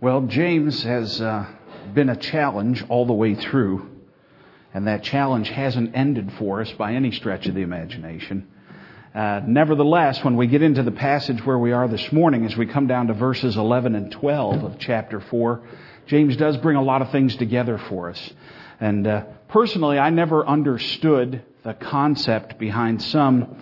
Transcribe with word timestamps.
Well, 0.00 0.22
James 0.22 0.82
has 0.82 1.20
uh, 1.20 1.46
been 1.94 2.10
a 2.10 2.16
challenge 2.16 2.84
all 2.88 3.06
the 3.06 3.12
way 3.12 3.34
through, 3.34 3.90
and 4.74 4.86
that 4.86 5.02
challenge 5.02 5.48
hasn't 5.48 5.96
ended 5.96 6.32
for 6.38 6.60
us 6.60 6.70
by 6.72 6.92
any 6.92 7.12
stretch 7.12 7.46
of 7.46 7.54
the 7.54 7.62
imagination. 7.62 8.46
Uh, 9.14 9.40
nevertheless, 9.46 10.22
when 10.22 10.36
we 10.36 10.46
get 10.46 10.60
into 10.60 10.82
the 10.82 10.90
passage 10.90 11.44
where 11.46 11.58
we 11.58 11.72
are 11.72 11.88
this 11.88 12.12
morning, 12.12 12.44
as 12.44 12.54
we 12.56 12.66
come 12.66 12.86
down 12.86 13.06
to 13.06 13.14
verses 13.14 13.56
11 13.56 13.94
and 13.94 14.12
12 14.12 14.62
of 14.62 14.78
chapter 14.78 15.20
4, 15.20 15.62
James 16.06 16.36
does 16.36 16.58
bring 16.58 16.76
a 16.76 16.82
lot 16.82 17.00
of 17.00 17.10
things 17.10 17.34
together 17.36 17.78
for 17.78 18.10
us. 18.10 18.32
And 18.78 19.06
uh, 19.06 19.24
personally, 19.48 19.98
I 19.98 20.10
never 20.10 20.46
understood 20.46 21.42
the 21.62 21.72
concept 21.72 22.58
behind 22.58 23.02
some 23.02 23.56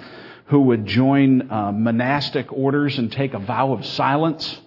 who 0.47 0.63
would 0.63 0.87
join 0.87 1.51
uh, 1.51 1.71
monastic 1.73 2.53
orders 2.53 2.99
and 2.99 3.13
take 3.13 3.33
a 3.33 3.39
vow 3.39 3.73
of 3.73 3.87
silence 3.87 4.61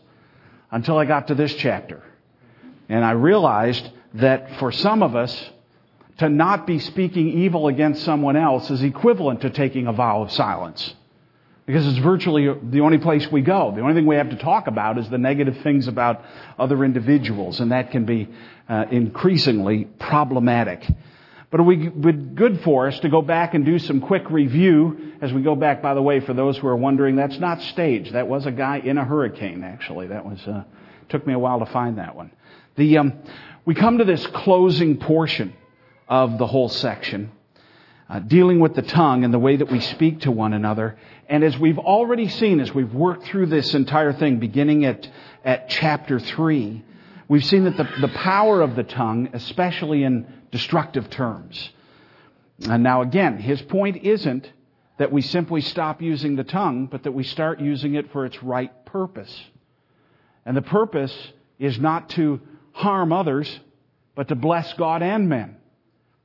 until 0.72 0.98
I 0.98 1.06
got 1.06 1.28
to 1.28 1.36
this 1.36 1.54
chapter. 1.56 2.04
And 2.90 3.04
I 3.04 3.12
realized 3.12 3.90
that 4.16 4.58
for 4.60 4.72
some 4.72 5.04
of 5.04 5.16
us, 5.16 5.52
to 6.18 6.30
not 6.30 6.66
be 6.66 6.80
speaking 6.80 7.44
evil 7.44 7.68
against 7.68 8.04
someone 8.04 8.36
else 8.36 8.70
is 8.72 8.82
equivalent 8.82 9.42
to 9.42 9.50
taking 9.50 9.88
a 9.88 9.94
vow 9.94 10.24
of 10.24 10.32
silence. 10.32 10.96
Because 11.66 11.86
it's 11.86 12.00
virtually 12.00 12.48
the 12.64 12.80
only 12.80 12.98
place 12.98 13.30
we 13.32 13.42
go. 13.42 13.74
The 13.76 13.82
only 13.82 13.94
thing 13.94 14.06
we 14.06 14.16
have 14.16 14.30
to 14.30 14.38
talk 14.38 14.68
about 14.68 14.98
is 14.98 15.10
the 15.10 15.18
negative 15.18 15.58
things 15.64 15.88
about 15.88 16.24
other 16.58 16.84
individuals, 16.86 17.60
and 17.60 17.72
that 17.72 17.92
can 17.92 18.06
be 18.06 18.30
uh, 18.70 18.86
increasingly 18.90 19.86
problematic. 20.00 20.88
But 21.50 21.62
it 21.62 21.64
would 21.64 22.02
be 22.02 22.12
good 22.12 22.62
for 22.62 22.88
us 22.88 23.00
to 23.00 23.10
go 23.10 23.22
back 23.22 23.54
and 23.54 23.66
do 23.66 23.80
some 23.80 24.02
quick 24.02 24.30
review 24.30 25.14
as 25.22 25.32
we 25.32 25.42
go 25.42 25.56
back, 25.56 25.82
by 25.82 25.94
the 25.94 26.02
way, 26.02 26.20
for 26.20 26.34
those 26.34 26.58
who 26.58 26.68
are 26.68 26.76
wondering, 26.76 27.16
that's 27.16 27.40
not 27.40 27.62
staged. 27.62 28.14
That 28.14 28.28
was 28.28 28.46
a 28.46 28.52
guy 28.52 28.80
in 28.80 28.98
a 28.98 29.06
hurricane, 29.06 29.64
actually. 29.64 30.08
That 30.08 30.26
was, 30.26 30.40
uh, 30.46 30.64
took 31.10 31.26
me 31.26 31.34
a 31.34 31.40
while 31.40 31.60
to 31.60 31.66
find 31.66 31.98
that 31.98 32.16
one. 32.16 32.32
The, 32.76 32.98
um, 32.98 33.14
we 33.66 33.76
come 33.76 33.98
to 33.98 34.04
this 34.04 34.26
closing 34.28 34.98
portion 34.98 35.54
of 36.08 36.38
the 36.38 36.46
whole 36.46 36.70
section, 36.70 37.32
uh, 38.10 38.20
dealing 38.20 38.60
with 38.60 38.76
the 38.76 38.82
tongue 38.82 39.24
and 39.24 39.34
the 39.34 39.40
way 39.40 39.56
that 39.56 39.72
we 39.72 39.80
speak 39.80 40.22
to 40.22 40.32
one 40.32 40.54
another. 40.54 40.98
And 41.28 41.44
as 41.44 41.58
we've 41.58 41.80
already 41.80 42.28
seen, 42.28 42.60
as 42.60 42.74
we've 42.74 42.94
worked 42.94 43.26
through 43.26 43.48
this 43.48 43.74
entire 43.74 44.14
thing, 44.14 44.40
beginning 44.40 44.86
at, 44.86 45.10
at 45.44 45.70
chapter 45.70 46.20
3, 46.20 46.84
we've 47.28 47.46
seen 47.46 47.64
that 47.64 47.78
the, 47.78 47.88
the 48.02 48.08
power 48.10 48.62
of 48.62 48.76
the 48.76 48.84
tongue, 48.84 49.30
especially 49.34 50.04
in 50.04 50.26
destructive 50.58 51.08
terms. 51.12 51.70
And 52.68 52.82
now 52.82 53.04
again, 53.04 53.38
his 53.38 53.62
point 53.62 53.98
isn't 53.98 54.52
that 54.98 55.12
we 55.12 55.22
simply 55.22 55.62
stop 55.62 56.02
using 56.02 56.36
the 56.36 56.44
tongue, 56.44 56.88
but 56.88 57.04
that 57.04 57.12
we 57.12 57.24
start 57.24 57.60
using 57.60 57.94
it 57.94 58.12
for 58.12 58.26
its 58.26 58.42
right 58.42 58.72
purpose. 58.86 59.32
And 60.48 60.58
the 60.58 60.64
purpose 60.64 61.16
is 61.60 61.80
not 61.80 62.10
to 62.12 62.42
harm 62.72 63.14
others, 63.14 63.60
but 64.16 64.30
to 64.30 64.36
bless 64.36 64.74
God 64.74 65.04
and 65.04 65.30
men. 65.30 65.58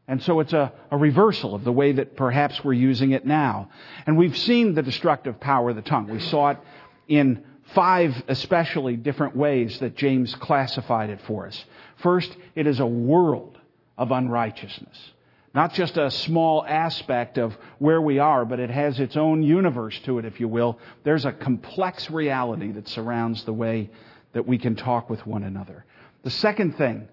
And 0.09 0.23
so 0.23 0.41
it's 0.41 0.55
a, 0.55 0.73
a, 0.91 0.97
reversal 0.97 1.55
of 1.55 1.63
the 1.63 1.73
way 1.73 1.93
that 1.93 2.17
perhaps 2.17 2.65
we're 2.65 2.73
using 2.73 3.11
it 3.11 3.27
now. 3.27 3.69
And 4.07 4.17
we've 4.17 4.37
seen 4.37 4.75
the 4.75 4.83
destructive 4.83 5.41
power 5.41 5.71
of 5.71 5.77
the 5.77 5.83
tongue. 5.83 6.09
We 6.09 6.21
saw 6.21 6.51
it 6.51 6.59
in 7.07 7.45
five 7.75 8.15
especially 8.29 8.97
different 8.97 9.37
ways 9.37 9.79
that 9.81 9.95
James 9.95 10.35
classified 10.35 11.11
it 11.11 11.21
for 11.27 11.47
us. 11.47 11.65
First, 11.97 12.35
it 12.55 12.67
is 12.67 12.81
a 12.81 12.87
world 12.87 13.59
of 13.97 14.11
unrighteousness. 14.11 15.12
Not 15.55 15.75
just 15.75 15.98
a 15.98 16.11
small 16.11 16.65
aspect 16.67 17.37
of 17.37 17.57
where 17.79 18.01
we 18.01 18.19
are, 18.19 18.45
but 18.45 18.59
it 18.59 18.71
has 18.71 18.98
its 18.98 19.17
own 19.17 19.43
universe 19.43 19.98
to 20.05 20.19
it, 20.19 20.25
if 20.25 20.41
you 20.41 20.48
will. 20.48 20.79
There's 21.05 21.27
a 21.27 21.33
complex 21.33 22.11
reality 22.11 22.73
that 22.73 22.89
surrounds 22.89 23.45
the 23.45 23.53
way 23.53 23.91
that 24.33 24.47
we 24.47 24.57
can 24.57 24.77
talk 24.77 25.11
with 25.11 25.27
one 25.27 25.43
another. 25.43 25.85
The 26.23 26.31
second 26.31 26.79
thing 26.79 27.09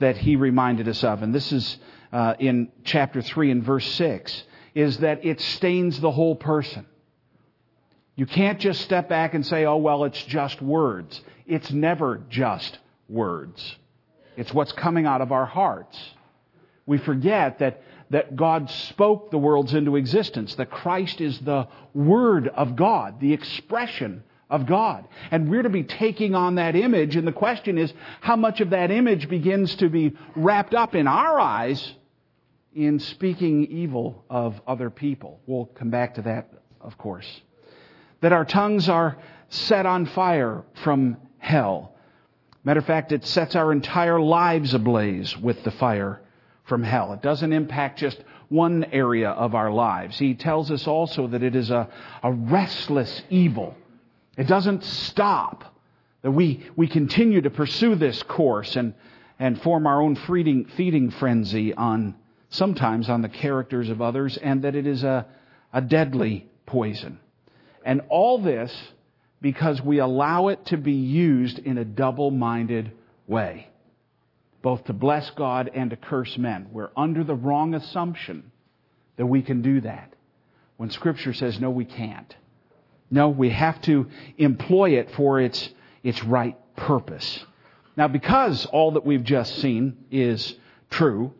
that 0.00 0.16
he 0.16 0.34
reminded 0.34 0.88
us 0.88 1.04
of, 1.04 1.22
and 1.22 1.32
this 1.32 1.52
is 1.52 1.78
uh, 2.12 2.34
in 2.40 2.72
chapter 2.82 3.22
3 3.22 3.52
and 3.52 3.62
verse 3.62 3.86
6, 3.94 4.42
is 4.74 4.98
that 4.98 5.24
it 5.24 5.40
stains 5.40 6.00
the 6.00 6.10
whole 6.10 6.34
person. 6.34 6.86
You 8.16 8.26
can't 8.26 8.58
just 8.58 8.80
step 8.80 9.08
back 9.08 9.34
and 9.34 9.46
say, 9.46 9.66
oh, 9.66 9.76
well, 9.76 10.04
it's 10.04 10.22
just 10.24 10.60
words. 10.60 11.20
It's 11.46 11.70
never 11.70 12.22
just 12.28 12.78
words. 13.08 13.76
It's 14.36 14.52
what's 14.52 14.72
coming 14.72 15.06
out 15.06 15.20
of 15.20 15.30
our 15.30 15.46
hearts 15.46 15.96
we 16.86 16.98
forget 16.98 17.60
that, 17.60 17.82
that 18.10 18.36
God 18.36 18.70
spoke 18.70 19.30
the 19.30 19.38
worlds 19.38 19.74
into 19.74 19.96
existence, 19.96 20.54
that 20.56 20.70
Christ 20.70 21.20
is 21.20 21.38
the 21.40 21.68
Word 21.94 22.48
of 22.48 22.76
God, 22.76 23.20
the 23.20 23.32
expression 23.32 24.22
of 24.50 24.66
God. 24.66 25.06
And 25.30 25.50
we're 25.50 25.62
to 25.62 25.70
be 25.70 25.82
taking 25.82 26.34
on 26.34 26.56
that 26.56 26.76
image, 26.76 27.16
and 27.16 27.26
the 27.26 27.32
question 27.32 27.78
is 27.78 27.92
how 28.20 28.36
much 28.36 28.60
of 28.60 28.70
that 28.70 28.90
image 28.90 29.28
begins 29.28 29.74
to 29.76 29.88
be 29.88 30.12
wrapped 30.36 30.74
up 30.74 30.94
in 30.94 31.06
our 31.06 31.40
eyes 31.40 31.94
in 32.74 32.98
speaking 32.98 33.66
evil 33.66 34.24
of 34.28 34.60
other 34.66 34.90
people. 34.90 35.40
We'll 35.46 35.66
come 35.66 35.90
back 35.90 36.16
to 36.16 36.22
that, 36.22 36.50
of 36.80 36.98
course. 36.98 37.40
That 38.20 38.32
our 38.32 38.44
tongues 38.44 38.88
are 38.88 39.16
set 39.48 39.86
on 39.86 40.06
fire 40.06 40.64
from 40.82 41.16
hell. 41.38 41.94
Matter 42.64 42.80
of 42.80 42.86
fact, 42.86 43.12
it 43.12 43.24
sets 43.24 43.54
our 43.54 43.72
entire 43.72 44.20
lives 44.20 44.74
ablaze 44.74 45.36
with 45.36 45.62
the 45.64 45.70
fire 45.70 46.20
from 46.64 46.82
hell. 46.82 47.12
It 47.12 47.22
doesn't 47.22 47.52
impact 47.52 47.98
just 47.98 48.18
one 48.48 48.84
area 48.84 49.30
of 49.30 49.54
our 49.54 49.70
lives. 49.70 50.18
He 50.18 50.34
tells 50.34 50.70
us 50.70 50.86
also 50.86 51.26
that 51.28 51.42
it 51.42 51.54
is 51.54 51.70
a, 51.70 51.88
a 52.22 52.32
restless 52.32 53.22
evil. 53.30 53.74
It 54.36 54.46
doesn't 54.46 54.82
stop. 54.84 55.76
That 56.22 56.30
we, 56.30 56.66
we 56.74 56.86
continue 56.86 57.42
to 57.42 57.50
pursue 57.50 57.94
this 57.96 58.22
course 58.22 58.76
and, 58.76 58.94
and 59.38 59.60
form 59.60 59.86
our 59.86 60.00
own 60.00 60.16
feeding, 60.16 60.66
feeding 60.66 61.10
frenzy 61.10 61.74
on, 61.74 62.14
sometimes 62.48 63.10
on 63.10 63.20
the 63.20 63.28
characters 63.28 63.90
of 63.90 64.00
others, 64.00 64.38
and 64.38 64.62
that 64.62 64.74
it 64.74 64.86
is 64.86 65.04
a, 65.04 65.26
a 65.72 65.82
deadly 65.82 66.48
poison. 66.64 67.18
And 67.84 68.00
all 68.08 68.38
this 68.38 68.74
because 69.42 69.82
we 69.82 69.98
allow 69.98 70.48
it 70.48 70.64
to 70.66 70.78
be 70.78 70.92
used 70.92 71.58
in 71.58 71.76
a 71.76 71.84
double-minded 71.84 72.92
way 73.26 73.68
both 74.64 74.82
to 74.84 74.94
bless 74.94 75.28
God 75.32 75.70
and 75.74 75.90
to 75.90 75.96
curse 75.96 76.38
men. 76.38 76.68
We're 76.72 76.88
under 76.96 77.22
the 77.22 77.34
wrong 77.34 77.74
assumption 77.74 78.50
that 79.16 79.26
we 79.26 79.42
can 79.42 79.60
do 79.60 79.82
that 79.82 80.14
when 80.78 80.88
Scripture 80.88 81.34
says, 81.34 81.60
no, 81.60 81.68
we 81.68 81.84
can't. 81.84 82.34
No, 83.10 83.28
we 83.28 83.50
have 83.50 83.78
to 83.82 84.08
employ 84.38 84.98
it 84.98 85.10
for 85.10 85.38
its, 85.38 85.68
its 86.02 86.24
right 86.24 86.56
purpose. 86.76 87.44
Now, 87.94 88.08
because 88.08 88.64
all 88.64 88.92
that 88.92 89.04
we've 89.04 89.22
just 89.22 89.56
seen 89.56 89.98
is 90.10 90.56
true, 90.88 91.34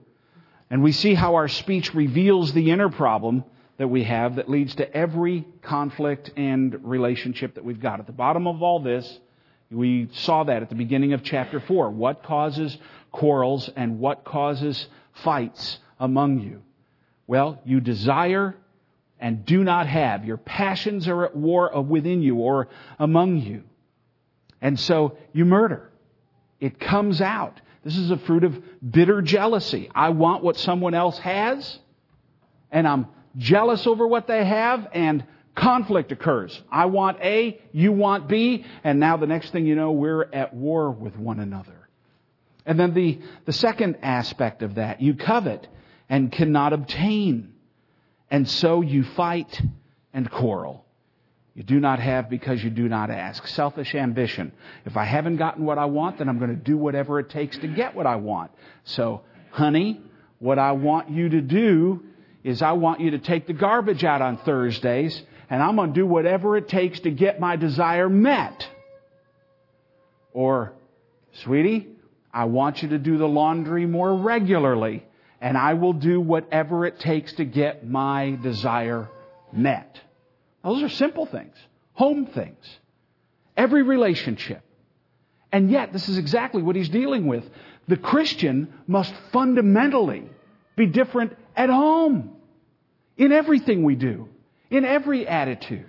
and 0.69 0.83
we 0.83 0.93
see 0.93 1.15
how 1.15 1.37
our 1.37 1.49
speech 1.49 1.95
reveals 1.95 2.53
the 2.53 2.71
inner 2.71 2.91
problem 2.91 3.43
that 3.79 3.89
we 3.89 4.05
have 4.05 4.37
that 4.37 4.51
leads 4.51 4.75
to 4.75 4.95
every 4.95 5.47
conflict 5.63 6.31
and 6.37 6.79
relationship 6.85 7.55
that 7.55 7.65
we've 7.65 7.81
got. 7.81 8.01
At 8.01 8.07
the 8.07 8.13
bottom 8.13 8.47
of 8.47 8.63
all 8.63 8.81
this, 8.81 9.19
we 9.71 10.09
saw 10.13 10.45
that 10.45 10.63
at 10.63 10.69
the 10.69 10.75
beginning 10.75 11.13
of 11.13 11.23
chapter 11.23 11.61
4. 11.61 11.91
What 11.91 12.23
causes 12.23 12.77
quarrels 13.11 13.69
and 13.75 13.99
what 13.99 14.25
causes 14.25 14.87
fights 15.13 15.79
among 15.99 16.41
you? 16.41 16.63
Well, 17.27 17.61
you 17.65 17.81
desire 17.81 18.55
and 19.19 19.45
do 19.45 19.65
not 19.65 19.87
have. 19.87 20.25
Your 20.25 20.37
passions 20.37 21.09
are 21.09 21.25
at 21.25 21.37
war 21.37 21.75
uh, 21.75 21.81
within 21.81 22.23
you 22.23 22.37
or 22.37 22.69
among 22.99 23.39
you. 23.39 23.65
And 24.61 24.79
so 24.79 25.17
you 25.33 25.45
murder. 25.45 25.91
It 26.61 26.79
comes 26.79 27.21
out. 27.21 27.61
This 27.85 27.97
is 27.97 28.11
a 28.11 28.17
fruit 28.17 28.45
of 28.45 28.63
bitter 28.89 29.23
jealousy. 29.23 29.91
I 29.95 30.11
want 30.11 30.43
what 30.43 30.57
someone 30.57 30.95
else 30.95 31.19
has, 31.19 31.79
and 32.71 32.89
I'm 32.89 33.07
jealous 33.37 33.87
over 33.87 34.07
what 34.07 34.27
they 34.27 34.45
have, 34.45 34.89
and 34.93 35.25
conflict 35.55 36.13
occurs. 36.13 36.61
I 36.71 36.87
want 36.87 37.21
A, 37.21 37.61
you 37.73 37.93
want 37.93 38.29
B, 38.29 38.65
and 38.83 38.99
now 39.01 39.17
the 39.17 39.27
next 39.27 39.51
thing 39.51 39.67
you 39.67 39.75
know, 39.75 39.93
we're 39.93 40.29
at 40.33 40.55
war 40.55 40.91
with 40.91 41.17
one 41.17 41.41
another. 41.41 41.89
And 42.67 42.81
then 42.81 42.95
the, 42.95 43.21
the 43.45 43.53
second 43.53 43.99
aspect 44.03 44.63
of 44.63 44.77
that, 44.77 45.01
you 45.01 45.15
covet 45.15 45.69
and 46.09 46.33
cannot 46.33 46.73
obtain. 46.73 47.53
And 48.31 48.49
so 48.49 48.81
you 48.81 49.05
fight 49.05 49.61
and 50.13 50.31
quarrel. 50.31 50.85
You 51.55 51.63
do 51.63 51.79
not 51.79 52.01
have 52.01 52.29
because 52.29 52.65
you 52.65 52.71
do 52.71 52.89
not 52.89 53.11
ask. 53.11 53.47
Selfish 53.47 53.95
ambition. 53.95 54.53
If 54.85 54.97
I 54.97 55.05
haven't 55.05 55.37
gotten 55.37 55.65
what 55.65 55.79
I 55.79 55.85
want, 55.85 56.19
then 56.19 56.29
I'm 56.29 56.39
going 56.39 56.51
to 56.51 56.57
do 56.57 56.77
whatever 56.77 57.21
it 57.21 57.31
takes 57.31 57.57
to 57.59 57.69
get 57.69 57.95
what 57.95 58.07
I 58.07 58.17
want. 58.17 58.51
So, 58.85 59.23
honey, 59.51 60.01
what 60.41 60.59
I 60.59 60.73
want 60.73 61.11
you 61.11 61.29
to 61.29 61.41
do 61.41 62.03
is 62.43 62.61
I 62.61 62.73
want 62.73 63.01
you 63.01 63.13
to 63.13 63.19
take 63.19 63.47
the 63.47 63.53
garbage 63.53 64.05
out 64.05 64.21
on 64.21 64.37
Thursdays, 64.39 65.23
and 65.51 65.63
I'm 65.63 65.77
going 65.77 65.93
to 65.93 66.01
do 66.01 66.07
whatever 66.07 66.57
it 66.57 66.69
takes 66.69 67.01
to 67.01 67.11
get 67.11 67.41
my 67.41 67.57
desire 67.57 68.09
met. 68.09 68.69
Or, 70.33 70.73
sweetie, 71.43 71.89
I 72.33 72.47
want 72.47 72.83
you 72.83 72.89
to 72.91 72.99
do 72.99 73.19
the 73.19 73.29
laundry 73.29 73.87
more 73.87 74.15
regularly, 74.17 75.05
and 75.41 75.57
I 75.57 75.75
will 75.75 75.93
do 75.93 76.21
whatever 76.21 76.87
it 76.87 76.99
takes 76.99 77.33
to 77.35 77.45
get 77.45 77.89
my 77.89 78.39
desire 78.43 79.09
met. 79.53 80.01
Those 80.63 80.83
are 80.83 80.89
simple 80.89 81.27
things, 81.27 81.55
home 81.93 82.27
things. 82.27 82.79
Every 83.57 83.83
relationship 83.83 84.63
And 85.55 85.71
yet, 85.71 85.93
this 85.93 86.09
is 86.09 86.19
exactly 86.19 86.63
what 86.63 86.75
he's 86.75 86.89
dealing 86.89 87.29
with. 87.29 87.45
The 87.87 87.97
Christian 87.97 88.75
must 88.89 89.15
fundamentally 89.33 90.25
be 90.75 90.87
different 90.87 91.37
at 91.55 91.71
home, 91.71 92.33
in 93.17 93.31
everything 93.31 93.85
we 93.85 93.95
do, 93.95 94.29
in 94.77 94.85
every 94.85 95.27
attitude. 95.27 95.87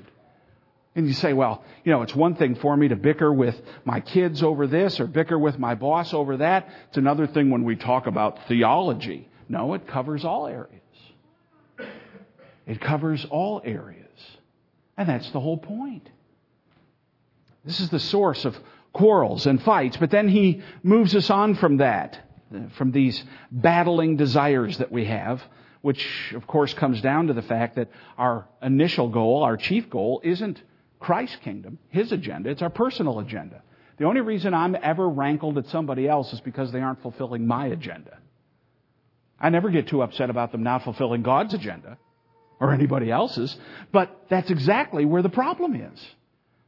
And 0.96 1.08
you 1.08 1.14
say, 1.14 1.34
well, 1.34 1.64
you 1.84 1.92
know, 1.92 2.04
it's 2.04 2.16
one 2.16 2.36
thing 2.36 2.56
for 2.56 2.76
me 2.78 2.88
to 2.88 2.96
bicker 2.96 3.32
with 3.34 3.60
my 3.84 4.00
kids 4.00 4.42
over 4.42 4.66
this 4.66 5.00
or 5.00 5.08
bicker 5.08 5.38
with 5.38 5.60
my 5.60 5.76
boss 5.76 6.14
over 6.14 6.38
that. 6.38 6.70
It's 6.88 6.98
another 6.98 7.28
thing 7.28 7.50
when 7.50 7.64
we 7.64 7.76
talk 7.76 8.08
about 8.08 8.48
theology. 8.48 9.28
No, 9.50 9.74
it 9.74 9.88
covers 9.88 10.24
all 10.24 10.48
areas. 10.48 10.82
It 12.66 12.80
covers 12.80 13.26
all 13.30 13.62
areas. 13.66 14.06
And 14.98 15.10
that's 15.10 15.30
the 15.32 15.40
whole 15.40 15.58
point. 15.58 16.10
This 17.66 17.80
is 17.80 17.90
the 17.90 18.00
source 18.00 18.46
of 18.46 18.58
quarrels 18.94 19.46
and 19.46 19.62
fights, 19.62 19.98
but 19.98 20.12
then 20.12 20.30
he 20.30 20.62
moves 20.82 21.14
us 21.16 21.30
on 21.30 21.56
from 21.56 21.78
that, 21.78 22.18
from 22.78 22.92
these 22.92 23.22
battling 23.52 24.16
desires 24.16 24.78
that 24.78 24.92
we 24.92 25.06
have, 25.06 25.44
which 25.86 26.34
of 26.34 26.48
course 26.48 26.74
comes 26.74 27.00
down 27.00 27.28
to 27.28 27.34
the 27.34 27.44
fact 27.44 27.76
that 27.76 27.88
our 28.18 28.48
initial 28.60 29.08
goal, 29.08 29.44
our 29.44 29.56
chief 29.56 29.88
goal, 29.88 30.20
isn't 30.24 30.60
Christ's 31.00 31.36
kingdom, 31.44 31.78
His 31.90 32.12
agenda. 32.12 32.50
It's 32.50 32.64
our 32.64 32.72
personal 32.72 33.20
agenda. 33.20 33.62
The 34.00 34.06
only 34.06 34.22
reason 34.22 34.56
I'm 34.56 34.76
ever 34.82 35.08
rankled 35.08 35.60
at 35.60 35.68
somebody 35.68 36.08
else 36.08 36.34
is 36.34 36.42
because 36.42 36.72
they 36.72 36.80
aren't 36.80 37.04
fulfilling 37.04 37.46
my 37.46 37.68
agenda. 37.68 38.18
I 39.40 39.52
never 39.52 39.70
get 39.70 39.88
too 39.88 40.02
upset 40.02 40.32
about 40.32 40.52
them 40.52 40.64
not 40.64 40.84
fulfilling 40.84 41.22
God's 41.22 41.54
agenda 41.54 42.00
or 42.60 42.74
anybody 42.74 43.12
else's, 43.12 43.56
but 43.92 44.26
that's 44.28 44.50
exactly 44.50 45.06
where 45.06 45.22
the 45.22 45.30
problem 45.30 45.76
is. 45.76 46.04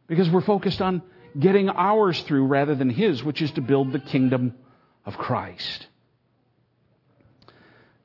Because 0.06 0.30
we're 0.30 0.42
focused 0.42 0.80
on 0.80 1.02
getting 1.40 1.70
ours 1.70 2.22
through 2.22 2.46
rather 2.46 2.76
than 2.76 2.92
His, 2.92 3.24
which 3.24 3.42
is 3.42 3.50
to 3.54 3.62
build 3.62 3.94
the 3.94 4.00
kingdom 4.00 4.54
of 5.08 5.18
Christ. 5.18 5.88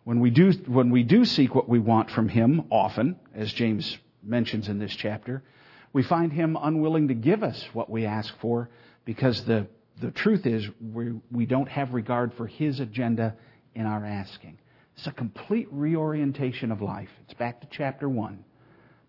When 0.05 0.21
we 0.21 0.31
do, 0.31 0.53
when 0.67 0.91
we 0.91 1.03
do 1.05 1.25
seek 1.25 1.55
what 1.55 1.69
we 1.69 1.79
want 1.79 2.11
from 2.11 2.29
Him, 2.29 2.65
often, 2.71 3.17
as 3.35 3.53
James 3.53 3.99
mentions 4.23 4.69
in 4.69 4.79
this 4.79 4.95
chapter, 4.95 5.43
we 5.93 6.03
find 6.03 6.33
him 6.33 6.57
unwilling 6.61 7.09
to 7.09 7.15
give 7.15 7.43
us 7.43 7.63
what 7.73 7.91
we 7.91 8.07
ask 8.07 8.33
for 8.41 8.71
because 9.05 9.45
the, 9.45 9.67
the 10.01 10.11
truth 10.11 10.47
is 10.47 10.67
we, 10.93 11.13
we 11.31 11.47
don't 11.47 11.69
have 11.69 11.93
regard 11.93 12.33
for 12.35 12.47
his 12.47 12.81
agenda 12.81 13.35
in 13.75 13.87
our 13.87 14.05
asking. 14.05 14.59
It's 14.97 15.07
a 15.07 15.13
complete 15.13 15.69
reorientation 15.71 16.71
of 16.71 16.81
life. 16.81 17.11
It's 17.25 17.35
back 17.35 17.61
to 17.61 17.69
chapter 17.71 18.09
1. 18.09 18.45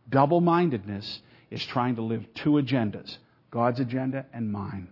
Double 0.09 0.41
mindedness 0.41 1.21
is 1.49 1.63
trying 1.65 1.95
to 1.95 2.01
live 2.01 2.25
two 2.33 2.51
agendas 2.51 3.17
God's 3.51 3.79
agenda 3.79 4.25
and 4.33 4.51
mine. 4.51 4.87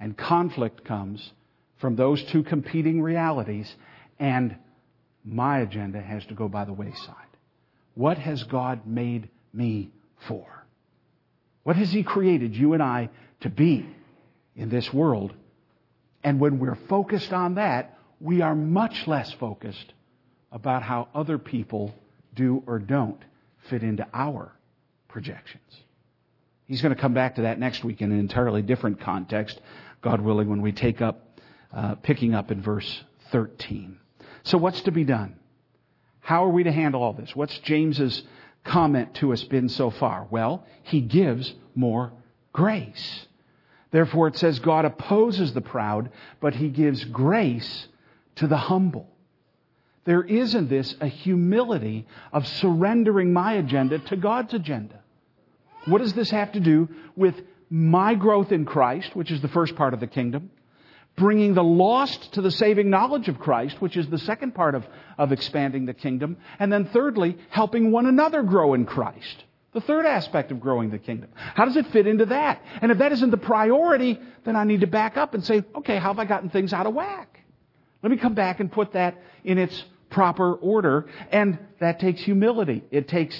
And 0.00 0.16
conflict 0.16 0.84
comes 0.84 1.32
from 1.76 1.94
those 1.94 2.22
two 2.24 2.42
competing 2.42 3.00
realities, 3.00 3.72
and 4.18 4.56
my 5.24 5.58
agenda 5.58 6.00
has 6.00 6.24
to 6.26 6.34
go 6.34 6.48
by 6.48 6.64
the 6.64 6.72
wayside. 6.72 7.14
What 7.94 8.18
has 8.18 8.44
God 8.44 8.86
made 8.86 9.28
me 9.52 9.90
for? 10.28 10.46
What 11.62 11.76
has 11.76 11.90
He 11.90 12.02
created 12.02 12.54
you 12.54 12.74
and 12.74 12.82
I 12.82 13.10
to 13.40 13.48
be 13.48 13.86
in 14.54 14.68
this 14.68 14.92
world? 14.92 15.34
And 16.22 16.40
when 16.40 16.58
we're 16.58 16.78
focused 16.88 17.32
on 17.32 17.54
that, 17.56 17.98
we 18.20 18.40
are 18.40 18.54
much 18.54 19.06
less 19.06 19.32
focused 19.32 19.92
about 20.52 20.82
how 20.82 21.08
other 21.14 21.38
people 21.38 21.94
do 22.34 22.62
or 22.66 22.78
don't 22.78 23.20
fit 23.68 23.82
into 23.82 24.06
our 24.14 24.52
projections. 25.08 25.62
He's 26.66 26.82
going 26.82 26.94
to 26.94 27.00
come 27.00 27.14
back 27.14 27.36
to 27.36 27.42
that 27.42 27.58
next 27.58 27.84
week 27.84 28.00
in 28.00 28.12
an 28.12 28.18
entirely 28.18 28.62
different 28.62 29.00
context, 29.00 29.60
God 30.02 30.20
willing, 30.20 30.48
when 30.48 30.62
we 30.62 30.72
take 30.72 31.00
up, 31.00 31.40
uh, 31.72 31.94
picking 31.96 32.34
up 32.34 32.50
in 32.50 32.60
verse 32.60 33.04
13. 33.30 33.98
So 34.46 34.58
what's 34.58 34.80
to 34.82 34.92
be 34.92 35.02
done? 35.02 35.34
How 36.20 36.44
are 36.44 36.50
we 36.50 36.62
to 36.62 36.72
handle 36.72 37.02
all 37.02 37.12
this? 37.12 37.34
What's 37.34 37.58
James's 37.58 38.22
comment 38.62 39.14
to 39.16 39.32
us 39.32 39.42
been 39.42 39.68
so 39.68 39.90
far? 39.90 40.26
Well, 40.30 40.64
he 40.84 41.00
gives 41.00 41.52
more 41.74 42.12
grace. 42.52 43.26
Therefore, 43.90 44.28
it 44.28 44.36
says 44.36 44.60
God 44.60 44.84
opposes 44.84 45.52
the 45.52 45.60
proud, 45.60 46.10
but 46.40 46.54
he 46.54 46.68
gives 46.68 47.02
grace 47.04 47.88
to 48.36 48.46
the 48.46 48.56
humble. 48.56 49.08
There 50.04 50.22
is 50.22 50.54
in 50.54 50.68
this 50.68 50.94
a 51.00 51.08
humility 51.08 52.06
of 52.32 52.46
surrendering 52.46 53.32
my 53.32 53.54
agenda 53.54 53.98
to 53.98 54.16
God's 54.16 54.54
agenda. 54.54 55.00
What 55.86 55.98
does 55.98 56.12
this 56.12 56.30
have 56.30 56.52
to 56.52 56.60
do 56.60 56.88
with 57.16 57.34
my 57.68 58.14
growth 58.14 58.52
in 58.52 58.64
Christ, 58.64 59.16
which 59.16 59.32
is 59.32 59.42
the 59.42 59.48
first 59.48 59.74
part 59.74 59.92
of 59.92 59.98
the 59.98 60.06
kingdom? 60.06 60.50
Bringing 61.16 61.54
the 61.54 61.64
lost 61.64 62.34
to 62.34 62.42
the 62.42 62.50
saving 62.50 62.90
knowledge 62.90 63.28
of 63.28 63.38
Christ, 63.38 63.80
which 63.80 63.96
is 63.96 64.08
the 64.08 64.18
second 64.18 64.54
part 64.54 64.74
of, 64.74 64.86
of 65.16 65.32
expanding 65.32 65.86
the 65.86 65.94
kingdom. 65.94 66.36
And 66.58 66.72
then 66.72 66.86
thirdly, 66.86 67.38
helping 67.48 67.90
one 67.90 68.06
another 68.06 68.42
grow 68.42 68.74
in 68.74 68.84
Christ. 68.84 69.44
The 69.72 69.80
third 69.80 70.06
aspect 70.06 70.52
of 70.52 70.60
growing 70.60 70.90
the 70.90 70.98
kingdom. 70.98 71.30
How 71.34 71.64
does 71.64 71.76
it 71.76 71.86
fit 71.88 72.06
into 72.06 72.26
that? 72.26 72.62
And 72.80 72.92
if 72.92 72.98
that 72.98 73.12
isn't 73.12 73.30
the 73.30 73.36
priority, 73.36 74.18
then 74.44 74.56
I 74.56 74.64
need 74.64 74.80
to 74.80 74.86
back 74.86 75.16
up 75.16 75.34
and 75.34 75.44
say, 75.44 75.64
okay, 75.74 75.96
how 75.96 76.08
have 76.08 76.18
I 76.18 76.24
gotten 76.24 76.50
things 76.50 76.72
out 76.72 76.86
of 76.86 76.94
whack? 76.94 77.40
Let 78.02 78.10
me 78.10 78.18
come 78.18 78.34
back 78.34 78.60
and 78.60 78.70
put 78.70 78.92
that 78.92 79.20
in 79.44 79.58
its 79.58 79.84
proper 80.10 80.54
order. 80.54 81.06
And 81.30 81.58
that 81.80 81.98
takes 81.98 82.22
humility. 82.22 82.84
It 82.90 83.08
takes 83.08 83.38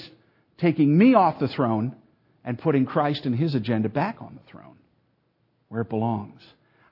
taking 0.57 0.97
me 0.97 1.13
off 1.13 1.39
the 1.39 1.47
throne 1.47 1.95
and 2.43 2.57
putting 2.57 2.85
Christ 2.85 3.25
and 3.25 3.35
his 3.35 3.55
agenda 3.55 3.89
back 3.89 4.17
on 4.21 4.35
the 4.35 4.51
throne 4.51 4.77
where 5.69 5.81
it 5.81 5.89
belongs. 5.89 6.41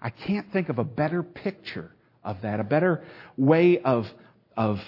I 0.06 0.12
can't 0.12 0.54
think 0.54 0.69
of 0.69 0.78
a 0.78 0.84
better 0.84 1.24
picture 1.24 1.92
of 2.24 2.44
that, 2.44 2.60
a 2.60 2.63
better 2.63 3.04
way 3.38 3.80
of, 3.80 4.06
of 4.56 4.80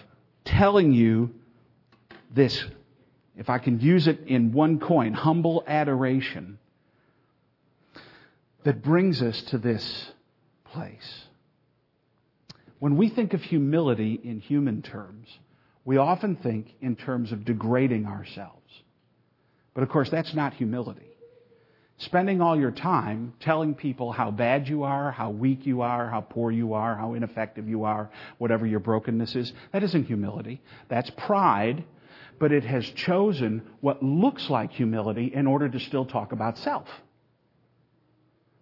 telling 0.45 0.93
you 0.93 1.31
this, 2.35 2.63
if 3.35 3.49
I 3.49 3.57
can 3.57 3.79
use 3.79 4.05
it 4.05 4.19
in 4.27 4.51
one 4.51 4.79
coin, 4.79 5.13
humble 5.13 5.63
adoration 5.65 6.59
that 8.63 8.83
brings 8.83 9.23
us 9.23 9.41
to 9.49 9.57
this 9.57 10.11
place. 10.65 11.23
When 12.77 12.95
we 12.95 13.09
think 13.09 13.33
of 13.33 13.41
humility 13.41 14.21
in 14.23 14.39
human 14.39 14.83
terms, 14.83 15.27
we 15.83 15.97
often 15.97 16.35
think 16.35 16.75
in 16.79 16.95
terms 16.95 17.31
of 17.31 17.43
degrading 17.43 18.05
ourselves. 18.05 18.83
But 19.73 19.81
of 19.81 19.89
course, 19.89 20.11
that's 20.11 20.35
not 20.35 20.53
humility 20.53 21.16
spending 21.97 22.41
all 22.41 22.59
your 22.59 22.71
time 22.71 23.33
telling 23.39 23.73
people 23.73 24.11
how 24.11 24.29
bad 24.29 24.67
you 24.67 24.83
are, 24.83 25.11
how 25.11 25.31
weak 25.31 25.65
you 25.65 25.81
are, 25.81 26.09
how 26.09 26.21
poor 26.21 26.51
you 26.51 26.73
are, 26.73 26.95
how 26.95 27.15
ineffective 27.15 27.67
you 27.67 27.85
are, 27.85 28.09
whatever 28.37 28.67
your 28.67 28.79
brokenness 28.79 29.35
is, 29.35 29.51
that 29.73 29.83
isn't 29.83 30.05
humility. 30.05 30.61
That's 30.89 31.09
pride, 31.11 31.83
but 32.39 32.51
it 32.51 32.63
has 32.63 32.85
chosen 32.85 33.63
what 33.81 34.03
looks 34.03 34.49
like 34.49 34.71
humility 34.71 35.31
in 35.33 35.47
order 35.47 35.67
to 35.67 35.79
still 35.79 36.05
talk 36.05 36.31
about 36.31 36.57
self. 36.59 36.87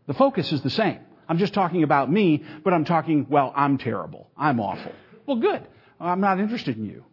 The 0.08 0.14
focus 0.14 0.52
is 0.54 0.62
the 0.62 0.70
same. 0.70 1.00
I'm 1.28 1.38
just 1.38 1.54
talking 1.54 1.84
about 1.84 2.10
me, 2.10 2.44
but 2.64 2.74
I'm 2.74 2.86
talking, 2.86 3.26
well, 3.30 3.52
I'm 3.56 3.78
terrible. 3.78 4.30
I'm 4.38 4.60
awful. 4.60 4.94
Well, 5.26 5.38
good. 5.38 5.68
I'm 6.00 6.22
not 6.22 6.40
interested 6.40 6.78
in 6.78 6.86
you. 6.86 7.04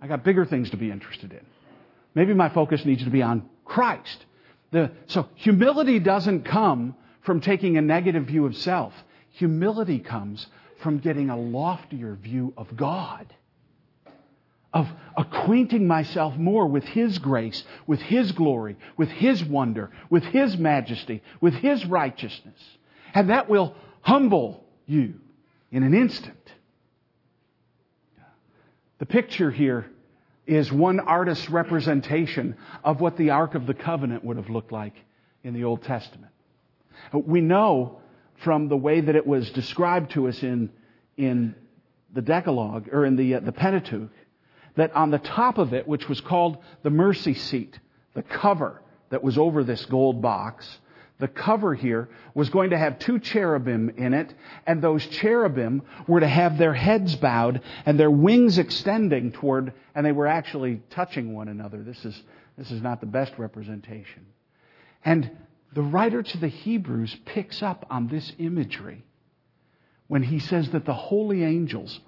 I 0.00 0.06
got 0.06 0.22
bigger 0.22 0.44
things 0.44 0.70
to 0.70 0.76
be 0.76 0.90
interested 0.90 1.32
in. 1.32 1.44
Maybe 2.14 2.34
my 2.34 2.48
focus 2.48 2.84
needs 2.84 3.02
to 3.04 3.10
be 3.10 3.22
on 3.22 3.48
Christ 3.64 4.26
the, 4.70 4.90
so 5.06 5.28
humility 5.34 5.98
doesn't 5.98 6.44
come 6.44 6.94
from 7.22 7.40
taking 7.40 7.76
a 7.76 7.82
negative 7.82 8.26
view 8.26 8.46
of 8.46 8.56
self. 8.56 8.92
Humility 9.32 9.98
comes 9.98 10.46
from 10.82 10.98
getting 10.98 11.30
a 11.30 11.36
loftier 11.36 12.14
view 12.14 12.52
of 12.56 12.76
God. 12.76 13.26
Of 14.72 14.88
acquainting 15.16 15.86
myself 15.86 16.36
more 16.36 16.66
with 16.66 16.84
His 16.84 17.18
grace, 17.18 17.64
with 17.86 18.00
His 18.00 18.32
glory, 18.32 18.76
with 18.96 19.08
His 19.08 19.42
wonder, 19.42 19.90
with 20.10 20.24
His 20.24 20.58
majesty, 20.58 21.22
with 21.40 21.54
His 21.54 21.86
righteousness. 21.86 22.60
And 23.14 23.30
that 23.30 23.48
will 23.48 23.74
humble 24.02 24.64
you 24.86 25.14
in 25.72 25.82
an 25.82 25.94
instant. 25.94 26.36
The 28.98 29.06
picture 29.06 29.50
here 29.50 29.90
is 30.48 30.72
one 30.72 30.98
artist's 30.98 31.50
representation 31.50 32.56
of 32.82 33.00
what 33.00 33.18
the 33.18 33.30
Ark 33.30 33.54
of 33.54 33.66
the 33.66 33.74
Covenant 33.74 34.24
would 34.24 34.38
have 34.38 34.48
looked 34.48 34.72
like 34.72 34.94
in 35.44 35.52
the 35.52 35.64
Old 35.64 35.82
Testament. 35.82 36.32
We 37.12 37.42
know 37.42 38.00
from 38.42 38.68
the 38.68 38.76
way 38.76 39.00
that 39.02 39.14
it 39.14 39.26
was 39.26 39.50
described 39.50 40.12
to 40.12 40.26
us 40.26 40.42
in, 40.42 40.70
in 41.18 41.54
the 42.14 42.22
Decalogue, 42.22 42.88
or 42.90 43.04
in 43.04 43.16
the, 43.16 43.34
uh, 43.34 43.40
the 43.40 43.52
Pentateuch, 43.52 44.10
that 44.76 44.94
on 44.96 45.10
the 45.10 45.18
top 45.18 45.58
of 45.58 45.74
it, 45.74 45.86
which 45.86 46.08
was 46.08 46.20
called 46.22 46.58
the 46.82 46.90
mercy 46.90 47.34
seat, 47.34 47.78
the 48.14 48.22
cover 48.22 48.80
that 49.10 49.22
was 49.22 49.36
over 49.36 49.62
this 49.62 49.84
gold 49.86 50.22
box, 50.22 50.78
the 51.18 51.28
cover 51.28 51.74
here 51.74 52.08
was 52.34 52.48
going 52.48 52.70
to 52.70 52.78
have 52.78 52.98
two 52.98 53.18
cherubim 53.18 53.90
in 53.96 54.14
it, 54.14 54.32
and 54.66 54.80
those 54.80 55.04
cherubim 55.06 55.82
were 56.06 56.20
to 56.20 56.28
have 56.28 56.58
their 56.58 56.74
heads 56.74 57.16
bowed 57.16 57.60
and 57.86 57.98
their 57.98 58.10
wings 58.10 58.58
extending 58.58 59.32
toward, 59.32 59.72
and 59.94 60.06
they 60.06 60.12
were 60.12 60.28
actually 60.28 60.80
touching 60.90 61.34
one 61.34 61.48
another. 61.48 61.82
This 61.82 62.04
is, 62.04 62.22
this 62.56 62.70
is 62.70 62.80
not 62.82 63.00
the 63.00 63.06
best 63.06 63.32
representation. 63.36 64.26
And 65.04 65.30
The 65.74 65.82
writer 65.82 66.22
to 66.22 66.38
the 66.38 66.48
Hebrews 66.48 67.16
picks 67.24 67.62
up 67.62 67.86
on 67.90 68.08
this 68.08 68.32
imagery 68.38 69.04
when 70.06 70.22
he 70.22 70.38
says 70.38 70.70
that 70.70 70.86
the 70.86 70.94
holy 70.94 71.44
angels 71.44 72.00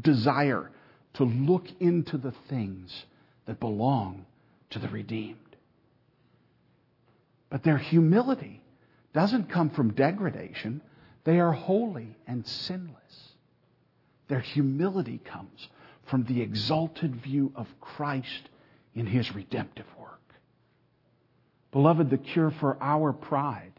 desire 0.00 0.70
to 1.14 1.24
look 1.24 1.66
into 1.80 2.16
the 2.16 2.32
things 2.48 3.04
that 3.46 3.58
belong 3.58 4.24
to 4.70 4.78
the 4.78 4.88
redeemed. 4.88 5.47
But 7.50 7.62
their 7.62 7.78
humility 7.78 8.62
doesn't 9.12 9.50
come 9.50 9.70
from 9.70 9.94
degradation. 9.94 10.82
They 11.24 11.40
are 11.40 11.52
holy 11.52 12.16
and 12.26 12.46
sinless. 12.46 13.32
Their 14.28 14.40
humility 14.40 15.18
comes 15.24 15.68
from 16.06 16.24
the 16.24 16.42
exalted 16.42 17.16
view 17.16 17.52
of 17.54 17.66
Christ 17.80 18.48
in 18.94 19.06
his 19.06 19.34
redemptive 19.34 19.86
work. 19.98 20.20
Beloved, 21.72 22.10
the 22.10 22.18
cure 22.18 22.50
for 22.50 22.76
our 22.82 23.12
pride 23.12 23.72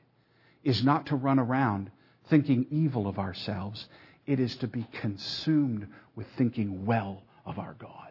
is 0.64 0.84
not 0.84 1.08
to 1.08 1.16
run 1.16 1.40
around 1.40 1.92
thinking 2.30 2.68
evil 2.70 3.08
of 3.08 3.20
ourselves. 3.20 3.88
It 4.26 4.40
is 4.40 4.56
to 4.58 4.68
be 4.68 4.88
consumed 4.92 5.88
with 6.16 6.28
thinking 6.38 6.86
well 6.86 7.24
of 7.46 7.58
our 7.58 7.76
God 7.76 8.09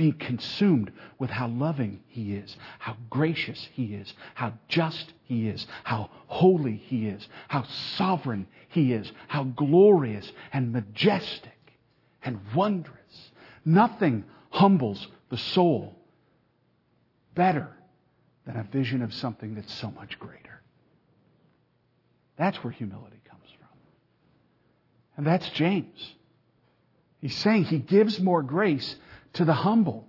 being 0.00 0.14
consumed 0.14 0.90
with 1.18 1.28
how 1.28 1.46
loving 1.46 2.00
He 2.08 2.32
is, 2.32 2.56
how 2.78 2.96
gracious 3.10 3.68
He 3.74 3.94
is, 3.94 4.14
how 4.34 4.54
just 4.66 5.12
He 5.24 5.46
is, 5.46 5.66
how 5.84 6.08
holy 6.26 6.76
He 6.76 7.06
is, 7.06 7.28
how 7.48 7.64
sovereign 7.98 8.46
He 8.70 8.94
is, 8.94 9.12
how 9.28 9.44
glorious 9.44 10.32
and 10.54 10.72
majestic 10.72 11.52
and 12.24 12.40
wondrous. 12.54 12.96
Nothing 13.62 14.24
humbles 14.48 15.06
the 15.28 15.36
soul 15.36 15.94
better 17.34 17.68
than 18.46 18.56
a 18.56 18.64
vision 18.64 19.02
of 19.02 19.12
something 19.12 19.54
that's 19.54 19.74
so 19.74 19.90
much 19.90 20.18
greater. 20.18 20.62
That's 22.38 22.64
where 22.64 22.72
humility 22.72 23.20
comes 23.28 23.50
from. 23.58 23.78
And 25.18 25.26
that's 25.26 25.50
James. 25.50 26.14
He's 27.20 27.36
saying 27.36 27.64
he 27.64 27.78
gives 27.78 28.18
more 28.18 28.42
grace 28.42 28.96
to 29.34 29.44
the 29.44 29.52
humble. 29.52 30.06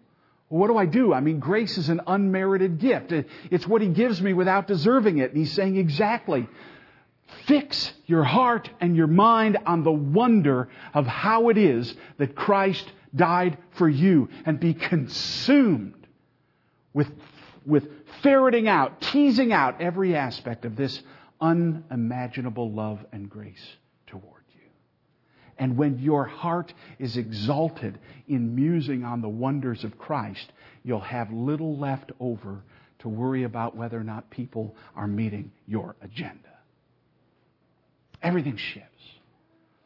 what 0.49 0.67
do 0.67 0.77
I 0.77 0.85
do? 0.85 1.13
I 1.13 1.21
mean, 1.21 1.39
grace 1.39 1.77
is 1.77 1.89
an 1.89 2.01
unmerited 2.07 2.79
gift. 2.79 3.13
It's 3.49 3.67
what 3.67 3.81
He 3.81 3.87
gives 3.87 4.21
me 4.21 4.33
without 4.33 4.67
deserving 4.67 5.19
it. 5.19 5.29
And 5.31 5.37
He's 5.37 5.53
saying 5.53 5.77
exactly, 5.77 6.47
fix 7.45 7.93
your 8.05 8.23
heart 8.23 8.69
and 8.79 8.95
your 8.95 9.07
mind 9.07 9.57
on 9.65 9.83
the 9.83 9.91
wonder 9.91 10.69
of 10.93 11.07
how 11.07 11.49
it 11.49 11.57
is 11.57 11.93
that 12.17 12.35
Christ 12.35 12.91
died 13.15 13.57
for 13.71 13.87
you 13.87 14.29
and 14.45 14.59
be 14.59 14.73
consumed 14.73 16.07
with, 16.93 17.09
with 17.65 17.87
ferreting 18.21 18.67
out, 18.67 19.01
teasing 19.01 19.53
out 19.53 19.81
every 19.81 20.15
aspect 20.15 20.65
of 20.65 20.75
this 20.75 21.01
unimaginable 21.39 22.71
love 22.71 22.99
and 23.11 23.29
grace 23.29 23.65
and 25.61 25.77
when 25.77 25.99
your 25.99 26.25
heart 26.25 26.73
is 26.97 27.17
exalted 27.17 27.99
in 28.27 28.55
musing 28.55 29.03
on 29.03 29.21
the 29.21 29.29
wonders 29.29 29.83
of 29.83 29.95
Christ, 29.95 30.51
you'll 30.83 31.01
have 31.01 31.31
little 31.31 31.77
left 31.77 32.11
over 32.19 32.63
to 32.99 33.07
worry 33.07 33.43
about 33.43 33.75
whether 33.77 33.99
or 33.99 34.03
not 34.03 34.31
people 34.31 34.75
are 34.95 35.05
meeting 35.05 35.51
your 35.67 35.95
agenda. 36.01 36.49
Everything 38.23 38.57
shifts. 38.57 38.89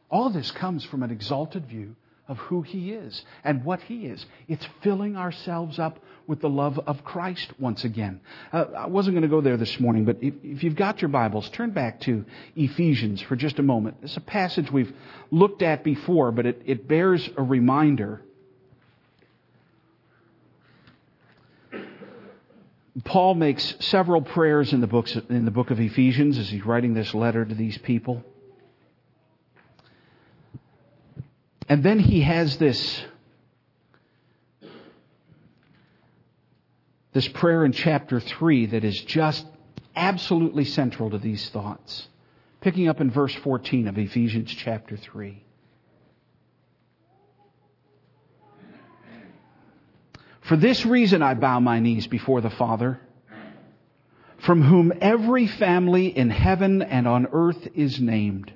All 0.10 0.30
this 0.30 0.50
comes 0.50 0.86
from 0.86 1.04
an 1.04 1.12
exalted 1.12 1.66
view 1.68 1.98
of 2.28 2.38
who 2.38 2.62
He 2.62 2.92
is 2.92 3.24
and 3.44 3.64
what 3.64 3.82
He 3.82 4.06
is. 4.08 4.26
It's 4.48 4.68
filling 4.82 5.16
ourselves 5.16 5.80
up 5.80 6.00
with 6.28 6.42
the 6.42 6.50
love 6.50 6.80
of 6.88 7.04
Christ 7.04 7.54
once 7.60 7.84
again. 7.84 8.20
Uh, 8.52 8.66
I 8.78 8.88
wasn't 8.88 9.16
going 9.16 9.24
to 9.24 9.28
go 9.28 9.42
there 9.42 9.58
this 9.58 9.80
morning, 9.80 10.06
but 10.06 10.18
if, 10.22 10.34
if, 10.44 10.64
you've 10.64 10.76
got 10.76 11.02
your 11.02 11.10
Bibles, 11.10 11.50
turn 11.50 11.72
back 11.72 12.00
to 12.02 12.26
Ephesians 12.56 13.22
for 13.22 13.36
just 13.36 13.60
a 13.60 13.64
moment. 13.64 13.98
It's 14.02 14.18
a 14.18 14.22
passage 14.22 14.72
we've 14.72 14.94
looked 15.30 15.62
at 15.62 15.84
before, 15.84 16.32
but 16.32 16.46
it, 16.46 16.62
it 16.66 16.88
bears 16.88 17.30
a 17.38 17.44
reminder. 17.44 18.22
Paul 23.04 23.36
makes 23.36 23.76
several 23.82 24.22
prayers 24.22 24.72
in 24.74 24.82
the, 24.82 24.88
books, 24.88 25.16
in 25.30 25.46
the 25.46 25.52
book 25.52 25.70
of 25.70 25.80
Ephesians 25.80 26.38
as 26.38 26.50
he's 26.50 26.66
writing 26.66 26.94
this 26.94 27.14
letter 27.14 27.46
to 27.46 27.54
these 27.54 27.78
people. 27.78 28.24
And 31.68 31.84
then 31.84 32.00
he 32.00 32.22
has 32.22 32.58
this, 32.58 33.02
this 37.14 37.28
prayer 37.28 37.66
in 37.66 37.72
chapter 37.72 38.20
3 38.20 38.68
that 38.68 38.84
is 38.84 39.00
just 39.02 39.46
absolutely 39.96 40.66
central 40.66 41.10
to 41.10 41.18
these 41.18 41.50
thoughts. 41.50 42.08
Picking 42.62 42.88
up 42.88 43.02
in 43.02 43.10
verse 43.10 43.34
14 43.34 43.88
of 43.88 43.98
Ephesians 43.98 44.54
chapter 44.54 44.96
3. 44.96 45.42
For 50.42 50.56
this 50.56 50.86
reason 50.86 51.24
I 51.24 51.34
bow 51.34 51.60
my 51.60 51.80
knees 51.80 52.06
before 52.06 52.42
the 52.42 52.52
Father, 52.52 53.00
from 54.38 54.62
whom 54.62 54.94
every 55.02 55.48
family 55.48 56.16
in 56.16 56.30
heaven 56.30 56.84
and 56.84 57.08
on 57.08 57.28
earth 57.32 57.68
is 57.74 58.00
named 58.00 58.54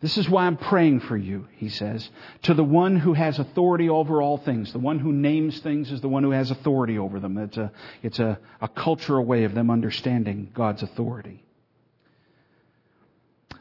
this 0.00 0.16
is 0.16 0.28
why 0.28 0.46
I'm 0.46 0.56
praying 0.56 1.00
for 1.00 1.16
you, 1.16 1.48
he 1.56 1.68
says, 1.68 2.08
to 2.42 2.54
the 2.54 2.62
one 2.62 2.96
who 2.96 3.14
has 3.14 3.40
authority 3.40 3.88
over 3.88 4.22
all 4.22 4.38
things. 4.38 4.72
The 4.72 4.78
one 4.78 5.00
who 5.00 5.12
names 5.12 5.58
things 5.58 5.90
is 5.90 6.00
the 6.00 6.08
one 6.08 6.22
who 6.22 6.30
has 6.30 6.52
authority 6.52 6.98
over 6.98 7.18
them. 7.18 7.36
It's 7.36 7.56
a, 7.56 7.72
it's 8.02 8.18
a, 8.20 8.38
a 8.60 8.68
cultural 8.68 9.24
way 9.24 9.42
of 9.42 9.54
them 9.54 9.70
understanding 9.70 10.50
God's 10.54 10.84
authority. 10.84 11.44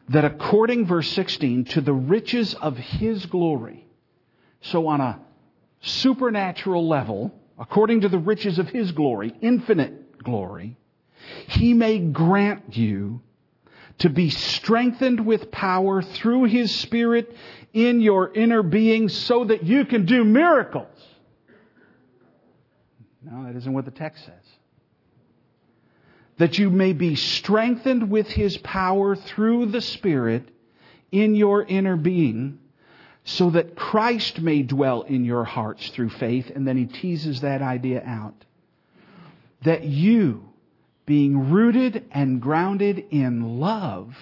That 0.10 0.26
according, 0.26 0.86
verse 0.86 1.10
16, 1.10 1.66
to 1.66 1.82
the 1.82 1.94
riches 1.94 2.54
of 2.54 2.78
his 2.78 3.26
glory, 3.26 3.88
so 4.62 4.88
on 4.88 5.02
a 5.02 5.20
supernatural 5.82 6.88
level, 6.88 7.34
according 7.58 8.02
to 8.02 8.10
the 8.10 8.20
riches 8.20 8.60
of 8.60 8.70
his 8.70 8.92
glory, 8.92 9.34
infinite 9.42 10.24
glory, 10.24 10.78
he 11.48 11.74
may 11.74 11.98
grant 11.98 12.78
you 12.78 13.22
to 14.00 14.10
be 14.10 14.30
strengthened 14.30 15.26
with 15.26 15.52
power 15.52 16.02
through 16.02 16.46
His 16.46 16.74
Spirit 16.74 17.36
in 17.74 18.02
your 18.02 18.32
inner 18.34 18.64
being 18.64 19.10
so 19.10 19.46
that 19.46 19.64
you 19.64 19.86
can 19.86 20.06
do 20.06 20.24
miracles. 20.24 20.88
No, 23.24 23.46
that 23.46 23.56
isn't 23.56 23.74
what 23.74 23.86
the 23.86 23.92
text 23.92 24.26
says. 24.26 24.34
That 26.38 26.58
you 26.60 26.70
may 26.70 26.94
be 26.94 27.16
strengthened 27.16 28.12
with 28.12 28.28
His 28.28 28.58
power 28.58 29.16
through 29.16 29.68
the 29.68 29.82
Spirit 29.82 30.50
in 31.12 31.36
your 31.36 31.64
inner 31.64 31.96
being 31.96 32.60
so 33.24 33.50
that 33.50 33.76
Christ 33.76 34.40
may 34.40 34.62
dwell 34.64 35.02
in 35.02 35.26
your 35.26 35.44
hearts 35.44 35.90
through 35.90 36.10
faith. 36.12 36.50
And 36.54 36.66
then 36.66 36.78
he 36.78 36.86
teases 36.86 37.42
that 37.42 37.62
idea 37.62 38.02
out. 38.06 38.46
That 39.64 39.84
you 39.84 40.48
being 41.08 41.50
rooted 41.50 42.06
and 42.12 42.40
grounded 42.40 43.06
in 43.10 43.60
love, 43.60 44.14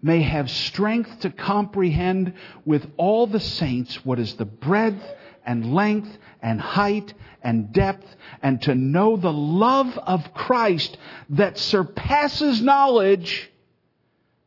may 0.00 0.22
have 0.22 0.50
strength 0.50 1.20
to 1.20 1.30
comprehend 1.30 2.32
with 2.64 2.86
all 2.96 3.26
the 3.26 3.40
saints 3.40 4.02
what 4.04 4.18
is 4.18 4.34
the 4.36 4.44
breadth 4.44 5.02
and 5.44 5.74
length 5.74 6.16
and 6.40 6.60
height 6.60 7.12
and 7.42 7.72
depth, 7.72 8.06
and 8.40 8.62
to 8.62 8.74
know 8.74 9.16
the 9.16 9.32
love 9.32 9.98
of 9.98 10.32
Christ 10.32 10.96
that 11.30 11.58
surpasses 11.58 12.62
knowledge, 12.62 13.50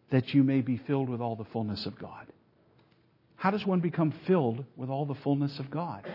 that 0.09 0.33
you 0.33 0.43
may 0.43 0.61
be 0.61 0.77
filled 0.77 1.09
with 1.09 1.21
all 1.21 1.35
the 1.35 1.45
fullness 1.45 1.85
of 1.85 1.99
God. 1.99 2.25
How 3.35 3.51
does 3.51 3.65
one 3.65 3.81
become 3.81 4.13
filled 4.25 4.65
with 4.75 4.89
all 4.89 5.05
the 5.05 5.13
fullness 5.13 5.59
of 5.59 5.69
God? 5.69 6.09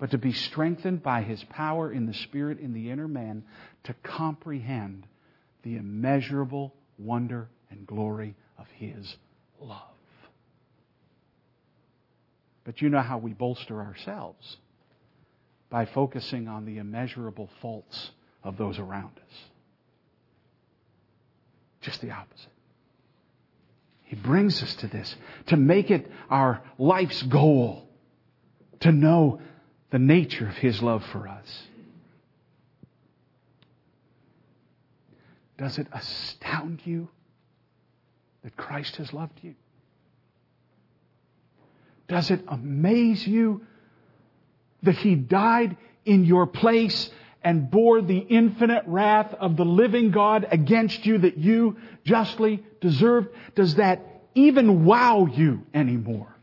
but 0.00 0.10
to 0.12 0.18
be 0.18 0.32
strengthened 0.32 1.02
by 1.02 1.22
his 1.22 1.44
power 1.44 1.92
in 1.92 2.06
the 2.06 2.14
spirit 2.14 2.58
in 2.58 2.72
the 2.72 2.90
inner 2.90 3.06
man 3.06 3.44
to 3.84 3.94
comprehend 4.02 5.06
the 5.62 5.76
immeasurable 5.76 6.74
wonder 6.98 7.48
and 7.70 7.86
glory 7.86 8.34
of 8.58 8.66
his 8.76 9.16
love. 9.60 9.78
But 12.64 12.82
you 12.82 12.88
know 12.88 13.00
how 13.00 13.18
we 13.18 13.32
bolster 13.32 13.80
ourselves 13.80 14.56
by 15.70 15.86
focusing 15.86 16.48
on 16.48 16.66
the 16.66 16.78
immeasurable 16.78 17.48
faults 17.62 18.10
of 18.42 18.56
those 18.56 18.78
around 18.78 19.12
us. 19.16 19.38
Just 21.80 22.00
the 22.00 22.10
opposite. 22.10 22.50
He 24.04 24.16
brings 24.16 24.62
us 24.62 24.74
to 24.76 24.88
this 24.88 25.14
to 25.46 25.56
make 25.56 25.90
it 25.90 26.10
our 26.28 26.62
life's 26.78 27.22
goal 27.22 27.88
to 28.80 28.92
know 28.92 29.40
the 29.90 29.98
nature 29.98 30.48
of 30.48 30.56
His 30.56 30.82
love 30.82 31.04
for 31.12 31.28
us. 31.28 31.46
Does 35.60 35.76
it 35.76 35.88
astound 35.92 36.80
you 36.86 37.10
that 38.42 38.56
Christ 38.56 38.96
has 38.96 39.12
loved 39.12 39.38
you? 39.42 39.54
Does 42.08 42.30
it 42.30 42.40
amaze 42.48 43.26
you 43.26 43.60
that 44.82 44.96
He 44.96 45.14
died 45.14 45.76
in 46.06 46.24
your 46.24 46.46
place 46.46 47.10
and 47.44 47.70
bore 47.70 48.00
the 48.00 48.16
infinite 48.16 48.84
wrath 48.86 49.34
of 49.34 49.58
the 49.58 49.66
living 49.66 50.12
God 50.12 50.48
against 50.50 51.04
you 51.04 51.18
that 51.18 51.36
you 51.36 51.76
justly 52.04 52.64
deserved, 52.80 53.28
does 53.54 53.74
that 53.74 54.00
even 54.34 54.86
wow 54.86 55.26
you 55.26 55.66
anymore? 55.74 56.34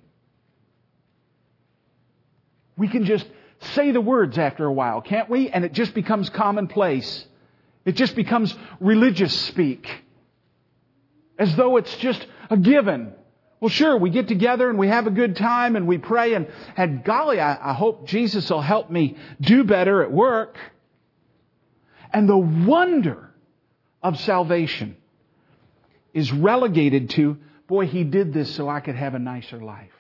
We 2.78 2.88
can 2.88 3.06
just 3.06 3.26
say 3.74 3.90
the 3.90 4.00
words 4.00 4.38
after 4.38 4.64
a 4.66 4.72
while, 4.72 5.02
can't 5.02 5.28
we? 5.28 5.50
And 5.50 5.66
it 5.66 5.74
just 5.74 5.96
becomes 5.96 6.30
commonplace. 6.30 7.26
It 7.88 7.96
just 7.96 8.18
becomes 8.18 8.54
religious 8.82 9.34
speak. 9.34 9.90
As 11.40 11.56
though 11.56 11.78
it's 11.78 11.96
just 11.96 12.28
a 12.50 12.58
given. 12.58 13.14
Well, 13.62 13.70
sure, 13.70 13.96
we 13.96 14.10
get 14.10 14.28
together 14.28 14.70
and 14.70 14.78
we 14.78 14.90
have 14.90 15.08
a 15.08 15.10
good 15.10 15.38
time 15.38 15.78
and 15.78 15.88
we 15.88 15.98
pray 15.98 16.34
and, 16.34 16.48
and 16.76 17.02
golly, 17.06 17.40
I, 17.40 17.72
I 17.72 17.74
hope 17.74 18.06
Jesus 18.06 18.50
will 18.50 18.60
help 18.60 18.92
me 18.92 19.16
do 19.40 19.64
better 19.64 20.04
at 20.04 20.12
work. 20.12 20.58
And 22.12 22.28
the 22.28 22.38
wonder 22.38 23.32
of 24.04 24.20
salvation 24.20 24.98
is 26.14 26.30
relegated 26.34 27.12
to, 27.12 27.38
boy, 27.68 27.88
he 27.88 28.04
did 28.04 28.34
this 28.34 28.54
so 28.54 28.68
I 28.68 28.82
could 28.82 28.96
have 28.96 29.16
a 29.16 29.20
nicer 29.20 29.62
life. 29.62 29.94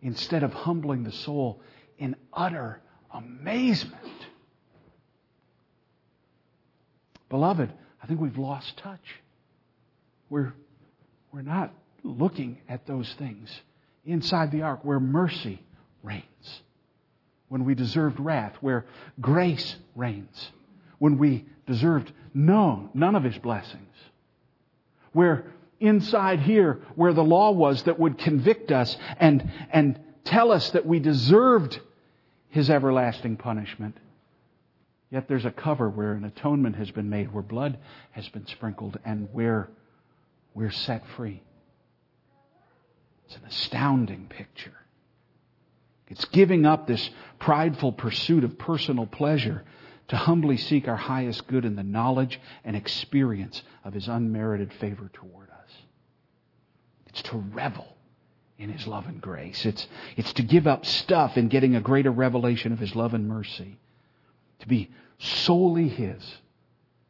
Instead 0.00 0.44
of 0.44 0.54
humbling 0.54 1.04
the 1.04 1.12
soul 1.12 1.60
in 1.98 2.16
utter 2.32 2.80
amazement. 3.12 4.21
Beloved, 7.32 7.72
I 8.02 8.06
think 8.06 8.20
we've 8.20 8.36
lost 8.36 8.76
touch. 8.76 9.00
We're, 10.28 10.52
we're 11.32 11.40
not 11.40 11.72
looking 12.04 12.58
at 12.68 12.86
those 12.86 13.10
things 13.14 13.50
inside 14.04 14.52
the 14.52 14.60
ark 14.60 14.80
where 14.82 15.00
mercy 15.00 15.58
reigns, 16.02 16.60
when 17.48 17.64
we 17.64 17.74
deserved 17.74 18.20
wrath, 18.20 18.52
where 18.60 18.84
grace 19.18 19.76
reigns, 19.96 20.50
when 20.98 21.16
we 21.16 21.46
deserved 21.66 22.12
no, 22.34 22.90
none 22.92 23.14
of 23.14 23.24
his 23.24 23.38
blessings, 23.38 23.96
where 25.14 25.46
inside 25.80 26.40
here, 26.40 26.80
where 26.96 27.14
the 27.14 27.24
law 27.24 27.50
was 27.50 27.84
that 27.84 27.98
would 27.98 28.18
convict 28.18 28.70
us 28.70 28.94
and, 29.18 29.50
and 29.70 29.98
tell 30.24 30.52
us 30.52 30.68
that 30.72 30.84
we 30.84 30.98
deserved 30.98 31.80
his 32.50 32.68
everlasting 32.68 33.38
punishment. 33.38 33.96
Yet 35.12 35.28
there's 35.28 35.44
a 35.44 35.50
cover 35.50 35.90
where 35.90 36.14
an 36.14 36.24
atonement 36.24 36.76
has 36.76 36.90
been 36.90 37.10
made, 37.10 37.34
where 37.34 37.42
blood 37.42 37.78
has 38.12 38.26
been 38.30 38.46
sprinkled, 38.46 38.98
and 39.04 39.28
where 39.32 39.68
we're 40.54 40.70
set 40.70 41.06
free. 41.16 41.42
It's 43.26 43.36
an 43.36 43.44
astounding 43.46 44.26
picture. 44.28 44.72
It's 46.08 46.24
giving 46.24 46.64
up 46.64 46.86
this 46.86 47.10
prideful 47.38 47.92
pursuit 47.92 48.42
of 48.42 48.58
personal 48.58 49.04
pleasure 49.04 49.64
to 50.08 50.16
humbly 50.16 50.56
seek 50.56 50.88
our 50.88 50.96
highest 50.96 51.46
good 51.46 51.66
in 51.66 51.76
the 51.76 51.82
knowledge 51.82 52.40
and 52.64 52.74
experience 52.74 53.62
of 53.84 53.92
His 53.92 54.08
unmerited 54.08 54.72
favor 54.72 55.10
toward 55.12 55.50
us. 55.50 55.70
It's 57.08 57.22
to 57.24 57.36
revel 57.36 57.96
in 58.58 58.70
His 58.70 58.86
love 58.86 59.06
and 59.06 59.20
grace. 59.20 59.66
It's, 59.66 59.86
it's 60.16 60.32
to 60.34 60.42
give 60.42 60.66
up 60.66 60.86
stuff 60.86 61.36
in 61.36 61.48
getting 61.48 61.76
a 61.76 61.82
greater 61.82 62.10
revelation 62.10 62.72
of 62.72 62.78
His 62.78 62.96
love 62.96 63.12
and 63.12 63.28
mercy. 63.28 63.78
To 64.60 64.68
be 64.68 64.90
solely 65.22 65.88
His, 65.88 66.22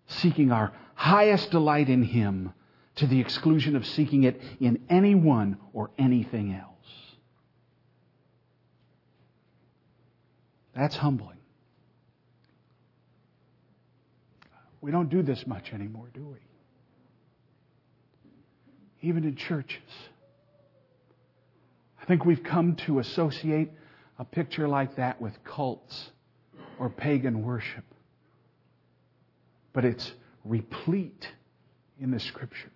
seeking 0.06 0.52
our 0.52 0.72
highest 0.94 1.50
delight 1.50 1.88
in 1.88 2.02
Him 2.02 2.52
to 2.96 3.06
the 3.06 3.20
exclusion 3.20 3.74
of 3.74 3.86
seeking 3.86 4.24
it 4.24 4.40
in 4.60 4.84
anyone 4.90 5.56
or 5.72 5.90
anything 5.98 6.52
else. 6.52 6.68
That's 10.74 10.96
humbling. 10.96 11.38
We 14.80 14.90
don't 14.90 15.08
do 15.08 15.22
this 15.22 15.46
much 15.46 15.72
anymore, 15.72 16.08
do 16.12 16.24
we? 16.24 16.38
Even 19.08 19.24
in 19.24 19.36
churches. 19.36 19.78
I 22.00 22.04
think 22.04 22.24
we've 22.24 22.42
come 22.42 22.74
to 22.86 22.98
associate 22.98 23.70
a 24.18 24.24
picture 24.24 24.66
like 24.66 24.96
that 24.96 25.20
with 25.20 25.32
cults 25.44 26.10
or 26.78 26.90
pagan 26.90 27.42
worship. 27.42 27.84
But 29.72 29.84
it's 29.84 30.12
replete 30.44 31.28
in 32.00 32.10
the 32.10 32.20
scriptures 32.20 32.70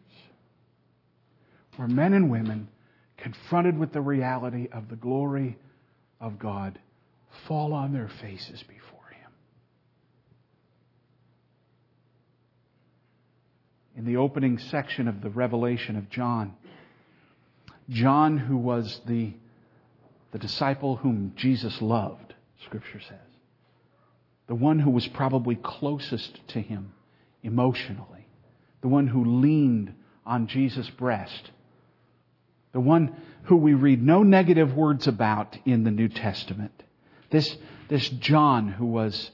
where 1.77 1.89
men 1.89 2.15
and 2.15 2.31
women, 2.31 2.69
confronted 3.17 3.79
with 3.79 3.93
the 3.93 4.01
reality 4.01 4.69
of 4.73 4.89
the 4.89 4.97
glory 4.97 5.57
of 6.21 6.39
God, 6.39 6.79
fall 7.47 7.73
on 7.73 7.93
their 7.93 8.09
faces 8.09 8.63
before 8.63 9.09
Him. 9.11 9.31
In 13.97 14.05
the 14.05 14.17
opening 14.17 14.59
section 14.59 15.09
of 15.09 15.21
the 15.21 15.31
Revelation 15.31 15.97
of 15.97 16.11
John, 16.11 16.55
John, 17.89 18.39
who 18.39 18.57
was 18.57 19.01
the, 19.07 19.33
the 20.33 20.39
disciple 20.39 20.97
whom 20.97 21.33
Jesus 21.37 21.81
loved, 21.81 22.35
Scripture 22.65 23.01
says, 23.01 23.19
the 24.47 24.55
one 24.55 24.79
who 24.79 24.91
was 24.91 25.07
probably 25.09 25.57
closest 25.57 26.47
to 26.49 26.61
him 26.61 26.93
emotionally, 27.43 28.27
the 28.81 28.89
one 28.89 29.07
who 29.07 29.41
leaned 29.41 29.95
on 30.25 30.47
Jesus' 30.47 30.89
breast, 30.91 31.51
the 32.73 32.81
one 32.81 33.17
who 33.45 33.57
we 33.57 33.75
read 33.75 34.03
no 34.03 34.23
negative 34.23 34.75
words 34.75 35.07
about 35.07 35.57
in 35.65 35.85
the 35.85 35.91
New 35.91 36.09
Testament. 36.09 36.83
This, 37.31 37.57
this 37.89 38.09
John, 38.09 38.69
who 38.69 38.87
was 38.87 39.31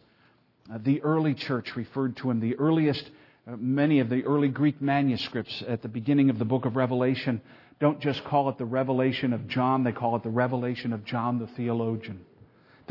uh, 0.72 0.79
the 0.83 1.03
early 1.03 1.35
church 1.35 1.77
referred 1.77 2.16
to 2.18 2.31
him, 2.31 2.40
the 2.40 2.57
earliest, 2.57 3.11
uh, 3.46 3.57
many 3.57 4.01
of 4.01 4.09
the 4.09 4.25
early 4.25 4.48
Greek 4.48 4.81
manuscripts 4.81 5.62
at 5.66 5.83
the 5.83 5.88
beginning 5.88 6.31
of 6.31 6.38
the 6.38 6.44
book 6.44 6.64
of 6.64 6.77
Revelation 6.77 7.40
don't 7.83 7.98
just 7.98 8.22
call 8.22 8.48
it 8.48 8.59
the 8.59 8.64
revelation 8.64 9.33
of 9.33 9.48
John, 9.48 9.83
they 9.83 9.90
call 9.90 10.14
it 10.14 10.22
the 10.22 10.31
revelation 10.31 10.92
of 10.92 11.05
John 11.05 11.40
the 11.40 11.48
theologian. 11.48 12.25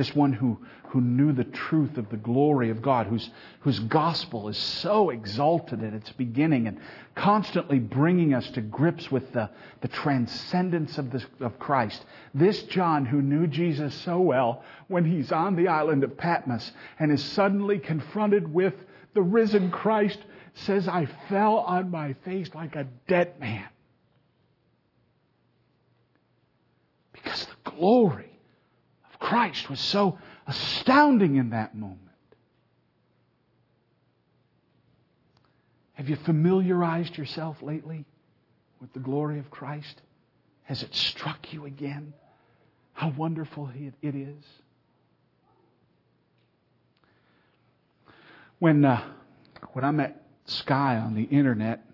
This 0.01 0.15
one 0.15 0.33
who, 0.33 0.57
who 0.85 0.99
knew 0.99 1.31
the 1.31 1.43
truth 1.43 1.99
of 1.99 2.09
the 2.09 2.17
glory 2.17 2.71
of 2.71 2.81
God, 2.81 3.05
whose, 3.05 3.29
whose 3.59 3.77
gospel 3.77 4.49
is 4.49 4.57
so 4.57 5.11
exalted 5.11 5.83
at 5.83 5.93
its 5.93 6.11
beginning 6.13 6.67
and 6.67 6.79
constantly 7.13 7.77
bringing 7.77 8.33
us 8.33 8.49
to 8.49 8.61
grips 8.61 9.11
with 9.11 9.31
the, 9.31 9.47
the 9.81 9.87
transcendence 9.87 10.97
of, 10.97 11.11
this, 11.11 11.23
of 11.39 11.59
Christ. 11.59 12.03
This 12.33 12.63
John, 12.63 13.05
who 13.05 13.21
knew 13.21 13.45
Jesus 13.45 13.93
so 13.93 14.19
well, 14.19 14.63
when 14.87 15.05
he's 15.05 15.31
on 15.31 15.55
the 15.55 15.67
island 15.67 16.03
of 16.03 16.17
Patmos 16.17 16.71
and 16.97 17.11
is 17.11 17.23
suddenly 17.23 17.77
confronted 17.77 18.51
with 18.51 18.73
the 19.13 19.21
risen 19.21 19.69
Christ, 19.69 20.17
says, 20.55 20.87
I 20.87 21.05
fell 21.29 21.57
on 21.57 21.91
my 21.91 22.13
face 22.25 22.49
like 22.55 22.75
a 22.75 22.87
dead 23.07 23.39
man. 23.39 23.69
Because 27.13 27.45
the 27.45 27.69
glory 27.69 28.30
Christ 29.21 29.69
was 29.69 29.79
so 29.79 30.17
astounding 30.47 31.35
in 31.35 31.51
that 31.51 31.75
moment. 31.75 31.99
Have 35.93 36.09
you 36.09 36.15
familiarized 36.15 37.17
yourself 37.17 37.61
lately 37.61 38.03
with 38.81 38.91
the 38.93 38.99
glory 38.99 39.37
of 39.37 39.51
Christ? 39.51 40.01
Has 40.63 40.81
it 40.81 40.93
struck 40.95 41.53
you 41.53 41.65
again 41.65 42.13
how 42.93 43.11
wonderful 43.11 43.69
it 44.01 44.15
is? 44.15 44.43
When, 48.57 48.83
uh, 48.83 49.03
when 49.73 49.85
I 49.85 49.91
met 49.91 50.25
Sky 50.45 50.97
on 50.97 51.13
the 51.13 51.23
internet, 51.23 51.85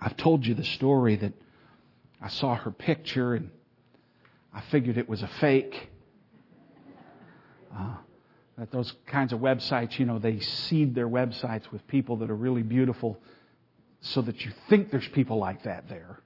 I've 0.00 0.16
told 0.16 0.46
you 0.46 0.54
the 0.54 0.64
story 0.64 1.16
that 1.16 1.34
I 2.22 2.28
saw 2.28 2.54
her 2.54 2.70
picture 2.70 3.34
and 3.34 3.50
I 4.54 4.62
figured 4.62 4.96
it 4.96 5.08
was 5.08 5.22
a 5.22 5.28
fake. 5.40 5.90
Uh, 7.76 7.94
that 8.58 8.70
those 8.70 8.92
kinds 9.06 9.32
of 9.32 9.40
websites, 9.40 9.98
you 9.98 10.04
know, 10.04 10.18
they 10.18 10.40
seed 10.40 10.94
their 10.94 11.08
websites 11.08 11.70
with 11.72 11.86
people 11.86 12.16
that 12.18 12.30
are 12.30 12.36
really 12.36 12.62
beautiful 12.62 13.18
so 14.00 14.20
that 14.20 14.44
you 14.44 14.52
think 14.68 14.90
there's 14.90 15.08
people 15.08 15.38
like 15.38 15.62
that 15.64 15.88
there. 15.88 16.20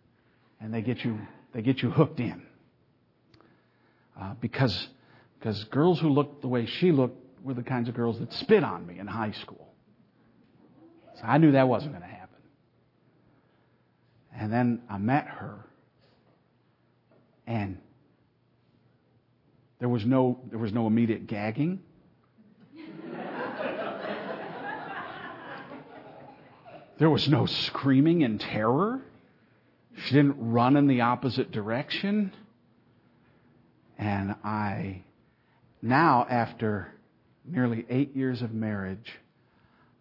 And 0.60 0.72
they 0.74 0.82
get 0.82 1.04
you, 1.04 1.18
they 1.52 1.62
get 1.62 1.82
you 1.82 1.90
hooked 1.90 2.18
in. 2.20 2.42
Uh, 4.20 4.34
because, 4.40 4.88
because 5.38 5.62
girls 5.64 6.00
who 6.00 6.08
looked 6.08 6.40
the 6.40 6.48
way 6.48 6.66
she 6.66 6.90
looked 6.90 7.22
were 7.44 7.54
the 7.54 7.62
kinds 7.62 7.88
of 7.88 7.94
girls 7.94 8.18
that 8.18 8.32
spit 8.32 8.64
on 8.64 8.86
me 8.86 8.98
in 8.98 9.06
high 9.06 9.32
school. 9.32 9.68
So 11.16 11.22
I 11.24 11.38
knew 11.38 11.52
that 11.52 11.68
wasn't 11.68 11.92
going 11.92 12.02
to 12.02 12.08
happen. 12.08 12.36
And 14.34 14.52
then 14.52 14.82
I 14.90 14.98
met 14.98 15.26
her, 15.26 15.64
and 17.46 17.78
there 19.78 19.88
was 19.88 20.04
no, 20.04 20.40
there 20.50 20.58
was 20.58 20.72
no 20.72 20.86
immediate 20.86 21.26
gagging. 21.26 21.80
There 26.98 27.10
was 27.10 27.28
no 27.28 27.44
screaming 27.44 28.22
in 28.22 28.38
terror. 28.38 29.02
She 30.04 30.14
didn't 30.14 30.36
run 30.38 30.76
in 30.78 30.86
the 30.86 31.02
opposite 31.02 31.50
direction. 31.50 32.32
And 33.98 34.34
I, 34.42 35.02
now 35.82 36.26
after 36.28 36.92
nearly 37.44 37.84
eight 37.90 38.16
years 38.16 38.40
of 38.40 38.54
marriage, 38.54 39.12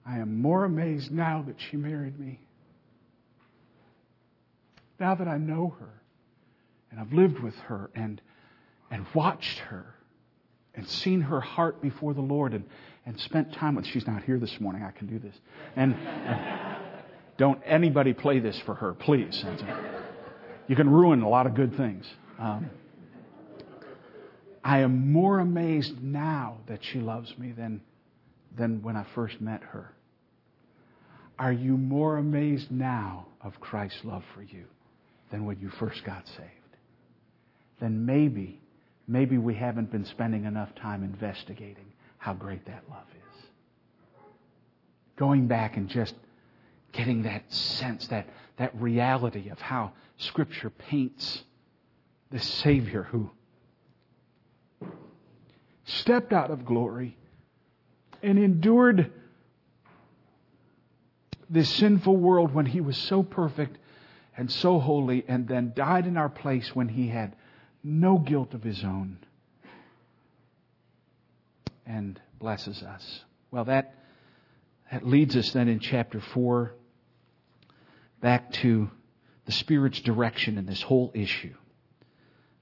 I 0.06 0.20
am 0.20 0.42
more 0.42 0.64
amazed 0.64 1.12
now 1.12 1.44
that 1.48 1.56
she 1.70 1.76
married 1.76 2.18
me. 2.18 2.40
Now 5.00 5.16
that 5.16 5.28
I 5.28 5.38
know 5.38 5.76
her 5.80 6.02
and 6.92 7.00
I've 7.00 7.12
lived 7.12 7.40
with 7.40 7.56
her 7.68 7.90
and, 7.94 8.22
and 8.92 9.06
watched 9.14 9.60
her 9.60 9.86
and 10.74 10.88
seen 10.88 11.22
her 11.22 11.42
heart 11.42 11.82
before 11.82 12.14
the 12.14 12.22
Lord 12.22 12.54
and, 12.54 12.66
and 13.06 13.20
spent 13.20 13.54
time 13.54 13.76
with, 13.76 13.86
she's 13.86 14.06
not 14.06 14.24
here 14.24 14.40
this 14.40 14.60
morning, 14.60 14.84
I 14.84 14.92
can 14.92 15.08
do 15.08 15.20
this. 15.20 15.36
And, 15.76 15.96
and 15.96 16.78
don't 17.38 17.62
anybody 17.66 18.14
play 18.14 18.40
this 18.40 18.60
for 18.66 18.76
her, 18.76 18.94
please. 18.94 19.44
You 20.68 20.76
can 20.76 20.90
ruin 20.90 21.22
a 21.22 21.30
lot 21.30 21.46
of 21.46 21.56
good 21.56 21.78
things. 21.78 22.06
Um, 22.40 22.70
I 24.64 24.80
am 24.80 25.12
more 25.12 25.40
amazed 25.40 26.02
now 26.02 26.58
that 26.68 26.84
she 26.84 27.00
loves 27.00 27.38
me 27.38 27.52
than, 27.52 27.82
than 28.58 28.82
when 28.82 28.96
I 28.96 29.06
first 29.14 29.40
met 29.40 29.62
her. 29.62 29.94
Are 31.38 31.52
you 31.52 31.78
more 31.78 32.18
amazed 32.18 32.72
now 32.72 33.28
of 33.42 33.60
Christ's 33.60 34.04
love 34.04 34.24
for 34.34 34.42
you 34.42 34.66
than 35.32 35.46
when 35.46 35.60
you 35.60 35.70
first 35.70 36.04
got 36.04 36.26
saved? 36.28 36.50
Then 37.80 38.06
maybe, 38.06 38.60
maybe 39.08 39.38
we 39.38 39.56
haven't 39.56 39.92
been 39.92 40.06
spending 40.06 40.46
enough 40.46 40.74
time 40.76 41.04
investigating 41.04 41.94
how 42.18 42.34
great 42.34 42.66
that 42.66 42.84
love 42.90 43.06
is. 43.12 43.44
Going 45.16 45.48
back 45.48 45.78
and 45.78 45.88
just 45.88 46.16
getting 46.92 47.24
that 47.24 47.52
sense, 47.54 48.08
that, 48.08 48.28
that 48.58 48.76
reality 48.80 49.50
of 49.50 49.60
how 49.60 49.92
Scripture 50.18 50.70
paints 50.70 51.44
the 52.32 52.40
Savior 52.40 53.04
who 53.04 53.30
stepped 55.86 56.34
out 56.34 56.52
of 56.52 56.66
glory 56.66 57.18
and 58.24 58.40
endured 58.40 59.12
this 61.50 61.70
sinful 61.70 62.16
world 62.18 62.54
when 62.54 62.66
he 62.66 62.82
was 62.82 62.98
so 62.98 63.22
perfect 63.22 63.78
and 64.38 64.52
so 64.52 64.80
holy, 64.80 65.24
and 65.28 65.48
then 65.48 65.72
died 65.76 66.06
in 66.06 66.18
our 66.18 66.28
place 66.28 66.76
when 66.76 66.90
he 66.90 67.08
had 67.08 67.36
no 67.86 68.18
guilt 68.18 68.56
of 68.56 68.64
his 68.64 68.84
own 68.84 69.20
and 71.86 72.20
blesses 72.40 72.82
us. 72.82 73.22
Well, 73.52 73.66
that, 73.66 73.94
that 74.92 75.06
leads 75.06 75.36
us 75.36 75.52
then 75.52 75.68
in 75.68 75.80
chapter 75.80 76.20
4 76.20 76.74
back 78.22 78.52
to 78.54 78.90
the 79.46 79.52
Spirit's 79.52 80.02
direction 80.02 80.58
in 80.58 80.66
this 80.66 80.82
whole 80.82 81.12
issue 81.14 81.54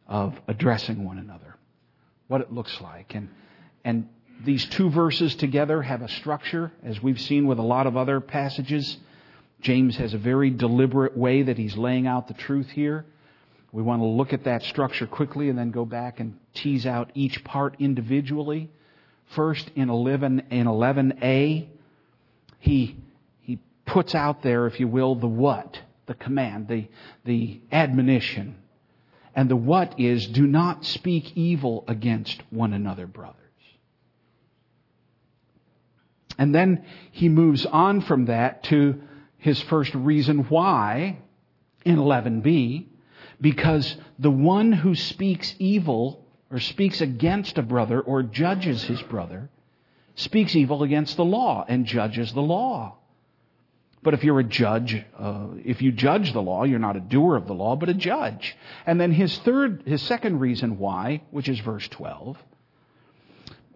of 0.07 0.37
addressing 0.49 1.05
one 1.05 1.17
another, 1.17 1.55
what 2.27 2.41
it 2.41 2.51
looks 2.51 2.81
like. 2.81 3.15
And, 3.15 3.29
and 3.85 4.09
these 4.43 4.65
two 4.65 4.89
verses 4.89 5.35
together 5.35 5.81
have 5.81 6.01
a 6.01 6.09
structure, 6.09 6.73
as 6.83 7.01
we've 7.01 7.21
seen 7.21 7.47
with 7.47 7.59
a 7.59 7.63
lot 7.63 7.87
of 7.87 7.95
other 7.95 8.19
passages. 8.19 8.97
James 9.61 9.95
has 9.95 10.13
a 10.13 10.17
very 10.17 10.49
deliberate 10.49 11.15
way 11.15 11.43
that 11.43 11.57
he's 11.57 11.77
laying 11.77 12.07
out 12.07 12.27
the 12.27 12.33
truth 12.33 12.69
here. 12.69 13.05
We 13.73 13.81
want 13.81 14.03
to 14.03 14.05
look 14.05 14.33
at 14.33 14.43
that 14.43 14.61
structure 14.61 15.07
quickly 15.07 15.49
and 15.49 15.57
then 15.57 15.71
go 15.71 15.83
back 15.83 16.19
and 16.19 16.37
tease 16.53 16.85
out 16.85 17.09
each 17.15 17.43
part 17.43 17.75
individually. 17.79 18.69
First, 19.35 19.71
in 19.75 19.89
11, 19.89 20.43
in 20.51 20.67
11a, 20.67 21.67
he, 22.59 22.95
he 23.41 23.59
puts 23.87 24.13
out 24.13 24.43
there, 24.43 24.67
if 24.67 24.79
you 24.79 24.87
will, 24.87 25.15
the 25.15 25.27
what, 25.27 25.79
the 26.05 26.13
command, 26.13 26.67
the, 26.67 26.87
the 27.25 27.61
admonition. 27.71 28.57
And 29.35 29.49
the 29.49 29.55
what 29.55 29.99
is, 29.99 30.27
do 30.27 30.45
not 30.45 30.85
speak 30.85 31.35
evil 31.35 31.83
against 31.87 32.43
one 32.51 32.73
another, 32.73 33.07
brothers. 33.07 33.39
And 36.37 36.53
then 36.53 36.85
he 37.11 37.27
moves 37.27 37.65
on 37.65 38.01
from 38.01 38.25
that 38.25 38.65
to 38.65 39.01
his 39.39 39.59
first 39.63 39.95
reason 39.95 40.43
why 40.49 41.17
in 41.83 41.95
11b, 41.97 42.85
because 43.43 43.97
the 44.17 44.31
one 44.31 44.71
who 44.71 44.95
speaks 44.95 45.53
evil 45.59 46.25
or 46.49 46.61
speaks 46.61 47.01
against 47.01 47.57
a 47.57 47.61
brother 47.61 47.99
or 47.99 48.23
judges 48.23 48.83
his 48.83 49.01
brother 49.01 49.49
speaks 50.15 50.55
evil 50.55 50.81
against 50.81 51.17
the 51.17 51.25
law 51.25 51.65
and 51.67 51.85
judges 51.85 52.31
the 52.31 52.41
law. 52.41 52.95
But 54.01 54.13
if 54.13 54.23
you're 54.23 54.39
a 54.39 54.45
judge, 54.45 55.03
uh, 55.19 55.47
if 55.65 55.81
you 55.81 55.91
judge 55.91 56.31
the 56.31 56.41
law, 56.41 56.63
you're 56.63 56.79
not 56.79 56.95
a 56.95 57.01
doer 57.01 57.35
of 57.35 57.45
the 57.47 57.53
law, 57.53 57.75
but 57.75 57.89
a 57.89 57.93
judge. 57.93 58.55
And 58.85 58.99
then 58.99 59.11
his 59.11 59.37
third, 59.39 59.83
his 59.85 60.01
second 60.01 60.39
reason 60.39 60.77
why, 60.77 61.23
which 61.31 61.49
is 61.49 61.59
verse 61.59 61.87
12, 61.89 62.37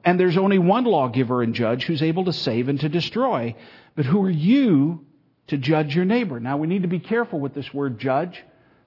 and 0.06 0.18
there's 0.18 0.38
only 0.38 0.60
one 0.60 0.86
lawgiver 0.86 1.44
and 1.44 1.54
judge 1.54 1.84
who's 1.84 2.02
able 2.02 2.24
to 2.24 2.34
save 2.34 2.70
and 2.70 2.80
to 2.80 2.88
destroy. 2.88 3.54
But 3.96 4.06
who 4.06 4.24
are 4.24 4.30
you 4.30 5.06
to 5.48 5.58
judge 5.58 5.94
your 5.94 6.06
neighbor? 6.06 6.40
Now 6.40 6.56
we 6.56 6.68
need 6.68 6.84
to 6.84 6.88
be 6.88 7.00
careful 7.00 7.42
with 7.42 7.54
this 7.54 7.74
word 7.74 8.00
judge 8.00 8.42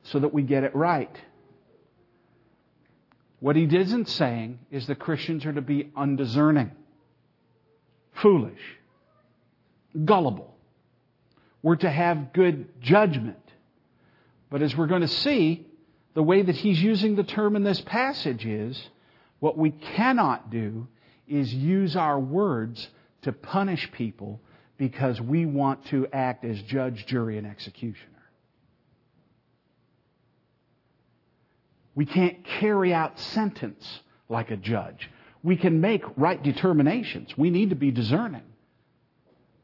so 0.05 0.19
that 0.19 0.33
we 0.33 0.43
get 0.43 0.65
it 0.65 0.75
right. 0.75 1.15
What 3.41 3.57
he 3.57 3.65
isn't 3.65 4.09
saying 4.09 4.59
is 4.71 4.87
that 4.87 4.99
Christians 4.99 5.47
are 5.47 5.53
to 5.53 5.63
be 5.63 5.91
undiscerning, 5.97 6.73
foolish, 8.15 8.61
gullible. 10.05 10.55
We're 11.63 11.77
to 11.77 11.91
have 11.91 12.33
good 12.33 12.81
judgment. 12.81 13.39
But 14.51 14.63
as 14.63 14.77
we're 14.77 14.87
going 14.87 15.03
to 15.03 15.09
see, 15.09 15.67
the 16.15 16.23
way 16.23 16.43
that 16.43 16.57
he's 16.57 16.83
using 16.83 17.17
the 17.17 17.23
term 17.23 17.57
in 17.57 17.63
this 17.63 17.81
passage 17.81 18.45
is 18.45 18.91
what 19.39 19.57
we 19.57 19.71
cannot 19.71 20.51
do 20.51 20.87
is 21.29 21.53
use 21.53 21.97
our 21.97 22.19
words 22.19 22.89
to 23.23 23.33
punish 23.33 23.91
people 23.93 24.41
because 24.77 25.21
we 25.21 25.47
want 25.47 25.85
to 25.87 26.07
act 26.13 26.45
as 26.45 26.61
judge, 26.63 27.07
jury, 27.07 27.39
and 27.39 27.47
executioner. 27.47 28.07
We 31.95 32.07
can't 32.07 32.45
carry 32.45 32.95
out 32.95 33.19
sentence 33.19 34.01
like 34.29 34.51
a 34.51 34.57
judge. 34.57 35.11
We 35.43 35.57
can 35.57 35.81
make 35.81 36.03
right 36.17 36.43
determinations. 36.43 37.37
We 37.37 37.51
need 37.51 37.71
to 37.71 37.77
be 37.77 37.91
discerning. 37.91 38.43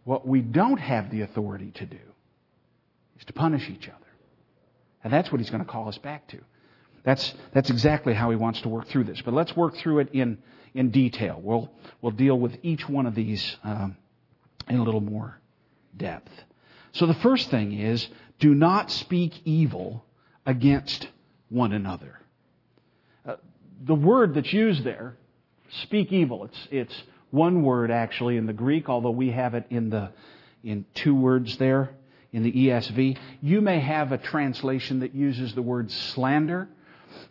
What 0.04 0.26
we 0.26 0.40
don't 0.40 0.78
have 0.78 1.10
the 1.10 1.22
authority 1.22 1.72
to 1.76 1.86
do 1.86 1.98
is 3.18 3.24
to 3.26 3.32
punish 3.32 3.68
each 3.68 3.88
other. 3.88 3.98
And 5.04 5.12
that's 5.12 5.30
what 5.30 5.40
he's 5.40 5.50
going 5.50 5.64
to 5.64 5.70
call 5.70 5.88
us 5.88 5.98
back 5.98 6.26
to. 6.28 6.38
That's, 7.04 7.34
that's 7.52 7.70
exactly 7.70 8.14
how 8.14 8.30
he 8.30 8.36
wants 8.36 8.60
to 8.62 8.68
work 8.68 8.88
through 8.88 9.04
this. 9.04 9.20
But 9.20 9.34
let's 9.34 9.56
work 9.56 9.76
through 9.76 10.00
it 10.00 10.08
in 10.12 10.38
in 10.76 10.90
detail. 10.90 11.40
We'll, 11.42 11.70
we'll 12.02 12.12
deal 12.12 12.38
with 12.38 12.56
each 12.62 12.88
one 12.88 13.06
of 13.06 13.14
these 13.14 13.56
um, 13.64 13.96
in 14.68 14.76
a 14.76 14.82
little 14.82 15.00
more 15.00 15.40
depth. 15.96 16.30
So 16.92 17.06
the 17.06 17.14
first 17.14 17.50
thing 17.50 17.72
is 17.72 18.06
do 18.38 18.54
not 18.54 18.90
speak 18.90 19.32
evil 19.44 20.04
against 20.44 21.08
one 21.48 21.72
another. 21.72 22.20
Uh, 23.26 23.36
the 23.84 23.94
word 23.94 24.34
that's 24.34 24.52
used 24.52 24.84
there, 24.84 25.16
speak 25.82 26.12
evil, 26.12 26.44
it's, 26.44 26.68
it's 26.70 27.02
one 27.30 27.62
word 27.62 27.90
actually 27.90 28.36
in 28.36 28.46
the 28.46 28.52
Greek, 28.52 28.88
although 28.88 29.10
we 29.10 29.30
have 29.30 29.54
it 29.54 29.66
in 29.70 29.90
the, 29.90 30.10
in 30.62 30.84
two 30.94 31.14
words 31.14 31.56
there 31.58 31.90
in 32.32 32.42
the 32.42 32.52
ESV. 32.52 33.16
You 33.40 33.60
may 33.60 33.80
have 33.80 34.12
a 34.12 34.18
translation 34.18 35.00
that 35.00 35.14
uses 35.14 35.54
the 35.54 35.62
word 35.62 35.90
slander. 35.90 36.68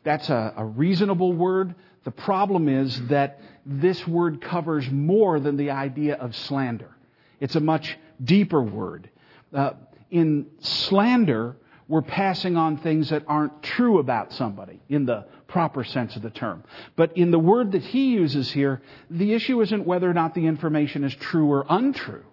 That's 0.04 0.30
a, 0.30 0.54
a 0.58 0.66
reasonable 0.66 1.34
word. 1.34 1.76
The 2.06 2.12
problem 2.12 2.68
is 2.68 3.08
that 3.08 3.40
this 3.66 4.08
word 4.08 4.42
covers 4.42 4.90
more 4.90 5.40
than 5.40 5.58
the 5.58 5.72
idea 5.72 6.16
of 6.16 6.36
slander. 6.36 6.96
It's 7.40 7.56
a 7.56 7.60
much 7.60 7.98
deeper 8.24 8.62
word. 8.62 9.10
Uh, 9.54 9.74
in 10.10 10.48
slander, 10.60 11.58
we're 11.88 12.02
passing 12.02 12.58
on 12.58 12.78
things 12.78 13.10
that 13.10 13.24
aren't 13.28 13.62
true 13.62 14.00
about 14.00 14.34
somebody 14.34 14.82
in 14.90 15.06
the 15.06 15.26
proper 15.48 15.84
sense 15.84 16.16
of 16.16 16.22
the 16.22 16.30
term. 16.30 16.64
But 16.96 17.16
in 17.18 17.32
the 17.32 17.40
word 17.40 17.74
that 17.74 17.84
he 17.84 18.14
uses 18.14 18.52
here, 18.52 18.82
the 19.10 19.34
issue 19.34 19.62
isn't 19.62 19.86
whether 19.86 20.10
or 20.10 20.14
not 20.14 20.34
the 20.34 20.48
information 20.48 21.04
is 21.04 21.14
true 21.16 21.52
or 21.52 21.66
untrue. 21.70 22.26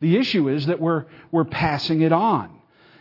The 0.00 0.16
issue 0.16 0.48
is 0.48 0.66
that 0.66 0.80
we're, 0.80 1.06
we're 1.30 1.44
passing 1.44 2.02
it 2.02 2.12
on. 2.12 2.58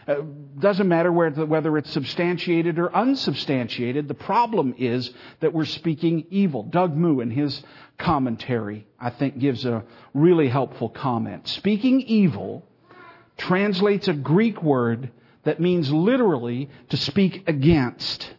Uh, 0.07 0.21
doesn't 0.57 0.87
matter 0.87 1.11
whether 1.11 1.77
it's 1.77 1.91
substantiated 1.91 2.79
or 2.79 2.95
unsubstantiated. 2.95 4.07
The 4.07 4.13
problem 4.13 4.73
is 4.77 5.11
that 5.41 5.53
we're 5.53 5.65
speaking 5.65 6.27
evil. 6.29 6.63
Doug 6.63 6.95
Moo, 6.95 7.19
in 7.19 7.29
his 7.29 7.61
commentary, 7.97 8.87
I 8.99 9.09
think 9.09 9.37
gives 9.37 9.65
a 9.65 9.83
really 10.13 10.47
helpful 10.47 10.87
comment. 10.87 11.47
Speaking 11.49 12.01
evil 12.01 12.65
translates 13.37 14.07
a 14.07 14.13
Greek 14.13 14.63
word 14.63 15.11
that 15.47 15.61
means 15.61 15.89
literally 15.93 16.69
to 16.89 16.97
speak 16.97 17.47
against. 17.47 18.33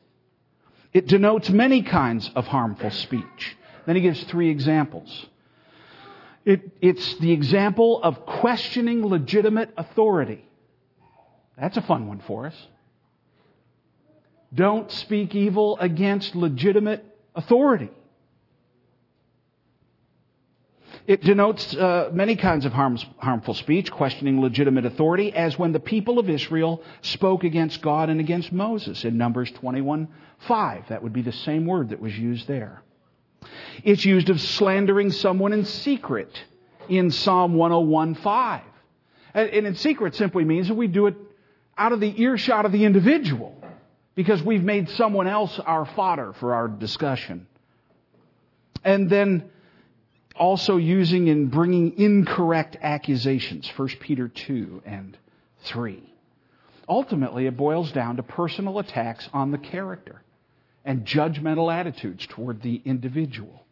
It 0.93 1.07
denotes 1.07 1.49
many 1.49 1.83
kinds 1.83 2.31
of 2.35 2.47
harmful 2.47 2.91
speech. 2.91 3.57
Then 3.87 3.97
he 3.97 4.03
gives 4.03 4.23
three 4.25 4.51
examples. 4.51 5.27
It, 6.45 6.71
it's 6.83 7.15
the 7.15 7.33
example 7.33 8.03
of 8.03 8.27
questioning 8.27 9.07
legitimate 9.07 9.73
authority. 9.79 10.45
That's 11.59 11.79
a 11.79 11.83
fun 11.83 12.09
one 12.09 12.21
for 12.21 12.47
us. 12.47 12.67
Don't 14.55 14.93
speak 14.93 15.35
evil 15.35 15.79
against 15.79 16.35
legitimate 16.35 17.07
authority. 17.35 17.89
It 21.09 21.23
denotes 21.23 21.75
uh, 21.75 22.11
many 22.13 22.37
kinds 22.37 22.67
of 22.67 22.75
harms, 22.75 23.07
harmful 23.17 23.55
speech, 23.55 23.91
questioning 23.91 24.43
legitimate 24.43 24.85
authority, 24.85 25.33
as 25.33 25.59
when 25.59 25.73
the 25.73 25.81
people 25.81 26.19
of 26.19 26.29
Israel 26.29 26.83
spoke 27.01 27.45
against 27.45 27.81
God 27.81 28.11
and 28.11 28.21
against 28.21 28.53
Moses 28.53 29.07
in 29.07 29.17
Numbers 29.17 29.51
21 29.53 30.09
5. 30.41 30.89
That 30.91 31.03
would 31.03 31.15
be 31.15 31.23
the 31.23 31.33
same 31.33 31.65
word 31.65 31.89
that 31.89 32.01
was 32.01 32.17
used 32.17 32.47
there. 32.47 32.83
It's 33.83 34.05
used 34.05 34.29
of 34.29 34.39
slandering 34.39 35.11
someone 35.11 35.55
in 35.55 35.65
secret 35.65 36.45
in 36.91 37.11
Psalm 37.11 37.55
101 37.55 38.17
5. 38.17 38.63
And 39.33 39.67
in 39.67 39.77
secret 39.77 40.15
simply 40.15 40.45
means 40.45 40.69
that 40.69 40.75
we 40.75 40.89
do 40.89 41.07
it 41.07 41.15
out 41.79 41.93
of 41.93 42.01
the 42.01 42.21
earshot 42.21 42.67
of 42.67 42.73
the 42.73 42.85
individual 42.85 43.57
because 44.15 44.43
we've 44.43 44.63
made 44.63 44.91
someone 44.91 45.27
else 45.27 45.59
our 45.59 45.87
fodder 45.87 46.35
for 46.35 46.53
our 46.53 46.69
discussion. 46.69 47.47
And 48.85 49.09
then 49.09 49.51
also 50.39 50.77
using 50.77 51.29
in 51.29 51.49
bringing 51.49 51.99
incorrect 51.99 52.77
accusations, 52.81 53.69
1 53.77 53.89
Peter 54.01 54.29
2 54.29 54.83
and 54.87 55.17
3. 55.65 56.03
Ultimately, 56.89 57.47
it 57.47 57.57
boils 57.57 57.93
down 57.93 58.17
to 58.17 58.23
personal 58.23 58.79
attacks 58.79 59.29
on 59.33 59.51
the 59.51 59.59
character 59.59 60.23
and 60.85 61.05
judgmental 61.05 61.73
attitudes 61.73 62.27
toward 62.27 62.63
the 62.63 62.81
individual. 62.85 63.65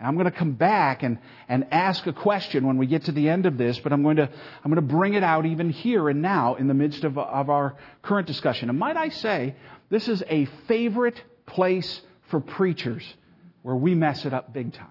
And 0.00 0.08
I'm 0.08 0.14
going 0.14 0.24
to 0.24 0.36
come 0.36 0.52
back 0.52 1.04
and, 1.04 1.18
and 1.48 1.66
ask 1.70 2.06
a 2.08 2.12
question 2.12 2.66
when 2.66 2.76
we 2.76 2.86
get 2.86 3.04
to 3.04 3.12
the 3.12 3.28
end 3.28 3.46
of 3.46 3.56
this, 3.56 3.78
but 3.78 3.92
I'm 3.92 4.02
going 4.02 4.16
to, 4.16 4.28
I'm 4.28 4.72
going 4.72 4.74
to 4.86 4.94
bring 4.94 5.14
it 5.14 5.22
out 5.22 5.46
even 5.46 5.70
here 5.70 6.08
and 6.08 6.20
now 6.20 6.56
in 6.56 6.66
the 6.66 6.74
midst 6.74 7.04
of, 7.04 7.16
of 7.16 7.50
our 7.50 7.76
current 8.02 8.26
discussion. 8.26 8.68
And 8.68 8.78
might 8.78 8.96
I 8.96 9.10
say, 9.10 9.54
this 9.90 10.08
is 10.08 10.24
a 10.28 10.46
favorite 10.66 11.22
place 11.46 12.00
for 12.30 12.40
preachers 12.40 13.04
where 13.62 13.76
we 13.76 13.94
mess 13.94 14.26
it 14.26 14.34
up 14.34 14.52
big 14.52 14.72
time 14.72 14.88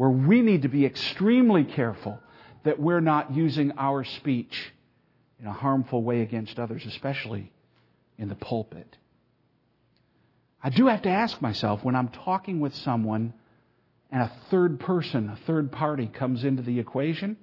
where 0.00 0.08
we 0.08 0.40
need 0.40 0.62
to 0.62 0.68
be 0.68 0.86
extremely 0.86 1.62
careful 1.62 2.18
that 2.62 2.80
we're 2.80 3.02
not 3.02 3.34
using 3.34 3.70
our 3.76 4.02
speech 4.02 4.72
in 5.38 5.46
a 5.46 5.52
harmful 5.52 6.02
way 6.02 6.22
against 6.22 6.58
others, 6.58 6.86
especially 6.86 7.52
in 8.16 8.30
the 8.30 8.34
pulpit. 8.34 8.96
I 10.62 10.70
do 10.70 10.86
have 10.86 11.02
to 11.02 11.10
ask 11.10 11.42
myself 11.42 11.84
when 11.84 11.94
I'm 11.94 12.08
talking 12.08 12.60
with 12.60 12.74
someone 12.76 13.34
and 14.10 14.22
a 14.22 14.32
third 14.48 14.80
person, 14.80 15.28
a 15.28 15.36
third 15.46 15.70
party 15.70 16.06
comes 16.06 16.44
into 16.44 16.62
the 16.62 16.80
equation, 16.80 17.36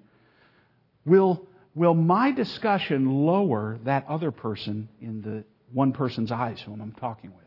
will, 1.06 1.46
will 1.76 1.94
my 1.94 2.32
discussion 2.32 3.24
lower 3.24 3.78
that 3.84 4.08
other 4.10 4.32
person 4.32 4.90
in 5.00 5.22
the 5.22 5.44
one 5.72 5.94
person's 5.94 6.32
eyes 6.32 6.60
whom 6.62 6.82
I'm 6.82 6.94
talking 6.94 7.36
with? 7.36 7.46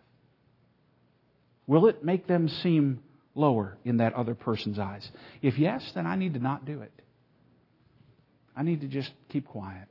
Will 1.66 1.88
it 1.88 2.04
make 2.04 2.28
them 2.28 2.48
seem 2.48 3.02
lower 3.34 3.76
in 3.84 3.98
that 3.98 4.14
other 4.14 4.34
person's 4.34 4.78
eyes? 4.78 5.08
If 5.42 5.58
yes, 5.58 5.90
then 5.94 6.06
I 6.06 6.16
need 6.16 6.34
to 6.34 6.40
not 6.40 6.64
do 6.64 6.82
it. 6.82 6.92
I 8.56 8.62
need 8.62 8.80
to 8.82 8.88
just 8.88 9.10
keep 9.28 9.46
quiet. 9.46 9.88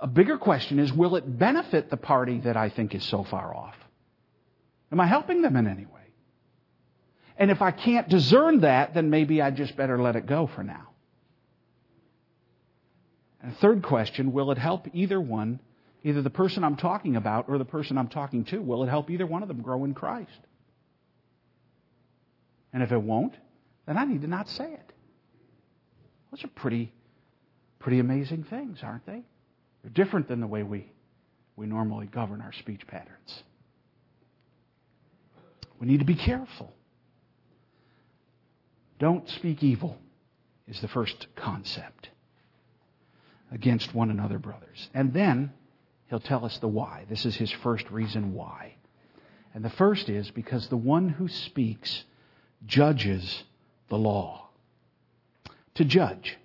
A 0.00 0.06
bigger 0.06 0.38
question 0.38 0.78
is 0.78 0.92
will 0.92 1.16
it 1.16 1.38
benefit 1.38 1.90
the 1.90 1.96
party 1.96 2.40
that 2.40 2.56
I 2.56 2.70
think 2.70 2.94
is 2.94 3.04
so 3.04 3.24
far 3.24 3.54
off? 3.54 3.74
Am 4.92 5.00
I 5.00 5.06
helping 5.06 5.42
them 5.42 5.56
in 5.56 5.66
any 5.66 5.86
way? 5.86 6.00
And 7.36 7.50
if 7.50 7.62
I 7.62 7.70
can't 7.70 8.08
discern 8.08 8.60
that, 8.60 8.94
then 8.94 9.10
maybe 9.10 9.40
I 9.42 9.50
just 9.50 9.76
better 9.76 10.00
let 10.00 10.14
it 10.14 10.26
go 10.26 10.48
for 10.54 10.62
now. 10.62 10.88
And 13.42 13.52
a 13.52 13.54
third 13.56 13.82
question 13.82 14.32
will 14.32 14.50
it 14.50 14.58
help 14.58 14.86
either 14.92 15.20
one, 15.20 15.60
either 16.04 16.22
the 16.22 16.30
person 16.30 16.62
I'm 16.62 16.76
talking 16.76 17.16
about 17.16 17.48
or 17.48 17.58
the 17.58 17.64
person 17.64 17.98
I'm 17.98 18.08
talking 18.08 18.44
to, 18.46 18.58
will 18.58 18.84
it 18.84 18.88
help 18.88 19.10
either 19.10 19.26
one 19.26 19.42
of 19.42 19.48
them 19.48 19.62
grow 19.62 19.84
in 19.84 19.94
Christ? 19.94 20.30
And 22.72 22.82
if 22.82 22.92
it 22.92 23.02
won't, 23.02 23.34
then 23.86 23.96
I 23.96 24.04
need 24.04 24.22
to 24.22 24.28
not 24.28 24.48
say 24.48 24.72
it. 24.72 24.92
Those 26.30 26.44
are 26.44 26.48
pretty, 26.48 26.92
pretty 27.78 27.98
amazing 27.98 28.44
things, 28.44 28.80
aren't 28.82 29.04
they? 29.06 29.22
They're 29.82 29.92
different 29.92 30.28
than 30.28 30.40
the 30.40 30.46
way 30.46 30.62
we, 30.62 30.90
we 31.56 31.66
normally 31.66 32.06
govern 32.06 32.40
our 32.40 32.52
speech 32.52 32.86
patterns. 32.86 33.42
We 35.80 35.86
need 35.86 36.00
to 36.00 36.04
be 36.04 36.14
careful. 36.14 36.72
Don't 38.98 39.28
speak 39.30 39.62
evil 39.62 39.96
is 40.68 40.80
the 40.80 40.88
first 40.88 41.26
concept 41.34 42.10
against 43.50 43.94
one 43.94 44.10
another, 44.10 44.38
brothers. 44.38 44.88
And 44.94 45.12
then 45.12 45.52
he'll 46.08 46.20
tell 46.20 46.44
us 46.44 46.58
the 46.58 46.68
why. 46.68 47.06
This 47.08 47.24
is 47.24 47.34
his 47.34 47.50
first 47.50 47.90
reason 47.90 48.34
why. 48.34 48.74
And 49.54 49.64
the 49.64 49.70
first 49.70 50.08
is 50.08 50.30
because 50.30 50.68
the 50.68 50.76
one 50.76 51.08
who 51.08 51.28
speaks 51.28 52.04
judges 52.66 53.44
the 53.88 53.98
law. 53.98 54.48
To 55.74 55.84
judge, 55.84 56.36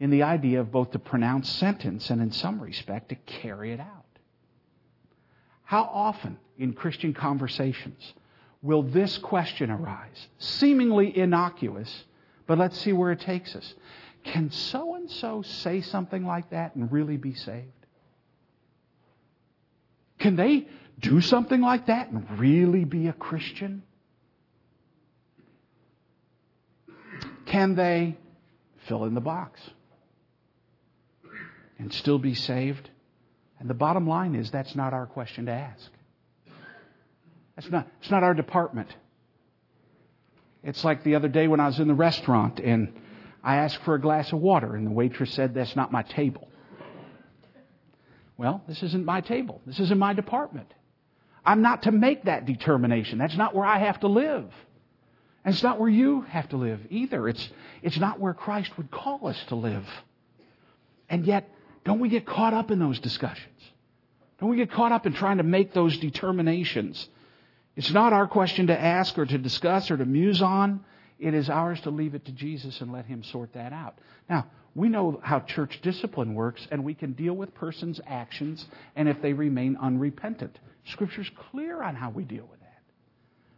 in 0.00 0.10
the 0.10 0.22
idea 0.22 0.60
of 0.60 0.72
both 0.72 0.92
to 0.92 0.98
pronounce 0.98 1.48
sentence 1.48 2.10
and 2.10 2.20
in 2.20 2.32
some 2.32 2.60
respect 2.60 3.10
to 3.10 3.14
carry 3.14 3.72
it 3.72 3.80
out. 3.80 4.04
How 5.64 5.82
often 5.82 6.38
in 6.58 6.72
Christian 6.72 7.14
conversations 7.14 8.14
will 8.62 8.82
this 8.82 9.18
question 9.18 9.70
arise? 9.70 10.28
Seemingly 10.38 11.16
innocuous, 11.16 12.04
but 12.46 12.58
let's 12.58 12.78
see 12.78 12.92
where 12.92 13.12
it 13.12 13.20
takes 13.20 13.54
us. 13.56 13.74
Can 14.24 14.50
so 14.50 14.94
and 14.94 15.10
so 15.10 15.42
say 15.42 15.80
something 15.80 16.26
like 16.26 16.50
that 16.50 16.74
and 16.74 16.90
really 16.90 17.16
be 17.16 17.34
saved? 17.34 17.68
Can 20.18 20.36
they 20.36 20.66
do 20.98 21.20
something 21.20 21.60
like 21.60 21.86
that 21.86 22.10
and 22.10 22.38
really 22.38 22.84
be 22.84 23.08
a 23.08 23.12
Christian? 23.12 23.82
Can 27.54 27.76
they 27.76 28.16
fill 28.88 29.04
in 29.04 29.14
the 29.14 29.20
box 29.20 29.60
and 31.78 31.94
still 31.94 32.18
be 32.18 32.34
saved? 32.34 32.90
And 33.60 33.70
the 33.70 33.74
bottom 33.74 34.08
line 34.08 34.34
is 34.34 34.50
that's 34.50 34.74
not 34.74 34.92
our 34.92 35.06
question 35.06 35.46
to 35.46 35.52
ask. 35.52 35.88
That's 37.54 37.70
not, 37.70 37.86
it's 38.00 38.10
not 38.10 38.24
our 38.24 38.34
department. 38.34 38.92
It's 40.64 40.82
like 40.82 41.04
the 41.04 41.14
other 41.14 41.28
day 41.28 41.46
when 41.46 41.60
I 41.60 41.66
was 41.66 41.78
in 41.78 41.86
the 41.86 41.94
restaurant 41.94 42.58
and 42.58 42.92
I 43.44 43.58
asked 43.58 43.78
for 43.84 43.94
a 43.94 44.00
glass 44.00 44.32
of 44.32 44.40
water 44.40 44.74
and 44.74 44.84
the 44.84 44.90
waitress 44.90 45.32
said, 45.32 45.54
That's 45.54 45.76
not 45.76 45.92
my 45.92 46.02
table. 46.02 46.48
Well, 48.36 48.64
this 48.66 48.82
isn't 48.82 49.04
my 49.04 49.20
table. 49.20 49.60
This 49.64 49.78
isn't 49.78 49.98
my 50.00 50.12
department. 50.12 50.74
I'm 51.46 51.62
not 51.62 51.84
to 51.84 51.92
make 51.92 52.24
that 52.24 52.46
determination. 52.46 53.18
That's 53.18 53.36
not 53.36 53.54
where 53.54 53.64
I 53.64 53.78
have 53.78 54.00
to 54.00 54.08
live. 54.08 54.52
And 55.44 55.54
it's 55.54 55.62
not 55.62 55.78
where 55.78 55.90
you 55.90 56.22
have 56.22 56.48
to 56.50 56.56
live 56.56 56.80
either. 56.90 57.28
It's, 57.28 57.50
it's 57.82 57.98
not 57.98 58.18
where 58.18 58.34
Christ 58.34 58.76
would 58.78 58.90
call 58.90 59.26
us 59.26 59.42
to 59.48 59.54
live. 59.54 59.86
And 61.08 61.26
yet, 61.26 61.50
don't 61.84 62.00
we 62.00 62.08
get 62.08 62.26
caught 62.26 62.54
up 62.54 62.70
in 62.70 62.78
those 62.78 62.98
discussions? 62.98 63.50
Don't 64.40 64.48
we 64.48 64.56
get 64.56 64.72
caught 64.72 64.92
up 64.92 65.06
in 65.06 65.12
trying 65.12 65.36
to 65.36 65.42
make 65.42 65.74
those 65.74 65.98
determinations? 65.98 67.08
It's 67.76 67.90
not 67.90 68.12
our 68.12 68.26
question 68.26 68.68
to 68.68 68.80
ask 68.80 69.18
or 69.18 69.26
to 69.26 69.38
discuss 69.38 69.90
or 69.90 69.96
to 69.96 70.04
muse 70.04 70.40
on. 70.40 70.84
It 71.18 71.34
is 71.34 71.50
ours 71.50 71.80
to 71.82 71.90
leave 71.90 72.14
it 72.14 72.24
to 72.24 72.32
Jesus 72.32 72.80
and 72.80 72.92
let 72.92 73.06
Him 73.06 73.22
sort 73.22 73.52
that 73.52 73.72
out. 73.72 73.98
Now, 74.28 74.46
we 74.74 74.88
know 74.88 75.20
how 75.22 75.40
church 75.40 75.80
discipline 75.82 76.34
works, 76.34 76.66
and 76.70 76.84
we 76.84 76.94
can 76.94 77.12
deal 77.12 77.34
with 77.34 77.54
persons' 77.54 78.00
actions 78.06 78.66
and 78.96 79.08
if 79.08 79.22
they 79.22 79.32
remain 79.32 79.76
unrepentant. 79.76 80.58
Scripture's 80.86 81.30
clear 81.50 81.82
on 81.82 81.94
how 81.94 82.10
we 82.10 82.24
deal 82.24 82.46
with 82.50 82.60
that. 82.60 82.82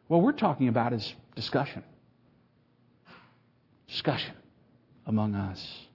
What 0.09 0.23
we're 0.23 0.33
talking 0.33 0.69
about 0.69 0.93
is 0.93 1.15
discussion. 1.37 1.85
Discussion 3.87 4.35
among 5.07 5.37
us. 5.37 5.87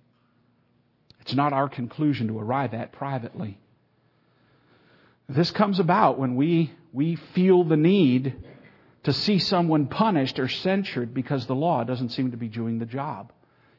It's 1.20 1.34
not 1.34 1.52
our 1.52 1.68
conclusion 1.68 2.28
to 2.30 2.40
arrive 2.40 2.74
at 2.74 2.94
privately. 2.94 3.60
This 5.28 5.52
comes 5.52 5.80
about 5.80 6.18
when 6.18 6.36
we, 6.36 6.72
we 6.94 7.16
feel 7.16 7.64
the 7.64 7.78
need 7.78 8.36
to 9.04 9.14
see 9.14 9.40
someone 9.40 9.88
punished 9.88 10.40
or 10.40 10.48
censured 10.48 11.14
because 11.14 11.46
the 11.48 11.56
law 11.56 11.84
doesn't 11.84 12.10
seem 12.10 12.32
to 12.32 12.38
be 12.38 12.48
doing 12.48 12.80
the 12.80 12.86
job. 12.86 13.32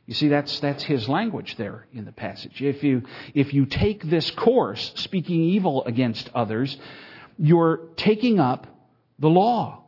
You 0.07 0.15
see, 0.15 0.29
that's, 0.29 0.59
that's 0.61 0.83
his 0.83 1.09
language 1.09 1.57
there 1.57 1.87
in 1.93 2.05
the 2.05 2.13
passage. 2.13 2.61
If 2.61 2.83
you, 2.83 3.03
if 3.35 3.55
you 3.55 3.67
take 3.67 4.03
this 4.03 4.31
course, 4.33 4.93
speaking 4.97 5.43
evil 5.43 5.85
against 5.85 6.29
others, 6.35 6.77
you're 7.39 7.81
taking 7.97 8.41
up 8.41 8.67
the 9.19 9.31
law. 9.31 9.82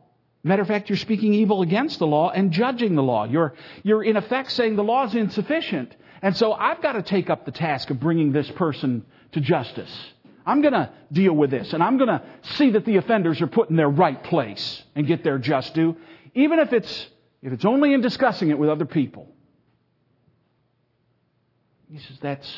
Matter 0.45 0.61
of 0.61 0.67
fact, 0.67 0.89
you're 0.89 0.97
speaking 0.97 1.33
evil 1.33 1.63
against 1.63 1.97
the 1.97 2.05
law 2.05 2.29
and 2.29 2.51
judging 2.51 2.93
the 2.93 3.01
law. 3.01 3.23
You're, 3.23 3.55
you're 3.81 4.03
in 4.03 4.15
effect 4.15 4.51
saying 4.51 4.75
the 4.75 4.83
law 4.83 5.07
is 5.07 5.15
insufficient. 5.15 5.95
And 6.21 6.37
so 6.37 6.53
I've 6.53 6.83
got 6.83 6.91
to 6.91 7.01
take 7.01 7.31
up 7.31 7.45
the 7.45 7.51
task 7.51 7.89
of 7.89 7.99
bringing 7.99 8.31
this 8.31 8.47
person 8.51 9.03
to 9.31 9.39
justice. 9.41 9.91
I'm 10.45 10.61
going 10.61 10.73
to 10.73 10.91
deal 11.11 11.33
with 11.33 11.49
this 11.49 11.73
and 11.73 11.81
I'm 11.81 11.97
going 11.97 12.09
to 12.09 12.21
see 12.57 12.69
that 12.69 12.85
the 12.85 12.97
offenders 12.97 13.41
are 13.41 13.47
put 13.47 13.71
in 13.71 13.75
their 13.75 13.89
right 13.89 14.23
place 14.23 14.83
and 14.93 15.07
get 15.07 15.23
their 15.23 15.39
just 15.39 15.73
due, 15.73 15.97
even 16.35 16.59
if 16.59 16.71
it's, 16.73 17.07
if 17.41 17.51
it's 17.51 17.65
only 17.65 17.93
in 17.93 18.01
discussing 18.01 18.51
it 18.51 18.59
with 18.59 18.69
other 18.69 18.85
people. 18.85 19.27
He 21.91 21.97
says 21.97 22.17
that's, 22.21 22.55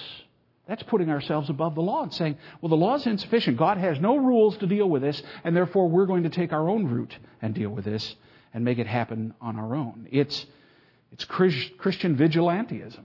that's 0.68 0.84
putting 0.84 1.10
ourselves 1.10 1.50
above 1.50 1.76
the 1.76 1.82
law 1.82 2.04
and 2.04 2.14
saying, 2.14 2.38
well, 2.62 2.70
the 2.70 2.76
law 2.76 2.96
is 2.96 3.08
insufficient. 3.08 3.58
God 3.58 3.78
has 3.78 4.00
no 4.00 4.18
rules 4.18 4.58
to 4.58 4.68
deal 4.68 4.90
with 4.90 5.02
this, 5.02 5.22
and 5.44 5.56
therefore 5.56 5.88
we're 5.90 6.06
going 6.06 6.24
to 6.24 6.30
take 6.30 6.52
our 6.52 6.68
own 6.70 6.86
route 6.88 7.18
and 7.42 7.54
deal 7.54 7.70
with 7.70 7.86
this. 7.86 8.16
and 8.54 8.66
make 8.66 8.80
it 8.80 8.88
happen 8.88 9.36
on 9.40 9.58
our 9.60 9.76
own. 9.76 10.08
It's, 10.12 10.46
it's 11.12 11.26
Christian 11.26 12.18
vigilantism. 12.18 13.04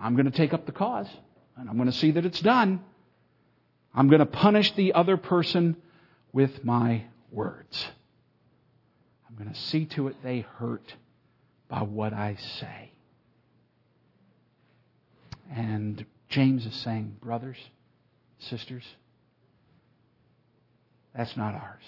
I'm 0.00 0.14
going 0.14 0.30
to 0.30 0.36
take 0.36 0.54
up 0.54 0.64
the 0.64 0.72
cause, 0.72 1.08
and 1.56 1.68
I'm 1.68 1.76
going 1.76 1.90
to 1.90 1.96
see 1.96 2.12
that 2.12 2.24
it's 2.24 2.40
done. 2.40 2.80
I'm 3.92 4.08
going 4.08 4.20
to 4.20 4.26
punish 4.26 4.72
the 4.76 4.94
other 4.94 5.16
person 5.16 5.76
with 6.32 6.64
my 6.64 7.02
words. 7.32 7.84
I'm 9.28 9.34
going 9.36 9.52
to 9.52 9.60
see 9.60 9.86
to 9.86 10.06
it 10.06 10.16
they 10.22 10.46
hurt 10.58 10.94
by 11.68 11.82
what 11.82 12.12
I 12.12 12.36
say. 12.60 12.92
And 15.54 16.04
James 16.28 16.64
is 16.64 16.74
saying, 16.76 17.16
brothers, 17.20 17.56
sisters, 18.38 18.84
that's 21.14 21.36
not 21.36 21.54
ours. 21.54 21.82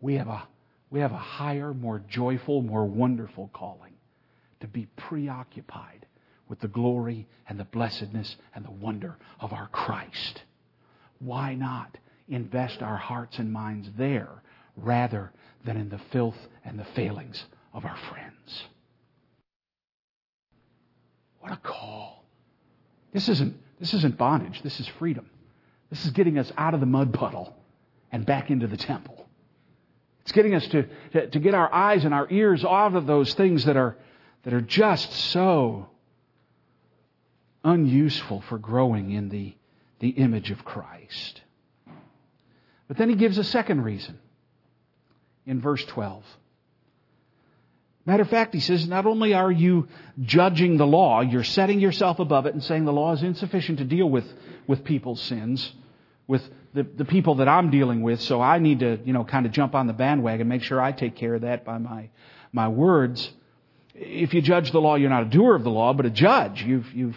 We 0.00 0.14
have 0.14 0.28
a, 0.28 0.42
we 0.90 1.00
have 1.00 1.12
a 1.12 1.18
higher, 1.18 1.74
more 1.74 2.02
joyful, 2.08 2.62
more 2.62 2.86
wonderful 2.86 3.50
calling 3.52 3.92
to 4.60 4.66
be 4.66 4.86
preoccupied 4.96 6.06
with 6.48 6.60
the 6.60 6.68
glory 6.68 7.26
and 7.48 7.60
the 7.60 7.64
blessedness 7.64 8.36
and 8.54 8.64
the 8.64 8.70
wonder 8.70 9.16
of 9.40 9.52
our 9.52 9.68
Christ. 9.68 10.42
Why 11.18 11.54
not 11.54 11.98
invest 12.28 12.82
our 12.82 12.96
hearts 12.96 13.38
and 13.38 13.52
minds 13.52 13.88
there 13.98 14.42
rather 14.76 15.32
than 15.64 15.76
in 15.76 15.88
the 15.88 16.00
filth 16.12 16.36
and 16.64 16.78
the 16.78 16.86
failings 16.94 17.44
of 17.74 17.84
our 17.84 17.96
friends? 18.10 18.64
What 21.46 21.58
a 21.58 21.60
call. 21.62 22.24
This 23.12 23.28
isn't, 23.28 23.56
this 23.78 23.94
isn't 23.94 24.18
bondage, 24.18 24.62
this 24.62 24.80
is 24.80 24.88
freedom. 24.98 25.30
This 25.90 26.04
is 26.04 26.10
getting 26.10 26.40
us 26.40 26.50
out 26.58 26.74
of 26.74 26.80
the 26.80 26.86
mud 26.86 27.14
puddle 27.14 27.56
and 28.10 28.26
back 28.26 28.50
into 28.50 28.66
the 28.66 28.76
temple. 28.76 29.28
It's 30.22 30.32
getting 30.32 30.56
us 30.56 30.66
to, 30.66 30.88
to, 31.12 31.28
to, 31.28 31.38
get 31.38 31.54
our 31.54 31.72
eyes 31.72 32.04
and 32.04 32.12
our 32.12 32.26
ears 32.30 32.64
off 32.64 32.94
of 32.94 33.06
those 33.06 33.32
things 33.34 33.66
that 33.66 33.76
are, 33.76 33.96
that 34.42 34.54
are 34.54 34.60
just 34.60 35.12
so 35.12 35.88
unuseful 37.62 38.40
for 38.48 38.58
growing 38.58 39.12
in 39.12 39.28
the, 39.28 39.54
the 40.00 40.08
image 40.08 40.50
of 40.50 40.64
Christ. 40.64 41.42
But 42.88 42.96
then 42.96 43.08
he 43.08 43.14
gives 43.14 43.38
a 43.38 43.44
second 43.44 43.84
reason 43.84 44.18
in 45.46 45.60
verse 45.60 45.84
12. 45.84 46.24
Matter 48.06 48.22
of 48.22 48.30
fact, 48.30 48.54
he 48.54 48.60
says, 48.60 48.86
not 48.86 49.04
only 49.04 49.34
are 49.34 49.50
you 49.50 49.88
judging 50.22 50.76
the 50.76 50.86
law, 50.86 51.22
you're 51.22 51.42
setting 51.42 51.80
yourself 51.80 52.20
above 52.20 52.46
it 52.46 52.54
and 52.54 52.62
saying 52.62 52.84
the 52.84 52.92
law 52.92 53.12
is 53.12 53.22
insufficient 53.22 53.78
to 53.78 53.84
deal 53.84 54.08
with, 54.08 54.24
with 54.68 54.84
people's 54.84 55.20
sins, 55.20 55.72
with 56.28 56.48
the, 56.72 56.84
the 56.84 57.04
people 57.04 57.36
that 57.36 57.48
I'm 57.48 57.70
dealing 57.70 58.02
with, 58.02 58.20
so 58.20 58.40
I 58.40 58.58
need 58.58 58.80
to, 58.80 59.00
you 59.04 59.12
know, 59.12 59.24
kind 59.24 59.44
of 59.44 59.50
jump 59.50 59.74
on 59.74 59.88
the 59.88 59.92
bandwagon, 59.92 60.46
make 60.46 60.62
sure 60.62 60.80
I 60.80 60.92
take 60.92 61.16
care 61.16 61.34
of 61.34 61.40
that 61.40 61.64
by 61.64 61.78
my, 61.78 62.10
my 62.52 62.68
words. 62.68 63.28
If 63.94 64.34
you 64.34 64.40
judge 64.40 64.70
the 64.70 64.80
law, 64.80 64.94
you're 64.94 65.10
not 65.10 65.22
a 65.22 65.30
doer 65.30 65.56
of 65.56 65.64
the 65.64 65.70
law, 65.70 65.92
but 65.92 66.06
a 66.06 66.10
judge. 66.10 66.62
You've, 66.62 66.92
you've, 66.92 67.16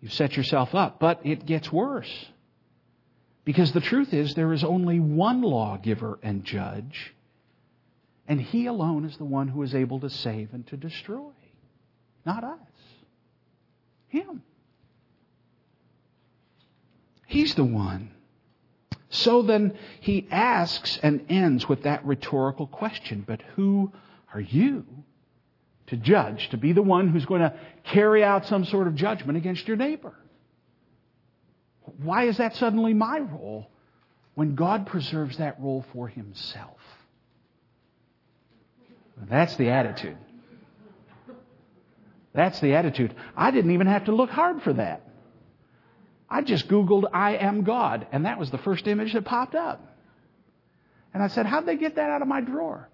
you've 0.00 0.12
set 0.12 0.36
yourself 0.36 0.74
up. 0.74 0.98
But 0.98 1.24
it 1.24 1.46
gets 1.46 1.72
worse. 1.72 2.12
Because 3.44 3.72
the 3.72 3.80
truth 3.80 4.12
is, 4.12 4.34
there 4.34 4.52
is 4.52 4.64
only 4.64 5.00
one 5.00 5.40
lawgiver 5.40 6.18
and 6.22 6.44
judge, 6.44 7.14
and 8.28 8.40
He 8.40 8.66
alone 8.66 9.04
is 9.06 9.16
the 9.16 9.24
one 9.24 9.48
who 9.48 9.62
is 9.62 9.74
able 9.74 10.00
to 10.00 10.10
save 10.10 10.52
and 10.52 10.66
to 10.68 10.76
destroy. 10.76 11.32
Not 12.24 12.44
us. 12.44 12.58
Him. 14.08 14.42
He's 17.26 17.54
the 17.54 17.64
one. 17.64 18.10
So 19.10 19.42
then 19.42 19.76
he 20.00 20.28
asks 20.30 20.98
and 21.02 21.24
ends 21.28 21.68
with 21.68 21.84
that 21.84 22.04
rhetorical 22.04 22.66
question 22.66 23.24
But 23.26 23.42
who 23.56 23.92
are 24.34 24.40
you 24.40 24.84
to 25.86 25.96
judge, 25.96 26.50
to 26.50 26.58
be 26.58 26.72
the 26.72 26.82
one 26.82 27.08
who's 27.08 27.24
going 27.24 27.40
to 27.40 27.54
carry 27.84 28.22
out 28.22 28.46
some 28.46 28.64
sort 28.66 28.86
of 28.86 28.94
judgment 28.94 29.38
against 29.38 29.66
your 29.66 29.76
neighbor? 29.76 30.14
Why 32.02 32.24
is 32.24 32.36
that 32.36 32.56
suddenly 32.56 32.92
my 32.92 33.20
role 33.20 33.70
when 34.34 34.54
God 34.54 34.86
preserves 34.86 35.38
that 35.38 35.58
role 35.60 35.86
for 35.92 36.08
himself? 36.08 36.77
That's 39.28 39.56
the 39.56 39.70
attitude. 39.70 40.16
That's 42.34 42.60
the 42.60 42.74
attitude. 42.74 43.14
I 43.36 43.50
didn't 43.50 43.72
even 43.72 43.86
have 43.86 44.04
to 44.04 44.12
look 44.12 44.30
hard 44.30 44.62
for 44.62 44.72
that. 44.74 45.02
I 46.30 46.42
just 46.42 46.68
Googled, 46.68 47.04
I 47.12 47.36
am 47.36 47.64
God, 47.64 48.06
and 48.12 48.26
that 48.26 48.38
was 48.38 48.50
the 48.50 48.58
first 48.58 48.86
image 48.86 49.14
that 49.14 49.24
popped 49.24 49.54
up. 49.54 49.80
And 51.14 51.22
I 51.22 51.28
said, 51.28 51.46
How'd 51.46 51.66
they 51.66 51.76
get 51.76 51.96
that 51.96 52.10
out 52.10 52.22
of 52.22 52.28
my 52.28 52.40
drawer? 52.40 52.88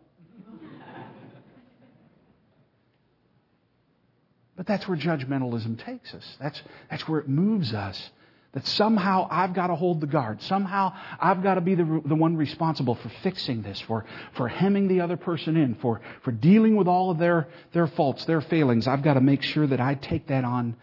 But 4.57 4.67
that's 4.67 4.87
where 4.87 4.97
judgmentalism 4.97 5.85
takes 5.85 6.15
us. 6.15 6.37
That's, 6.41 6.63
that's 6.89 7.09
where 7.09 7.19
it 7.19 7.29
moves 7.29 7.75
us 7.75 8.11
that 8.55 8.67
somehow 8.69 9.27
I've 9.31 9.53
got 9.53 9.67
to 9.67 9.75
hold 9.75 10.01
the 10.01 10.07
guard. 10.07 10.41
Somehow 10.43 10.95
I've 11.21 11.43
got 11.43 11.57
to 11.57 11.61
be 11.61 11.75
the, 11.75 12.03
the 12.05 12.15
one 12.15 12.37
responsible 12.37 12.95
for 12.95 13.09
fixing 13.23 13.63
this, 13.63 13.81
for, 13.81 14.05
for 14.37 14.47
hemming 14.47 14.87
the 14.87 15.01
other 15.01 15.17
person 15.17 15.57
in, 15.57 15.75
for, 15.75 16.01
for 16.23 16.31
dealing 16.31 16.77
with 16.77 16.87
all 16.87 17.11
of 17.11 17.19
their, 17.19 17.49
their 17.73 17.89
faults, 17.89 18.25
their 18.27 18.41
failings. 18.41 18.87
I've 18.87 19.03
got 19.03 19.15
to 19.15 19.21
make 19.21 19.43
sure 19.43 19.67
that 19.67 19.81
I 19.81 19.95
take 19.95 20.29
that 20.29 20.45
on 20.45 20.77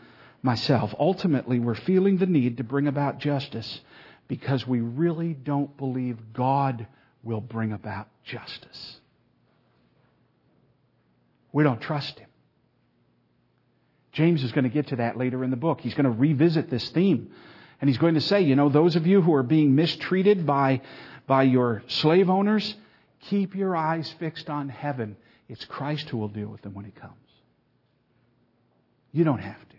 myself. 0.43 0.93
Ultimately, 0.99 1.59
we're 1.59 1.75
feeling 1.75 2.17
the 2.17 2.25
need 2.25 2.57
to 2.57 2.65
bring 2.65 2.87
about 2.87 3.19
justice 3.19 3.79
because 4.27 4.67
we 4.67 4.81
really 4.81 5.33
don't 5.33 5.75
believe 5.77 6.17
God 6.33 6.87
will 7.23 7.41
bring 7.41 7.71
about 7.71 8.07
justice. 8.25 8.97
We 11.53 11.63
don't 11.63 11.81
trust 11.81 12.19
Him. 12.19 12.27
James 14.11 14.43
is 14.43 14.51
going 14.51 14.65
to 14.65 14.69
get 14.69 14.87
to 14.87 14.97
that 14.97 15.17
later 15.17 15.41
in 15.41 15.51
the 15.51 15.55
book. 15.55 15.79
He's 15.79 15.93
going 15.93 16.03
to 16.03 16.11
revisit 16.11 16.69
this 16.69 16.89
theme 16.89 17.31
and 17.81 17.89
he's 17.89 17.97
going 17.97 18.13
to 18.13 18.21
say, 18.21 18.41
you 18.41 18.55
know, 18.55 18.69
those 18.69 18.95
of 18.95 19.07
you 19.07 19.21
who 19.21 19.33
are 19.33 19.43
being 19.43 19.75
mistreated 19.75 20.45
by, 20.45 20.81
by 21.25 21.43
your 21.43 21.81
slave 21.87 22.29
owners, 22.29 22.75
keep 23.21 23.55
your 23.55 23.75
eyes 23.75 24.13
fixed 24.19 24.51
on 24.51 24.69
heaven. 24.69 25.17
It's 25.49 25.65
Christ 25.65 26.07
who 26.09 26.17
will 26.17 26.27
deal 26.27 26.47
with 26.47 26.61
them 26.61 26.75
when 26.75 26.85
he 26.85 26.91
comes. 26.91 27.15
You 29.11 29.23
don't 29.23 29.39
have 29.39 29.59
to. 29.69 29.75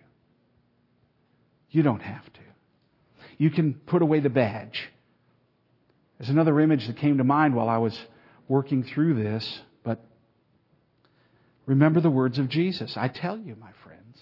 You 1.70 1.82
don't 1.84 2.02
have 2.02 2.24
to. 2.24 2.40
You 3.38 3.50
can 3.50 3.74
put 3.74 4.02
away 4.02 4.18
the 4.18 4.28
badge. 4.28 4.90
There's 6.18 6.28
another 6.28 6.58
image 6.60 6.88
that 6.88 6.96
came 6.96 7.18
to 7.18 7.24
mind 7.24 7.54
while 7.54 7.68
I 7.68 7.78
was 7.78 7.98
working 8.48 8.82
through 8.82 9.14
this, 9.14 9.60
but 9.84 10.04
remember 11.66 12.00
the 12.00 12.10
words 12.10 12.38
of 12.38 12.48
Jesus. 12.48 12.96
I 12.96 13.08
tell 13.08 13.38
you, 13.38 13.56
my 13.58 13.70
friends, 13.84 14.18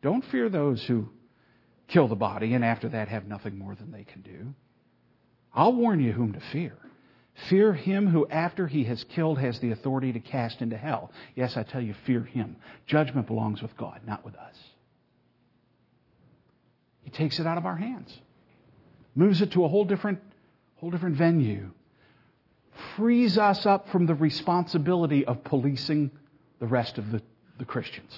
don't 0.00 0.24
fear 0.26 0.48
those 0.48 0.82
who 0.84 1.10
kill 1.90 2.08
the 2.08 2.16
body 2.16 2.54
and 2.54 2.64
after 2.64 2.88
that 2.88 3.08
have 3.08 3.26
nothing 3.26 3.58
more 3.58 3.74
than 3.74 3.90
they 3.90 4.04
can 4.04 4.22
do. 4.22 4.54
I'll 5.52 5.72
warn 5.72 6.00
you 6.00 6.12
whom 6.12 6.32
to 6.32 6.40
fear. 6.52 6.76
Fear 7.48 7.72
him 7.72 8.06
who, 8.06 8.28
after 8.28 8.66
he 8.66 8.84
has 8.84 9.04
killed, 9.04 9.38
has 9.38 9.58
the 9.60 9.72
authority 9.72 10.12
to 10.12 10.20
cast 10.20 10.62
into 10.62 10.76
hell. 10.76 11.10
Yes, 11.34 11.56
I 11.56 11.62
tell 11.62 11.80
you, 11.80 11.94
fear 12.06 12.22
him. 12.22 12.56
Judgment 12.86 13.26
belongs 13.26 13.62
with 13.62 13.76
God, 13.76 14.00
not 14.06 14.24
with 14.24 14.36
us. 14.36 14.56
He 17.02 17.10
takes 17.10 17.40
it 17.40 17.46
out 17.46 17.58
of 17.58 17.66
our 17.66 17.76
hands, 17.76 18.16
moves 19.14 19.40
it 19.42 19.52
to 19.52 19.64
a 19.64 19.68
whole 19.68 19.84
different, 19.84 20.20
whole 20.76 20.90
different 20.90 21.16
venue, 21.16 21.70
frees 22.96 23.38
us 23.38 23.66
up 23.66 23.88
from 23.88 24.06
the 24.06 24.14
responsibility 24.14 25.24
of 25.24 25.42
policing 25.42 26.10
the 26.60 26.66
rest 26.66 26.98
of 26.98 27.10
the, 27.10 27.22
the 27.58 27.64
Christians 27.64 28.16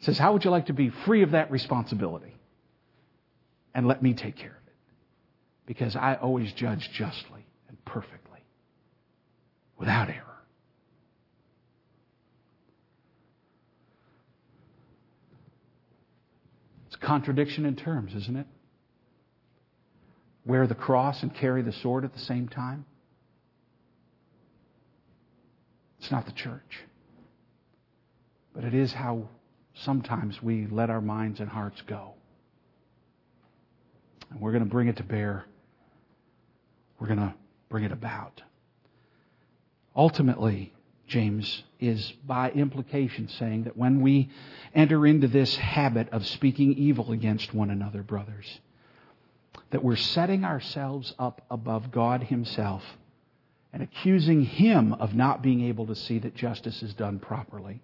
says, 0.00 0.18
How 0.18 0.32
would 0.32 0.44
you 0.44 0.50
like 0.50 0.66
to 0.66 0.72
be 0.72 0.90
free 1.06 1.22
of 1.22 1.32
that 1.32 1.50
responsibility? 1.50 2.34
And 3.74 3.86
let 3.86 4.02
me 4.02 4.14
take 4.14 4.36
care 4.36 4.50
of 4.50 4.66
it. 4.66 4.74
Because 5.66 5.96
I 5.96 6.14
always 6.14 6.52
judge 6.52 6.88
justly 6.92 7.46
and 7.68 7.84
perfectly, 7.84 8.40
without 9.78 10.08
error. 10.08 10.24
It's 16.86 16.96
a 16.96 17.06
contradiction 17.06 17.66
in 17.66 17.76
terms, 17.76 18.14
isn't 18.14 18.36
it? 18.36 18.46
Wear 20.46 20.66
the 20.66 20.74
cross 20.74 21.22
and 21.22 21.34
carry 21.34 21.60
the 21.60 21.72
sword 21.72 22.04
at 22.04 22.14
the 22.14 22.20
same 22.20 22.48
time. 22.48 22.86
It's 26.00 26.10
not 26.10 26.24
the 26.24 26.32
church. 26.32 26.84
But 28.54 28.64
it 28.64 28.72
is 28.72 28.92
how 28.92 29.28
sometimes 29.84 30.42
we 30.42 30.66
let 30.66 30.90
our 30.90 31.00
minds 31.00 31.40
and 31.40 31.48
hearts 31.48 31.82
go. 31.86 32.14
And 34.30 34.40
we're 34.40 34.52
going 34.52 34.64
to 34.64 34.70
bring 34.70 34.88
it 34.88 34.96
to 34.96 35.02
bear. 35.02 35.44
We're 36.98 37.06
going 37.06 37.20
to 37.20 37.34
bring 37.68 37.84
it 37.84 37.92
about. 37.92 38.42
Ultimately, 39.94 40.72
James 41.06 41.62
is 41.80 42.12
by 42.26 42.50
implication 42.50 43.28
saying 43.28 43.64
that 43.64 43.76
when 43.76 44.02
we 44.02 44.28
enter 44.74 45.06
into 45.06 45.26
this 45.26 45.56
habit 45.56 46.08
of 46.10 46.26
speaking 46.26 46.74
evil 46.74 47.12
against 47.12 47.54
one 47.54 47.70
another, 47.70 48.02
brothers, 48.02 48.60
that 49.70 49.82
we're 49.82 49.96
setting 49.96 50.44
ourselves 50.44 51.14
up 51.18 51.42
above 51.50 51.90
God 51.90 52.24
Himself 52.24 52.84
and 53.72 53.82
accusing 53.82 54.44
Him 54.44 54.92
of 54.94 55.14
not 55.14 55.42
being 55.42 55.62
able 55.64 55.86
to 55.86 55.94
see 55.94 56.18
that 56.18 56.34
justice 56.34 56.82
is 56.82 56.94
done 56.94 57.18
properly. 57.18 57.80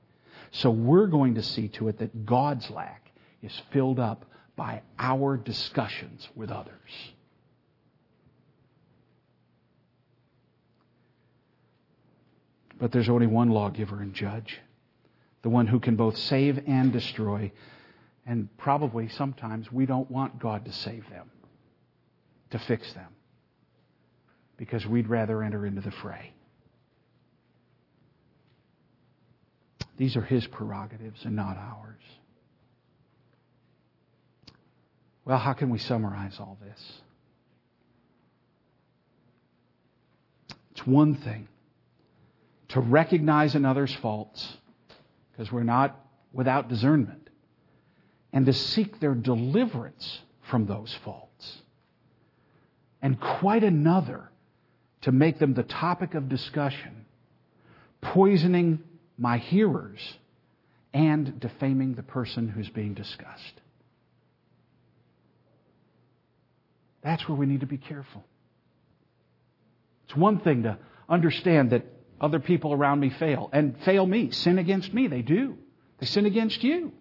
So 0.54 0.70
we're 0.70 1.08
going 1.08 1.34
to 1.34 1.42
see 1.42 1.66
to 1.68 1.88
it 1.88 1.98
that 1.98 2.26
God's 2.26 2.70
lack 2.70 3.10
is 3.42 3.52
filled 3.72 3.98
up 3.98 4.24
by 4.54 4.82
our 5.00 5.36
discussions 5.36 6.28
with 6.36 6.52
others. 6.52 6.90
But 12.78 12.92
there's 12.92 13.08
only 13.08 13.26
one 13.26 13.50
lawgiver 13.50 14.00
and 14.00 14.14
judge, 14.14 14.60
the 15.42 15.48
one 15.48 15.66
who 15.66 15.80
can 15.80 15.96
both 15.96 16.16
save 16.16 16.62
and 16.68 16.92
destroy. 16.92 17.50
And 18.24 18.48
probably 18.56 19.08
sometimes 19.08 19.72
we 19.72 19.86
don't 19.86 20.08
want 20.08 20.38
God 20.38 20.66
to 20.66 20.72
save 20.72 21.08
them, 21.10 21.32
to 22.50 22.60
fix 22.60 22.92
them, 22.92 23.10
because 24.56 24.86
we'd 24.86 25.08
rather 25.08 25.42
enter 25.42 25.66
into 25.66 25.80
the 25.80 25.90
fray. 25.90 26.33
These 29.96 30.16
are 30.16 30.22
His 30.22 30.46
prerogatives 30.46 31.24
and 31.24 31.36
not 31.36 31.56
ours. 31.56 32.02
Well, 35.24 35.38
how 35.38 35.52
can 35.52 35.70
we 35.70 35.78
summarize 35.78 36.36
all 36.38 36.58
this? 36.60 37.02
It's 40.72 40.86
one 40.86 41.14
thing 41.14 41.48
to 42.68 42.80
recognize 42.80 43.54
another's 43.54 43.94
faults, 43.94 44.56
because 45.30 45.52
we're 45.52 45.62
not 45.62 45.98
without 46.32 46.68
discernment, 46.68 47.30
and 48.32 48.44
to 48.46 48.52
seek 48.52 48.98
their 48.98 49.14
deliverance 49.14 50.20
from 50.42 50.66
those 50.66 50.92
faults. 51.04 51.62
And 53.00 53.20
quite 53.20 53.62
another 53.62 54.30
to 55.02 55.12
make 55.12 55.38
them 55.38 55.54
the 55.54 55.62
topic 55.62 56.14
of 56.14 56.28
discussion, 56.28 57.06
poisoning 58.00 58.82
my 59.16 59.38
hearers 59.38 60.00
and 60.92 61.40
defaming 61.40 61.94
the 61.94 62.02
person 62.02 62.48
who's 62.48 62.68
being 62.68 62.94
discussed. 62.94 63.60
That's 67.02 67.28
where 67.28 67.36
we 67.36 67.46
need 67.46 67.60
to 67.60 67.66
be 67.66 67.76
careful. 67.76 68.24
It's 70.06 70.16
one 70.16 70.40
thing 70.40 70.62
to 70.62 70.78
understand 71.08 71.70
that 71.70 71.84
other 72.20 72.40
people 72.40 72.72
around 72.72 73.00
me 73.00 73.10
fail 73.10 73.50
and 73.52 73.76
fail 73.84 74.06
me, 74.06 74.30
sin 74.30 74.58
against 74.58 74.94
me. 74.94 75.08
They 75.08 75.22
do. 75.22 75.58
They 75.98 76.06
sin 76.06 76.26
against 76.26 76.62
you. 76.62 76.92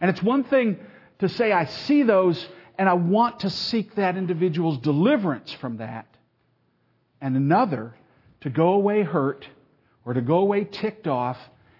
And 0.00 0.10
it's 0.10 0.22
one 0.22 0.44
thing 0.44 0.78
to 1.18 1.28
say, 1.28 1.52
I 1.52 1.66
see 1.66 2.02
those 2.02 2.48
and 2.78 2.88
I 2.88 2.94
want 2.94 3.40
to 3.40 3.50
seek 3.50 3.96
that 3.96 4.16
individual's 4.16 4.78
deliverance 4.78 5.52
from 5.52 5.78
that. 5.78 6.06
And 7.20 7.36
another 7.36 7.94
to 8.40 8.48
go 8.48 8.72
away 8.72 9.02
hurt 9.02 9.46
or 10.10 10.14
to 10.14 10.20
go 10.22 10.38
away 10.38 10.64
ticked 10.64 11.06
off 11.06 11.38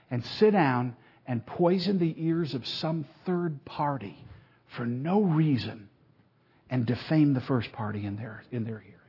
and 0.09 0.25
sit 0.25 0.53
down 0.53 0.95
and 1.27 1.45
poison 1.45 1.99
the 1.99 2.15
ears 2.17 2.55
of 2.55 2.65
some 2.65 3.05
third 3.27 3.65
party 3.65 4.17
for 4.77 4.87
no 4.87 5.21
reason 5.21 5.89
and 6.71 6.87
defame 6.87 7.35
the 7.35 7.41
first 7.41 7.73
party 7.73 8.07
in 8.07 8.15
their, 8.15 8.45
in 8.53 8.63
their 8.63 8.79
hearing. 8.79 9.01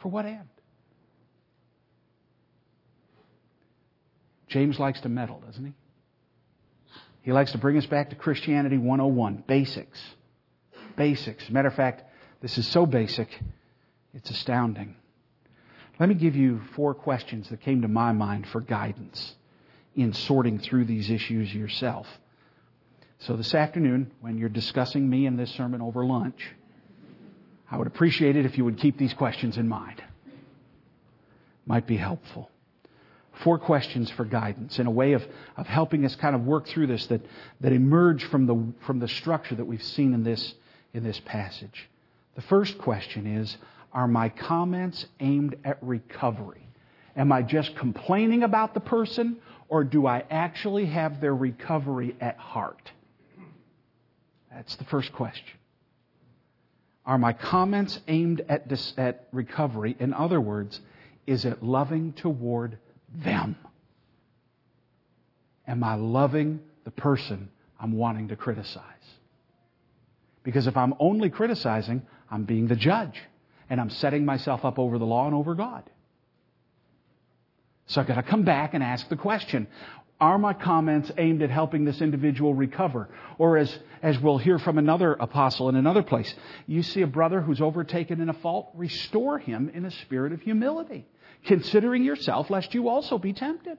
For 0.00 0.10
what 0.10 0.26
end? 0.26 0.46
James 4.48 4.78
likes 4.78 5.00
to 5.00 5.08
meddle, 5.08 5.40
doesn't 5.40 5.64
he? 5.64 5.72
He 7.22 7.32
likes 7.32 7.52
to 7.52 7.58
bring 7.58 7.78
us 7.78 7.86
back 7.86 8.10
to 8.10 8.16
Christianity 8.16 8.76
101, 8.76 9.44
basics. 9.46 9.98
Basics. 10.98 11.48
Matter 11.48 11.68
of 11.68 11.74
fact, 11.74 12.02
this 12.42 12.58
is 12.58 12.66
so 12.66 12.84
basic, 12.84 13.28
it's 14.12 14.28
astounding. 14.28 14.96
Let 15.98 16.08
me 16.08 16.14
give 16.16 16.34
you 16.34 16.60
four 16.74 16.94
questions 16.94 17.48
that 17.50 17.60
came 17.60 17.82
to 17.82 17.88
my 17.88 18.12
mind 18.12 18.48
for 18.48 18.60
guidance 18.60 19.34
in 19.94 20.12
sorting 20.12 20.58
through 20.58 20.86
these 20.86 21.10
issues 21.10 21.54
yourself. 21.54 22.06
So 23.20 23.36
this 23.36 23.54
afternoon, 23.54 24.10
when 24.20 24.36
you're 24.36 24.48
discussing 24.48 25.08
me 25.08 25.26
and 25.26 25.38
this 25.38 25.50
sermon 25.52 25.80
over 25.80 26.04
lunch, 26.04 26.52
I 27.70 27.78
would 27.78 27.86
appreciate 27.86 28.36
it 28.36 28.44
if 28.44 28.58
you 28.58 28.64
would 28.64 28.78
keep 28.78 28.98
these 28.98 29.14
questions 29.14 29.56
in 29.56 29.68
mind. 29.68 30.02
Might 31.64 31.86
be 31.86 31.96
helpful. 31.96 32.50
Four 33.42 33.58
questions 33.58 34.10
for 34.10 34.24
guidance 34.24 34.78
in 34.78 34.86
a 34.86 34.90
way 34.90 35.12
of, 35.12 35.24
of 35.56 35.66
helping 35.66 36.04
us 36.04 36.14
kind 36.16 36.34
of 36.34 36.44
work 36.44 36.66
through 36.66 36.88
this 36.88 37.06
that, 37.06 37.20
that 37.60 37.72
emerge 37.72 38.24
from 38.24 38.46
the, 38.46 38.72
from 38.84 38.98
the 38.98 39.08
structure 39.08 39.54
that 39.54 39.64
we've 39.64 39.82
seen 39.82 40.12
in 40.12 40.24
this, 40.24 40.54
in 40.92 41.02
this 41.02 41.20
passage. 41.20 41.88
The 42.34 42.42
first 42.42 42.78
question 42.78 43.26
is, 43.26 43.56
are 43.94 44.08
my 44.08 44.28
comments 44.28 45.06
aimed 45.20 45.56
at 45.64 45.82
recovery? 45.82 46.66
Am 47.16 47.30
I 47.30 47.42
just 47.42 47.76
complaining 47.76 48.42
about 48.42 48.74
the 48.74 48.80
person, 48.80 49.36
or 49.68 49.84
do 49.84 50.06
I 50.06 50.24
actually 50.30 50.86
have 50.86 51.20
their 51.20 51.34
recovery 51.34 52.16
at 52.20 52.36
heart? 52.36 52.90
That's 54.52 54.74
the 54.76 54.84
first 54.84 55.12
question. 55.12 55.58
Are 57.06 57.18
my 57.18 57.32
comments 57.32 58.00
aimed 58.08 58.44
at, 58.48 58.66
dis- 58.66 58.94
at 58.96 59.28
recovery? 59.30 59.96
In 60.00 60.12
other 60.12 60.40
words, 60.40 60.80
is 61.26 61.44
it 61.44 61.62
loving 61.62 62.14
toward 62.14 62.78
them? 63.14 63.56
Am 65.68 65.84
I 65.84 65.94
loving 65.94 66.60
the 66.84 66.90
person 66.90 67.48
I'm 67.78 67.92
wanting 67.92 68.28
to 68.28 68.36
criticize? 68.36 68.82
Because 70.42 70.66
if 70.66 70.76
I'm 70.76 70.94
only 70.98 71.30
criticizing, 71.30 72.02
I'm 72.30 72.44
being 72.44 72.66
the 72.66 72.76
judge 72.76 73.22
and 73.70 73.80
I'm 73.80 73.90
setting 73.90 74.24
myself 74.24 74.64
up 74.64 74.78
over 74.78 74.98
the 74.98 75.06
law 75.06 75.26
and 75.26 75.34
over 75.34 75.54
God. 75.54 75.88
So 77.86 78.00
I've 78.00 78.06
got 78.06 78.14
to 78.14 78.22
come 78.22 78.42
back 78.42 78.74
and 78.74 78.82
ask 78.82 79.08
the 79.08 79.16
question 79.16 79.66
Are 80.20 80.38
my 80.38 80.54
comments 80.54 81.10
aimed 81.18 81.42
at 81.42 81.50
helping 81.50 81.84
this 81.84 82.00
individual 82.00 82.54
recover? 82.54 83.08
Or 83.38 83.58
as, 83.58 83.78
as 84.02 84.18
we'll 84.18 84.38
hear 84.38 84.58
from 84.58 84.78
another 84.78 85.12
apostle 85.12 85.68
in 85.68 85.76
another 85.76 86.02
place, 86.02 86.32
you 86.66 86.82
see 86.82 87.02
a 87.02 87.06
brother 87.06 87.40
who's 87.40 87.60
overtaken 87.60 88.20
in 88.20 88.28
a 88.28 88.34
fault, 88.34 88.70
restore 88.74 89.38
him 89.38 89.70
in 89.74 89.84
a 89.84 89.90
spirit 89.90 90.32
of 90.32 90.40
humility, 90.40 91.06
considering 91.46 92.04
yourself 92.04 92.50
lest 92.50 92.74
you 92.74 92.88
also 92.88 93.18
be 93.18 93.32
tempted. 93.32 93.78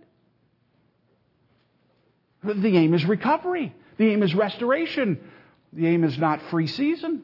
The 2.43 2.77
aim 2.77 2.93
is 2.93 3.05
recovery. 3.05 3.73
The 3.97 4.11
aim 4.11 4.21
is 4.21 4.35
restoration. 4.35 5.19
The 5.73 5.87
aim 5.87 6.03
is 6.03 6.17
not 6.17 6.41
free 6.51 6.67
season. 6.67 7.23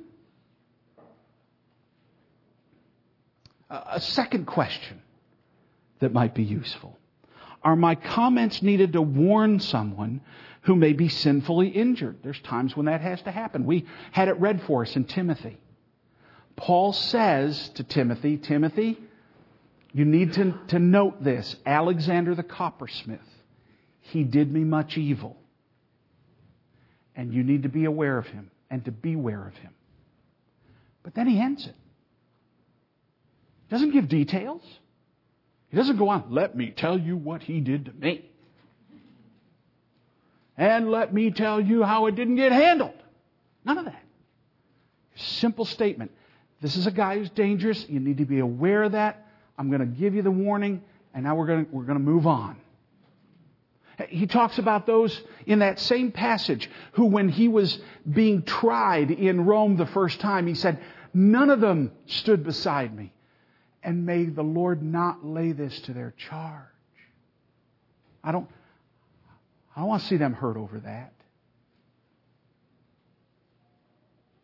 A 3.72 4.02
second 4.02 4.48
question 4.48 5.02
that 6.00 6.12
might 6.12 6.36
be 6.36 6.44
useful. 6.44 6.98
Are 7.64 7.78
my 7.78 7.96
comments 7.96 8.62
needed 8.62 8.94
to 8.94 9.02
warn 9.02 9.62
someone 9.62 10.20
who 10.64 10.76
may 10.76 10.92
be 10.92 11.08
sinfully 11.08 11.70
injured? 11.70 12.18
There's 12.22 12.40
times 12.42 12.76
when 12.76 12.88
that 12.88 13.00
has 13.00 13.22
to 13.22 13.32
happen. 13.32 13.66
We 13.66 13.86
had 14.12 14.28
it 14.28 14.40
read 14.42 14.62
for 14.64 14.82
us 14.82 14.96
in 14.98 15.06
Timothy. 15.06 15.58
Paul 16.58 16.92
says 16.92 17.70
to 17.76 17.84
Timothy, 17.84 18.38
Timothy, 18.38 19.00
you 19.94 20.04
need 20.04 20.34
to, 20.34 20.54
to 20.68 20.80
note 20.80 21.24
this. 21.24 21.56
Alexander 21.66 22.36
the 22.36 22.44
coppersmith, 22.44 23.20
he 24.02 24.26
did 24.26 24.52
me 24.52 24.66
much 24.66 24.98
evil. 24.98 25.38
And 27.16 27.34
you 27.34 27.44
need 27.44 27.64
to 27.64 27.70
be 27.70 27.86
aware 27.86 28.18
of 28.18 28.28
him 28.28 28.52
and 28.70 28.84
to 28.84 28.92
beware 28.92 29.48
of 29.48 29.56
him. 29.56 29.74
But 31.04 31.16
then 31.16 31.28
he 31.28 31.40
ends 31.40 31.68
it 31.68 31.76
doesn't 33.72 33.92
give 33.92 34.10
details. 34.10 34.62
He 35.70 35.78
doesn't 35.78 35.98
go 35.98 36.10
on, 36.10 36.26
let 36.30 36.56
me 36.56 36.72
tell 36.72 37.00
you 37.00 37.16
what 37.16 37.42
he 37.42 37.62
did 37.62 37.86
to 37.86 37.94
me. 37.94 38.30
And 40.58 40.92
let 40.92 41.14
me 41.14 41.32
tell 41.32 41.62
you 41.62 41.82
how 41.82 42.08
it 42.08 42.16
didn't 42.16 42.36
get 42.36 42.52
handled. 42.52 42.94
None 43.64 43.78
of 43.78 43.86
that. 43.86 44.04
Simple 45.16 45.64
statement. 45.64 46.12
This 46.62 46.76
is 46.76 46.86
a 46.86 46.92
guy 46.92 47.18
who's 47.18 47.30
dangerous. 47.30 47.86
You 47.88 48.02
need 48.02 48.18
to 48.18 48.26
be 48.26 48.40
aware 48.40 48.84
of 48.84 48.92
that. 48.92 49.26
I'm 49.58 49.70
going 49.70 49.80
to 49.80 49.86
give 49.86 50.14
you 50.16 50.22
the 50.22 50.32
warning, 50.32 50.84
and 51.14 51.24
now 51.24 51.36
we're 51.36 51.48
going 51.48 51.66
to, 51.66 51.72
we're 51.72 51.86
going 51.86 51.98
to 51.98 52.04
move 52.04 52.28
on. 52.28 52.58
He 54.10 54.28
talks 54.28 54.58
about 54.58 54.86
those 54.86 55.22
in 55.46 55.60
that 55.60 55.80
same 55.80 56.12
passage 56.12 56.70
who, 56.94 57.06
when 57.06 57.30
he 57.30 57.48
was 57.48 57.80
being 58.10 58.44
tried 58.44 59.12
in 59.12 59.46
Rome 59.46 59.78
the 59.78 59.86
first 59.86 60.20
time, 60.20 60.48
he 60.48 60.56
said, 60.56 60.80
None 61.14 61.50
of 61.50 61.62
them 61.62 61.92
stood 62.08 62.44
beside 62.44 62.96
me 62.96 63.14
and 63.84 64.06
may 64.06 64.26
the 64.26 64.44
Lord 64.44 64.84
not 64.84 65.26
lay 65.26 65.52
this 65.52 65.80
to 65.82 65.94
their 65.94 66.14
charge. 66.30 66.66
I 68.24 68.32
don't, 68.32 68.48
I 69.76 69.80
don't 69.80 69.90
want 69.90 70.04
to 70.04 70.08
see 70.08 70.18
them 70.18 70.34
hurt 70.34 70.58
over 70.58 70.80
that. 70.80 71.14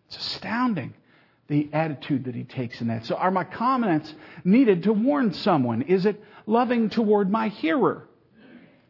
It's 0.08 0.18
astounding 0.18 0.94
the 1.48 1.70
attitude 1.74 2.26
that 2.26 2.36
he 2.36 2.44
takes 2.44 2.82
in 2.82 2.88
that. 2.88 3.06
So 3.06 3.16
are 3.16 3.32
my 3.32 3.44
comments 3.44 4.14
needed 4.44 4.84
to 4.84 4.94
warn 4.94 5.34
someone? 5.34 5.84
Is 5.84 6.06
it 6.06 6.22
loving 6.46 6.90
toward 6.90 7.30
my 7.30 7.50
hearer? 7.50 8.08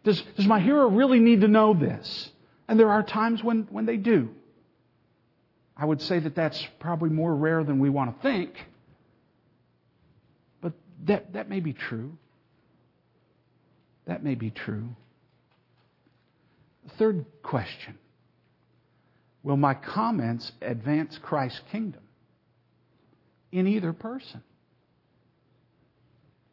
Does, 0.04 0.22
does 0.36 0.48
my 0.48 0.60
hearer 0.60 0.88
really 0.88 1.20
need 1.20 1.42
to 1.42 1.48
know 1.48 1.74
this? 1.74 2.32
And 2.68 2.80
there 2.80 2.92
are 2.92 3.04
times 3.04 3.44
when, 3.44 3.68
when 3.70 3.86
they 3.86 3.98
do. 3.98 4.30
I 5.76 5.86
would 5.86 6.02
say 6.02 6.20
that 6.20 6.36
that's 6.36 6.66
probably 6.80 7.10
more 7.10 7.36
rare 7.36 7.64
than 7.64 7.80
we 7.80 7.90
want 7.90 8.16
to 8.16 8.22
think. 8.22 8.54
That, 11.06 11.34
that 11.34 11.50
may 11.50 11.60
be 11.60 11.74
true. 11.74 12.18
That 14.06 14.24
may 14.24 14.36
be 14.36 14.50
true. 14.50 14.90
Third 16.98 17.26
question 17.44 17.98
Will 19.44 19.58
my 19.58 19.74
comments 19.74 20.52
advance 20.62 21.18
Christ's 21.22 21.62
kingdom 21.72 22.02
in 23.52 23.68
either 23.68 23.94
person? 23.94 24.44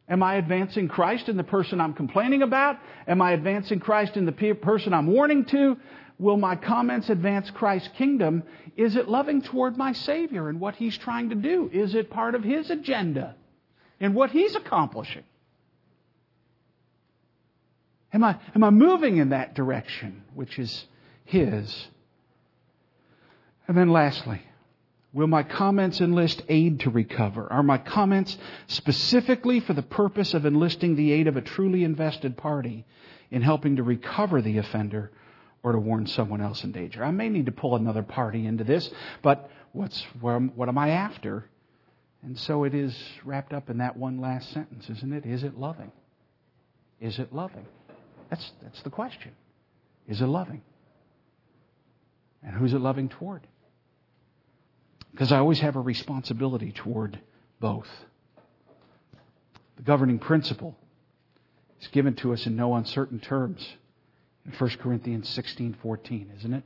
Am 0.07 0.21
I 0.21 0.35
advancing 0.35 0.87
Christ 0.87 1.29
in 1.29 1.35
the 1.35 1.43
person 1.43 1.81
I'm 1.81 1.93
complaining 1.93 2.43
about? 2.43 2.77
Am 3.07 3.21
I 3.21 3.31
advancing 3.31 3.79
Christ 3.79 4.17
in 4.17 4.25
the 4.25 4.31
person 4.31 4.93
I'm 4.93 5.07
warning 5.07 5.45
to? 5.45 5.77
Will 6.19 6.37
my 6.37 6.55
comments 6.55 7.09
advance 7.09 7.49
Christ's 7.49 7.89
kingdom? 7.97 8.43
Is 8.77 8.95
it 8.95 9.09
loving 9.09 9.41
toward 9.41 9.77
my 9.77 9.93
Savior 9.93 10.47
and 10.47 10.59
what 10.59 10.75
He's 10.75 10.97
trying 10.97 11.29
to 11.29 11.35
do? 11.35 11.69
Is 11.73 11.95
it 11.95 12.11
part 12.11 12.35
of 12.35 12.43
His 12.43 12.69
agenda 12.69 13.35
and 13.99 14.15
what 14.15 14.31
He's 14.31 14.55
accomplishing? 14.55 15.23
Am 18.13 18.23
I, 18.23 18.39
am 18.55 18.63
I 18.63 18.69
moving 18.69 19.17
in 19.17 19.29
that 19.29 19.55
direction, 19.55 20.23
which 20.33 20.57
is 20.57 20.85
His? 21.25 21.87
And 23.67 23.77
then 23.77 23.89
lastly, 23.89 24.41
will 25.11 25.27
my 25.27 25.43
comments 25.43 26.01
enlist 26.01 26.43
aid 26.47 26.81
to 26.81 26.89
recover? 26.89 27.51
Are 27.51 27.63
my 27.63 27.77
comments 27.77 28.37
specifically 28.67 29.59
for 29.59 29.73
the 29.73 29.81
purpose 29.81 30.33
of 30.33 30.45
enlisting 30.45 30.95
the 30.95 31.11
aid 31.11 31.27
of 31.27 31.35
a 31.35 31.41
truly 31.41 31.83
invested 31.83 32.37
party 32.37 32.85
in 33.31 33.41
helping 33.41 33.77
to 33.77 33.83
recover 33.83 34.41
the 34.41 34.59
offender 34.59 35.11
or 35.63 35.71
to 35.71 35.79
warn 35.79 36.05
someone 36.05 36.41
else 36.41 36.63
in 36.63 36.71
danger? 36.71 37.03
I 37.03 37.11
may 37.11 37.27
need 37.27 37.47
to 37.47 37.51
pull 37.51 37.75
another 37.75 38.03
party 38.03 38.45
into 38.45 38.63
this, 38.63 38.89
but 39.21 39.49
what's, 39.71 40.01
what 40.21 40.69
am 40.69 40.77
I 40.77 40.89
after? 40.89 41.49
And 42.25 42.39
so 42.39 42.63
it 42.63 42.73
is 42.73 42.97
wrapped 43.23 43.53
up 43.53 43.69
in 43.69 43.77
that 43.77 43.95
one 43.95 44.19
last 44.19 44.51
sentence, 44.51 44.89
isn't 44.89 45.13
it? 45.13 45.27
Is 45.27 45.43
it 45.43 45.59
loving? 45.59 45.91
Is 46.99 47.19
it 47.19 47.31
loving? 47.31 47.67
That's, 48.31 48.51
that's 48.63 48.81
the 48.81 48.89
question. 48.89 49.31
Is 50.07 50.21
it 50.21 50.25
loving? 50.25 50.63
And 52.43 52.55
who's 52.55 52.73
it 52.73 52.79
loving 52.79 53.09
toward? 53.09 53.45
Because 55.11 55.31
I 55.31 55.37
always 55.37 55.59
have 55.59 55.75
a 55.75 55.79
responsibility 55.79 56.71
toward 56.71 57.19
both. 57.59 57.87
The 59.77 59.83
governing 59.83 60.17
principle 60.17 60.75
is 61.79 61.87
given 61.89 62.15
to 62.15 62.33
us 62.33 62.47
in 62.47 62.55
no 62.55 62.73
uncertain 62.73 63.19
terms 63.19 63.63
in 64.45 64.51
1 64.51 64.69
Corinthians 64.81 65.29
16:14, 65.29 66.35
isn't 66.37 66.53
it? 66.53 66.63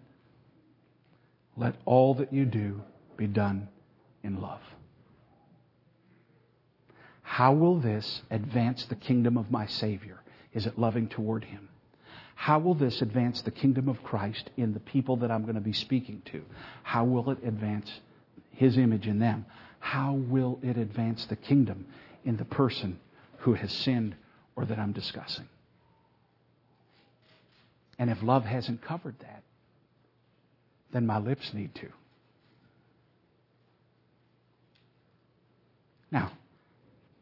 Let 1.57 1.76
all 1.84 2.14
that 2.16 2.32
you 2.32 2.45
do 2.45 2.82
be 3.18 3.28
done 3.28 3.68
in 4.24 4.39
love. 4.39 4.62
How 7.30 7.54
will 7.54 7.80
this 7.80 8.24
advance 8.32 8.86
the 8.86 8.96
kingdom 8.96 9.38
of 9.38 9.52
my 9.52 9.68
Savior? 9.68 10.20
Is 10.52 10.66
it 10.66 10.80
loving 10.80 11.08
toward 11.08 11.44
Him? 11.44 11.70
How 12.34 12.58
will 12.58 12.74
this 12.74 13.04
advance 13.04 13.44
the 13.44 13.52
kingdom 13.52 13.88
of 13.88 14.02
Christ 14.02 14.50
in 14.58 14.74
the 14.74 14.80
people 14.80 15.18
that 15.18 15.30
I'm 15.30 15.44
going 15.44 15.54
to 15.54 15.62
be 15.62 15.72
speaking 15.72 16.24
to? 16.32 16.42
How 16.82 17.06
will 17.06 17.30
it 17.30 17.38
advance 17.46 17.88
His 18.54 18.80
image 18.80 19.06
in 19.06 19.20
them? 19.20 19.46
How 19.80 20.16
will 20.16 20.58
it 20.64 20.76
advance 20.76 21.28
the 21.28 21.36
kingdom 21.36 21.86
in 22.26 22.36
the 22.36 22.46
person 22.46 23.00
who 23.38 23.54
has 23.54 23.72
sinned 23.72 24.16
or 24.56 24.66
that 24.66 24.80
I'm 24.80 24.92
discussing? 24.92 25.48
And 28.00 28.10
if 28.10 28.24
love 28.24 28.44
hasn't 28.44 28.82
covered 28.82 29.20
that, 29.20 29.44
then 30.92 31.06
my 31.06 31.20
lips 31.20 31.54
need 31.54 31.76
to. 31.76 31.90
Now, 36.12 36.32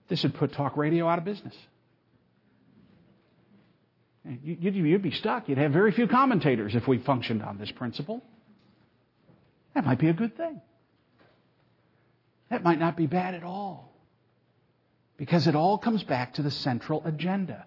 this 0.08 0.24
would 0.24 0.34
put 0.36 0.54
talk 0.54 0.78
radio 0.78 1.08
out 1.08 1.20
of 1.20 1.26
business. 1.26 1.56
You'd 4.44 5.02
be 5.02 5.12
stuck. 5.12 5.48
You'd 5.48 5.58
have 5.58 5.72
very 5.72 5.92
few 5.92 6.08
commentators 6.08 6.76
if 6.76 6.88
we 6.88 6.98
functioned 6.98 7.42
on 7.42 7.58
this 7.58 7.72
principle. 7.72 8.22
That 9.74 9.86
might 9.86 10.00
be 10.00 10.10
a 10.10 10.14
good 10.14 10.36
thing. 10.36 10.62
That 12.50 12.64
might 12.64 12.80
not 12.80 12.98
be 12.98 13.08
bad 13.08 13.36
at 13.36 13.44
all. 13.44 13.94
Because 15.18 15.48
it 15.48 15.56
all 15.56 15.78
comes 15.78 16.04
back 16.04 16.34
to 16.36 16.42
the 16.42 16.52
central 16.52 17.02
agenda. 17.06 17.66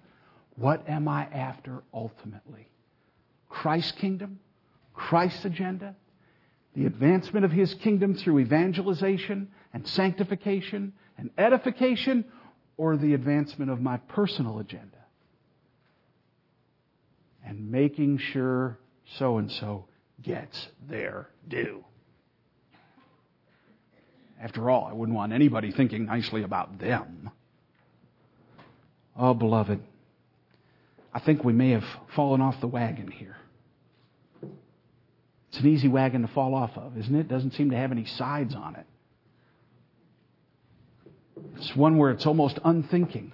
What 0.56 0.88
am 0.88 1.08
I 1.08 1.24
after 1.24 1.82
ultimately? 1.94 2.68
Christ's 3.48 3.92
kingdom, 3.92 4.38
Christ's 4.94 5.44
agenda, 5.44 5.96
the 6.74 6.86
advancement 6.86 7.44
of 7.44 7.50
his 7.50 7.74
kingdom 7.74 8.14
through 8.14 8.38
evangelization 8.38 9.48
and 9.72 9.86
sanctification 9.86 10.92
and 11.18 11.30
edification, 11.36 12.24
or 12.76 12.96
the 12.96 13.12
advancement 13.12 13.70
of 13.70 13.80
my 13.80 13.98
personal 13.98 14.58
agenda 14.58 14.96
and 17.44 17.70
making 17.70 18.16
sure 18.16 18.78
so 19.18 19.38
and 19.38 19.50
so 19.50 19.84
gets 20.22 20.68
their 20.88 21.28
due. 21.48 21.84
After 24.40 24.70
all, 24.70 24.86
I 24.86 24.94
wouldn't 24.94 25.16
want 25.16 25.32
anybody 25.32 25.72
thinking 25.72 26.06
nicely 26.06 26.42
about 26.42 26.78
them. 26.78 27.30
Oh, 29.18 29.34
beloved, 29.34 29.80
I 31.12 31.20
think 31.20 31.44
we 31.44 31.52
may 31.52 31.70
have 31.70 31.84
fallen 32.14 32.40
off 32.40 32.60
the 32.60 32.66
wagon 32.66 33.10
here. 33.10 33.36
It's 35.50 35.60
an 35.60 35.68
easy 35.68 35.88
wagon 35.88 36.22
to 36.22 36.28
fall 36.28 36.54
off 36.54 36.76
of, 36.76 36.96
isn't 36.96 37.14
it? 37.14 37.28
Doesn't 37.28 37.52
seem 37.52 37.70
to 37.70 37.76
have 37.76 37.92
any 37.92 38.04
sides 38.04 38.54
on 38.54 38.76
it. 38.76 38.86
It's 41.56 41.74
one 41.76 41.98
where 41.98 42.10
it's 42.10 42.26
almost 42.26 42.58
unthinking 42.64 43.32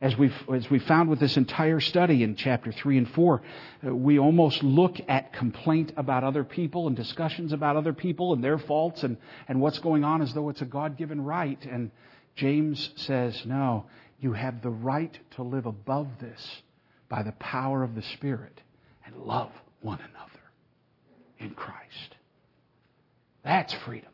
as 0.00 0.16
we've, 0.16 0.34
as 0.54 0.70
we 0.70 0.78
found 0.78 1.10
with 1.10 1.18
this 1.18 1.36
entire 1.36 1.80
study 1.80 2.22
in 2.22 2.36
chapter 2.36 2.70
3 2.70 2.98
and 2.98 3.10
4, 3.10 3.42
uh, 3.86 3.94
we 3.94 4.18
almost 4.18 4.62
look 4.62 4.96
at 5.08 5.32
complaint 5.32 5.92
about 5.96 6.22
other 6.22 6.44
people 6.44 6.86
and 6.86 6.94
discussions 6.94 7.52
about 7.52 7.74
other 7.74 7.92
people 7.92 8.32
and 8.32 8.42
their 8.42 8.58
faults 8.58 9.02
and, 9.02 9.16
and 9.48 9.60
what's 9.60 9.80
going 9.80 10.04
on 10.04 10.22
as 10.22 10.32
though 10.34 10.50
it's 10.50 10.62
a 10.62 10.66
God 10.66 10.96
given 10.96 11.20
right. 11.20 11.58
And 11.64 11.90
James 12.36 12.90
says, 12.94 13.42
no, 13.44 13.86
you 14.20 14.34
have 14.34 14.62
the 14.62 14.70
right 14.70 15.18
to 15.32 15.42
live 15.42 15.66
above 15.66 16.06
this 16.20 16.62
by 17.08 17.24
the 17.24 17.32
power 17.32 17.82
of 17.82 17.96
the 17.96 18.02
Spirit 18.02 18.60
and 19.04 19.16
love 19.16 19.50
one 19.80 19.98
another 19.98 20.37
in 21.38 21.50
Christ. 21.50 22.16
That's 23.44 23.72
freedom. 23.84 24.10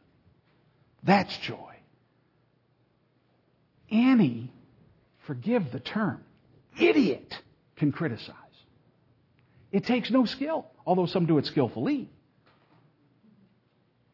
That's 1.03 1.37
joy. 1.39 1.75
Any, 3.91 4.51
forgive 5.27 5.71
the 5.73 5.81
term, 5.81 6.23
idiot 6.81 7.35
can 7.77 7.93
criticize. 7.93 8.35
It 9.73 9.85
takes 9.85 10.11
no 10.11 10.25
skill, 10.25 10.67
although 10.87 11.07
some 11.07 11.27
do 11.27 11.39
it 11.39 11.47
skillfully. 11.47 12.09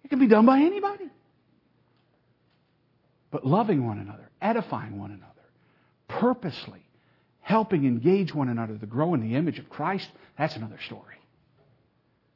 It 0.04 0.08
can 0.08 0.18
be 0.18 0.26
done 0.26 0.46
by 0.46 0.60
anybody. 0.60 1.10
But 3.30 3.46
loving 3.46 3.86
one 3.86 3.98
another, 3.98 4.30
edifying 4.42 4.98
one 4.98 5.10
another, 5.10 5.30
purposely 6.08 6.82
helping 7.40 7.84
engage 7.84 8.34
one 8.34 8.48
another 8.48 8.76
to 8.76 8.86
grow 8.86 9.14
in 9.14 9.20
the 9.20 9.36
image 9.36 9.58
of 9.58 9.68
Christ, 9.68 10.08
that's 10.36 10.56
another 10.56 10.78
story. 10.86 11.19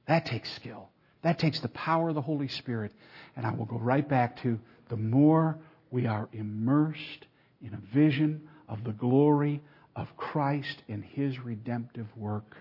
That 0.07 0.27
takes 0.27 0.53
skill. 0.53 0.89
That 1.23 1.39
takes 1.39 1.61
the 1.61 1.69
power 1.69 2.11
of 2.11 2.15
the 2.15 2.23
Holy 2.23 2.49
Spirit. 2.49 2.93
And 3.37 3.47
I 3.47 3.53
will 3.53 3.65
go 3.65 3.79
right 3.79 4.07
back 4.07 4.41
to 4.43 4.59
the 4.89 4.97
more 4.97 5.59
we 5.91 6.07
are 6.07 6.29
immersed 6.33 7.27
in 7.63 7.73
a 7.75 7.95
vision 7.95 8.49
of 8.69 8.85
the 8.85 8.93
glory 8.93 9.63
of 9.97 10.15
Christ 10.17 10.83
and 10.89 11.05
His 11.05 11.39
redemptive 11.39 12.07
work, 12.17 12.57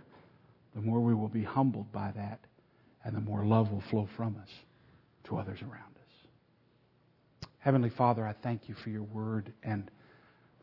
the 0.75 0.81
more 0.81 0.99
we 0.99 1.13
will 1.13 1.29
be 1.29 1.43
humbled 1.43 1.91
by 1.91 2.11
that, 2.15 2.39
and 3.03 3.15
the 3.15 3.21
more 3.21 3.45
love 3.45 3.71
will 3.71 3.81
flow 3.81 4.07
from 4.15 4.37
us 4.41 4.49
to 5.25 5.37
others 5.37 5.61
around 5.61 5.73
us. 5.73 7.49
Heavenly 7.59 7.89
Father, 7.89 8.25
I 8.25 8.33
thank 8.41 8.69
you 8.69 8.75
for 8.75 8.89
your 8.89 9.03
word 9.03 9.51
and 9.63 9.89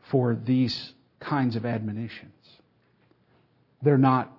for 0.09 0.35
these 0.35 0.93
kinds 1.19 1.55
of 1.55 1.65
admonitions. 1.65 2.33
They're 3.81 3.97
not 3.97 4.31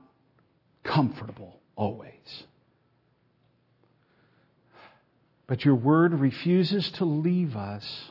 comfortable 0.85 1.62
always. 1.77 2.45
But 5.47 5.65
your 5.65 5.75
word 5.75 6.15
refuses 6.15 6.91
to 6.93 7.05
leave 7.05 7.57
us 7.57 8.11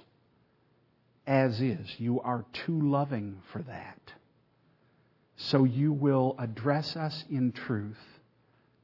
as 1.26 1.62
is. 1.62 1.88
You 1.98 2.22
are 2.22 2.46
too 2.66 2.80
loving 2.80 3.42
for 3.52 3.62
that. 3.64 4.00
So 5.38 5.64
you 5.64 5.92
will 5.92 6.36
address 6.38 6.96
us 6.96 7.24
in 7.30 7.52
truth 7.52 7.98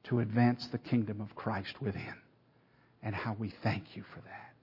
to 0.06 0.22
advance 0.22 0.68
the 0.68 0.78
kingdom 0.78 1.22
of 1.22 1.36
Christ 1.36 1.82
within. 1.82 2.16
And 3.04 3.14
how 3.14 3.36
we 3.38 3.54
thank 3.62 3.96
you 3.96 4.04
for 4.14 4.22
that. 4.22 4.54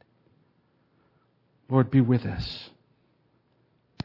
Lord, 1.69 1.91
be 1.91 2.01
with 2.01 2.25
us 2.25 2.71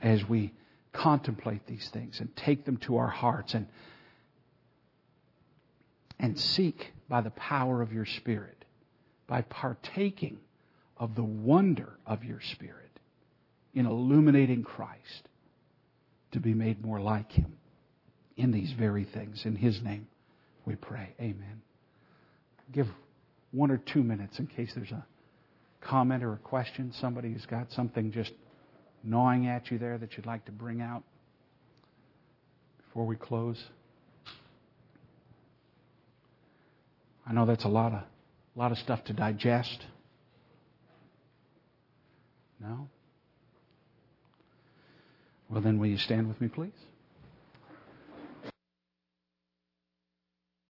as 0.01 0.27
we 0.27 0.53
contemplate 0.93 1.65
these 1.67 1.89
things 1.89 2.19
and 2.19 2.35
take 2.35 2.65
them 2.65 2.77
to 2.77 2.97
our 2.97 3.07
hearts 3.07 3.53
and, 3.53 3.67
and 6.19 6.37
seek 6.39 6.91
by 7.07 7.21
the 7.21 7.31
power 7.31 7.81
of 7.81 7.93
your 7.93 8.05
Spirit 8.05 8.65
by 9.27 9.41
partaking 9.41 10.39
of 10.97 11.15
the 11.15 11.23
wonder 11.23 11.97
of 12.05 12.23
your 12.23 12.41
Spirit 12.41 12.99
in 13.73 13.85
illuminating 13.85 14.63
Christ 14.63 15.29
to 16.31 16.39
be 16.39 16.53
made 16.53 16.83
more 16.83 16.99
like 16.99 17.31
Him 17.31 17.57
in 18.35 18.51
these 18.51 18.71
very 18.71 19.05
things. 19.05 19.45
In 19.45 19.55
His 19.55 19.81
name 19.81 20.07
we 20.65 20.75
pray. 20.75 21.13
Amen. 21.19 21.61
Give 22.71 22.87
one 23.51 23.71
or 23.71 23.77
two 23.77 24.03
minutes 24.03 24.37
in 24.39 24.47
case 24.47 24.71
there's 24.75 24.91
a 24.91 25.05
comment 25.81 26.23
or 26.23 26.33
a 26.33 26.37
question. 26.37 26.91
Somebody 26.99 27.31
who's 27.33 27.45
got 27.45 27.71
something 27.71 28.11
just 28.11 28.33
gnawing 29.03 29.47
at 29.47 29.71
you 29.71 29.77
there 29.77 29.97
that 29.97 30.17
you'd 30.17 30.25
like 30.25 30.45
to 30.45 30.51
bring 30.51 30.81
out 30.81 31.03
before 32.85 33.05
we 33.05 33.15
close. 33.15 33.63
I 37.29 37.33
know 37.33 37.45
that's 37.45 37.65
a 37.65 37.69
lot 37.69 37.93
of 37.93 37.99
a 38.55 38.59
lot 38.59 38.71
of 38.71 38.79
stuff 38.79 39.03
to 39.05 39.13
digest. 39.13 39.85
No? 42.59 42.89
Well, 45.49 45.61
then, 45.61 45.79
will 45.79 45.87
you 45.87 45.97
stand 45.97 46.27
with 46.27 46.41
me, 46.41 46.47
please? 46.47 46.71